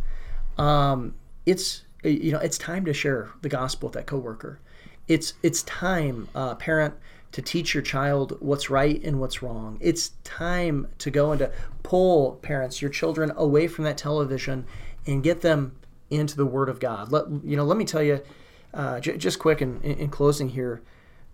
um, 0.58 1.14
it's 1.46 1.82
you 2.04 2.32
know 2.32 2.38
it's 2.38 2.58
time 2.58 2.84
to 2.84 2.92
share 2.92 3.30
the 3.42 3.48
gospel 3.48 3.88
with 3.88 3.94
that 3.94 4.06
coworker. 4.06 4.60
It's 5.08 5.34
it's 5.42 5.62
time, 5.64 6.28
uh, 6.34 6.54
parent, 6.54 6.94
to 7.32 7.42
teach 7.42 7.74
your 7.74 7.82
child 7.82 8.36
what's 8.40 8.70
right 8.70 9.02
and 9.02 9.18
what's 9.18 9.42
wrong. 9.42 9.78
It's 9.80 10.10
time 10.22 10.88
to 10.98 11.10
go 11.10 11.32
and 11.32 11.38
to 11.40 11.50
pull 11.82 12.36
parents, 12.36 12.80
your 12.80 12.90
children, 12.90 13.32
away 13.36 13.66
from 13.66 13.84
that 13.84 13.98
television 13.98 14.66
and 15.06 15.22
get 15.22 15.40
them 15.40 15.76
into 16.10 16.36
the 16.36 16.46
Word 16.46 16.68
of 16.68 16.78
God. 16.78 17.10
Let 17.10 17.24
you 17.44 17.56
know. 17.56 17.64
Let 17.64 17.78
me 17.78 17.84
tell 17.84 18.02
you, 18.02 18.20
uh, 18.74 19.00
j- 19.00 19.16
just 19.16 19.38
quick 19.38 19.62
in, 19.62 19.80
in, 19.82 19.98
in 19.98 20.10
closing 20.10 20.50
here. 20.50 20.82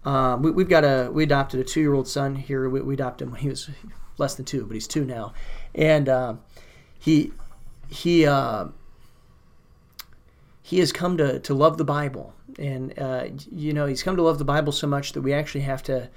Um, 0.05 0.43
we, 0.43 0.63
have 0.63 0.71
got 0.71 0.85
a 0.85 1.11
we 1.13 1.25
adopted 1.25 1.61
a 1.61 1.65
two 1.65 1.81
year 1.81 1.93
old 1.93 2.09
son 2.09 2.37
here. 2.37 2.69
We, 2.69 2.81
we, 2.81 2.95
adopted 2.95 3.27
him 3.27 3.33
when 3.33 3.41
he 3.41 3.49
was 3.49 3.69
less 4.17 4.37
than 4.37 4.45
two, 4.45 4.65
but 4.65 4.75
he's 4.75 4.87
two 4.87 5.05
now, 5.05 5.35
and 5.75 6.09
uh, 6.09 6.35
he 6.99 7.33
he 7.89 8.25
uh, 8.25 8.67
he 10.69 10.81
has 10.81 10.93
come 10.93 11.17
to, 11.17 11.39
to 11.41 11.55
love 11.55 11.79
the 11.79 11.85
Bible. 11.85 12.35
And, 12.59 12.93
uh, 12.99 13.29
you 13.51 13.73
know, 13.73 13.87
he's 13.87 14.03
come 14.03 14.17
to 14.17 14.23
love 14.23 14.37
the 14.37 14.45
Bible 14.45 14.71
so 14.71 14.87
much 14.87 15.15
that 15.15 15.23
we 15.23 15.33
actually 15.33 15.63
have 15.63 15.83
to 15.85 16.11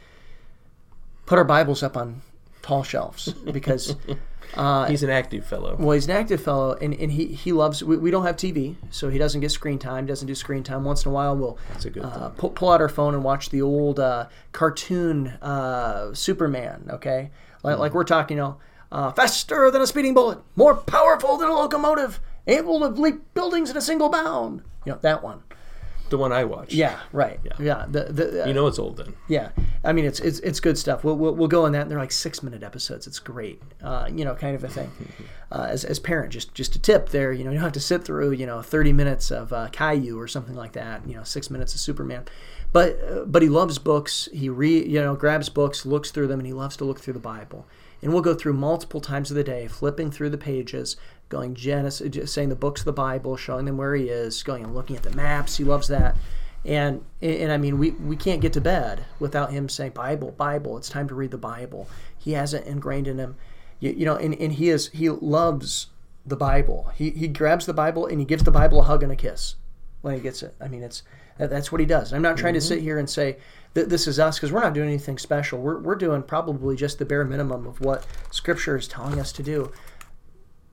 put 1.26 1.38
our 1.38 1.45
Bibles 1.45 1.82
up 1.82 1.95
on 1.95 2.22
tall 2.62 2.84
shelves 2.84 3.32
because. 3.32 3.95
Uh, 4.54 4.86
he's 4.88 5.02
an 5.02 5.10
active 5.10 5.45
fellow. 5.45 5.78
Well, 5.80 5.91
he's 5.91 6.10
an 6.10 6.12
active 6.12 6.43
fellow, 6.43 6.74
and, 6.74 6.93
and 6.95 7.10
he, 7.10 7.28
he 7.28 7.54
loves. 7.54 7.82
We, 7.82 7.95
we 7.95 8.12
don't 8.12 8.26
have 8.26 8.36
TV, 8.36 8.76
so 8.89 9.08
he 9.08 9.18
doesn't 9.18 9.39
get 9.39 9.49
screen 9.49 9.80
time. 9.80 10.06
Doesn't 10.06 10.28
do 10.28 10.36
screen 10.36 10.62
time. 10.62 10.84
Once 10.84 11.06
in 11.06 11.12
a 11.12 11.14
while, 11.14 11.38
we'll 11.38 11.58
uh, 12.04 12.30
pull, 12.32 12.49
pull 12.49 12.70
out 12.70 12.82
our 12.82 12.89
phone 12.89 13.14
and 13.14 13.24
watch 13.24 13.49
the 13.49 13.62
old 13.62 13.97
uh, 13.97 14.28
cartoon 14.52 15.28
uh, 15.41 16.14
Superman. 16.14 16.89
Okay, 16.89 17.32
like, 17.64 17.78
mm. 17.78 17.80
like 17.80 17.93
we're 17.93 18.04
talking, 18.04 18.36
you 18.36 18.43
know, 18.43 18.58
uh, 18.91 19.14
faster 19.14 19.72
than 19.72 19.82
a 19.82 19.88
speeding 19.88 20.14
bullet, 20.14 20.39
more 20.58 20.76
powerful 20.76 21.38
than 21.38 21.47
a 21.47 21.54
locomotive, 21.54 22.20
able 22.48 22.80
to 22.80 22.88
leap 22.88 23.34
buildings 23.34 23.70
in 23.70 23.78
a 23.78 23.82
single 23.82 24.10
bound. 24.10 24.62
You 24.86 24.94
know 24.94 25.00
that 25.02 25.24
one. 25.24 25.44
The 26.12 26.18
one 26.18 26.34
I 26.34 26.44
watched. 26.44 26.74
Yeah, 26.74 27.00
right. 27.14 27.39
Yeah, 27.42 27.54
yeah. 27.58 27.86
The, 27.89 28.04
the, 28.04 28.44
uh, 28.44 28.48
you 28.48 28.54
know 28.54 28.68
it's 28.68 28.78
old 28.78 28.98
then. 28.98 29.14
Yeah, 29.30 29.52
I 29.82 29.94
mean 29.94 30.04
it's 30.04 30.20
it's 30.20 30.39
it's 30.39 30.60
good 30.60 30.78
stuff. 30.78 31.06
We'll 31.06 31.16
we'll, 31.16 31.34
we'll 31.34 31.48
go 31.48 31.66
in 31.66 31.72
that. 31.72 31.84
And 31.84 31.92
they're 31.92 31.98
like 31.98 32.12
six 32.12 32.44
minute 32.44 32.64
episodes. 32.64 33.08
It's 33.08 33.18
great. 33.20 33.62
Uh, 33.82 34.10
you 34.14 34.26
know, 34.26 34.36
kind 34.36 34.56
of 34.56 34.64
a 34.64 34.68
thing. 34.70 34.92
Uh, 35.54 35.68
as 35.70 35.84
as 35.84 36.00
parent, 36.00 36.32
just 36.32 36.54
just 36.54 36.78
a 36.78 36.80
tip 36.80 37.10
there. 37.10 37.34
You 37.34 37.44
know, 37.44 37.50
you 37.50 37.58
don't 37.58 37.66
have 37.66 37.74
to 37.74 37.82
sit 37.82 38.06
through 38.06 38.32
you 38.32 38.46
know 38.46 38.62
thirty 38.62 38.94
minutes 38.94 39.32
of 39.32 39.52
uh, 39.52 39.68
Caillou 39.74 40.18
or 40.18 40.26
something 40.26 40.56
like 40.56 40.72
that. 40.74 41.06
You 41.06 41.14
know, 41.14 41.24
six 41.24 41.50
minutes 41.50 41.74
of 41.74 41.82
Superman. 41.82 42.24
But 42.72 42.98
uh, 43.04 43.26
but 43.26 43.42
he 43.42 43.50
loves 43.50 43.78
books. 43.78 44.30
He 44.32 44.48
re 44.48 44.82
you 44.82 45.02
know 45.02 45.14
grabs 45.14 45.50
books, 45.50 45.86
looks 45.86 46.10
through 46.10 46.28
them, 46.28 46.39
and 46.39 46.48
he 46.48 46.54
loves 46.54 46.78
to 46.78 46.86
look 46.86 47.02
through 47.02 47.16
the 47.16 47.20
Bible. 47.20 47.68
And 48.02 48.14
we'll 48.14 48.22
go 48.22 48.34
through 48.34 48.54
multiple 48.54 49.02
times 49.02 49.30
of 49.30 49.36
the 49.36 49.44
day, 49.44 49.68
flipping 49.68 50.10
through 50.10 50.30
the 50.30 50.38
pages, 50.38 50.96
going 51.32 51.55
Genesis, 51.55 52.32
saying 52.32 52.49
the 52.49 52.55
books 52.55 52.82
of 52.82 52.86
the 52.86 52.93
Bible, 52.93 53.36
showing 53.38 53.65
them 53.65 53.77
where 53.77 53.95
he 53.95 54.09
is, 54.09 54.43
going 54.43 54.63
and 54.63 54.75
looking 54.75 54.95
at 54.95 55.03
the 55.03 55.15
maps. 55.15 55.57
He 55.57 55.63
loves 55.63 55.88
that. 55.88 56.15
And, 56.63 57.03
and 57.21 57.51
I 57.51 57.57
mean, 57.57 57.79
we, 57.79 57.91
we 57.91 58.15
can't 58.15 58.41
get 58.41 58.53
to 58.53 58.61
bed 58.61 59.05
without 59.19 59.51
him 59.51 59.67
saying, 59.67 59.93
Bible, 59.93 60.32
Bible, 60.32 60.77
it's 60.77 60.89
time 60.89 61.07
to 61.07 61.15
read 61.15 61.32
the 61.32 61.38
Bible. 61.38 61.89
He 62.19 62.34
has 62.34 62.53
it 62.53 62.67
ingrained 62.67 63.07
in 63.07 63.17
him. 63.17 63.36
You, 63.79 63.91
you 63.91 64.05
know, 64.05 64.15
and, 64.15 64.36
and 64.36 64.53
he 64.53 64.69
is, 64.69 64.89
he 64.89 65.09
loves 65.09 65.88
the 66.23 66.36
Bible. 66.36 66.91
He, 66.93 67.09
he 67.09 67.27
grabs 67.27 67.65
the 67.65 67.73
Bible 67.73 68.05
and 68.05 68.19
he 68.19 68.25
gives 68.25 68.43
the 68.43 68.51
Bible 68.51 68.82
a 68.82 68.84
hug 68.84 69.01
and 69.01 69.11
a 69.11 69.15
kiss 69.15 69.55
when 70.01 70.13
he 70.13 70.19
gets 70.19 70.43
it. 70.43 70.53
I 70.61 70.67
mean, 70.67 70.84
it's, 70.84 71.01
that's 71.39 71.71
what 71.71 71.82
he 71.82 71.88
does. 71.88 72.13
I'm 72.13 72.21
not 72.21 72.38
trying 72.38 72.53
mm-hmm. 72.53 72.59
to 72.59 72.67
sit 72.67 72.82
here 72.82 72.99
and 72.99 73.09
say, 73.09 73.38
that 73.73 73.89
this 73.89 74.07
is 74.07 74.19
us 74.19 74.38
because 74.38 74.51
we're 74.51 74.61
not 74.61 74.73
doing 74.73 74.89
anything 74.89 75.17
special. 75.17 75.59
We're, 75.59 75.79
we're 75.79 75.95
doing 75.95 76.23
probably 76.23 76.75
just 76.75 76.99
the 76.99 77.05
bare 77.05 77.23
minimum 77.23 77.65
of 77.65 77.79
what 77.79 78.05
Scripture 78.32 78.75
is 78.75 78.88
telling 78.88 79.19
us 79.19 79.32
to 79.34 79.43
do. 79.43 79.71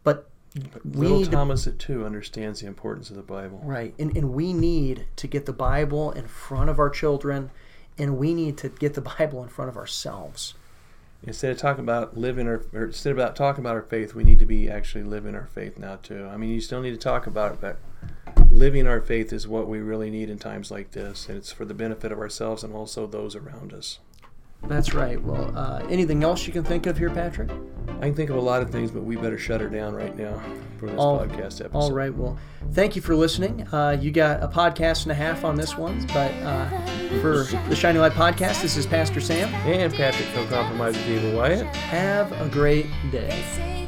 But 0.02 0.28
we 0.84 1.06
Little 1.06 1.26
Thomas 1.26 1.64
to, 1.64 1.70
at 1.70 1.78
two 1.78 2.04
understands 2.04 2.60
the 2.60 2.66
importance 2.66 3.10
of 3.10 3.16
the 3.16 3.22
Bible. 3.22 3.60
Right. 3.62 3.94
And, 3.98 4.16
and 4.16 4.32
we 4.32 4.52
need 4.52 5.06
to 5.16 5.26
get 5.26 5.46
the 5.46 5.52
Bible 5.52 6.12
in 6.12 6.26
front 6.26 6.70
of 6.70 6.78
our 6.78 6.90
children, 6.90 7.50
and 7.96 8.18
we 8.18 8.34
need 8.34 8.56
to 8.58 8.68
get 8.68 8.94
the 8.94 9.00
Bible 9.00 9.42
in 9.42 9.48
front 9.48 9.68
of 9.68 9.76
ourselves. 9.76 10.54
Instead 11.24 11.50
of 11.50 11.58
talking 11.58 11.82
about 11.82 12.16
living 12.16 12.46
our, 12.46 12.62
or 12.72 12.84
instead 12.84 13.12
about 13.12 13.34
talking 13.34 13.62
about 13.62 13.74
our 13.74 13.82
faith, 13.82 14.14
we 14.14 14.22
need 14.22 14.38
to 14.38 14.46
be 14.46 14.70
actually 14.70 15.02
living 15.02 15.34
our 15.34 15.46
faith 15.46 15.76
now 15.76 15.96
too. 15.96 16.26
I 16.26 16.36
mean, 16.36 16.50
you 16.50 16.60
still 16.60 16.80
need 16.80 16.92
to 16.92 16.96
talk 16.96 17.26
about 17.26 17.52
it, 17.52 17.60
but 17.60 17.78
living 18.52 18.86
our 18.86 19.00
faith 19.00 19.32
is 19.32 19.48
what 19.48 19.68
we 19.68 19.80
really 19.80 20.10
need 20.10 20.30
in 20.30 20.38
times 20.38 20.70
like 20.70 20.92
this, 20.92 21.28
and 21.28 21.36
it's 21.36 21.50
for 21.50 21.64
the 21.64 21.74
benefit 21.74 22.12
of 22.12 22.20
ourselves 22.20 22.62
and 22.62 22.72
also 22.72 23.06
those 23.06 23.34
around 23.34 23.72
us. 23.72 23.98
That's 24.64 24.92
right. 24.92 25.22
Well, 25.22 25.56
uh, 25.56 25.86
anything 25.88 26.22
else 26.24 26.46
you 26.46 26.52
can 26.52 26.64
think 26.64 26.86
of 26.86 26.98
here, 26.98 27.10
Patrick? 27.10 27.50
I 28.00 28.02
can 28.02 28.14
think 28.14 28.30
of 28.30 28.36
a 28.36 28.40
lot 28.40 28.62
of 28.62 28.70
things, 28.70 28.90
but 28.90 29.02
we 29.02 29.16
better 29.16 29.38
shut 29.38 29.60
her 29.60 29.68
down 29.68 29.94
right 29.94 30.16
now 30.16 30.40
for 30.78 30.86
this 30.86 30.98
all, 30.98 31.18
podcast 31.18 31.64
episode. 31.64 31.74
All 31.74 31.92
right. 31.92 32.14
Well, 32.14 32.38
thank 32.72 32.94
you 32.94 33.02
for 33.02 33.16
listening. 33.16 33.66
Uh, 33.72 33.96
you 33.98 34.10
got 34.10 34.42
a 34.42 34.48
podcast 34.48 35.02
and 35.04 35.12
a 35.12 35.14
half 35.14 35.44
on 35.44 35.56
this 35.56 35.76
one, 35.76 36.06
but 36.08 36.32
uh, 36.42 36.68
for 37.20 37.44
the 37.68 37.74
Shining 37.74 38.00
Light 38.00 38.12
podcast, 38.12 38.62
this 38.62 38.76
is 38.76 38.86
Pastor 38.86 39.20
Sam 39.20 39.52
and 39.66 39.92
Patrick, 39.92 40.28
co 40.34 40.46
compromiser 40.46 41.00
David 41.00 41.34
Wyett. 41.34 41.66
Have 41.74 42.30
a 42.40 42.48
great 42.48 42.86
day. 43.10 43.87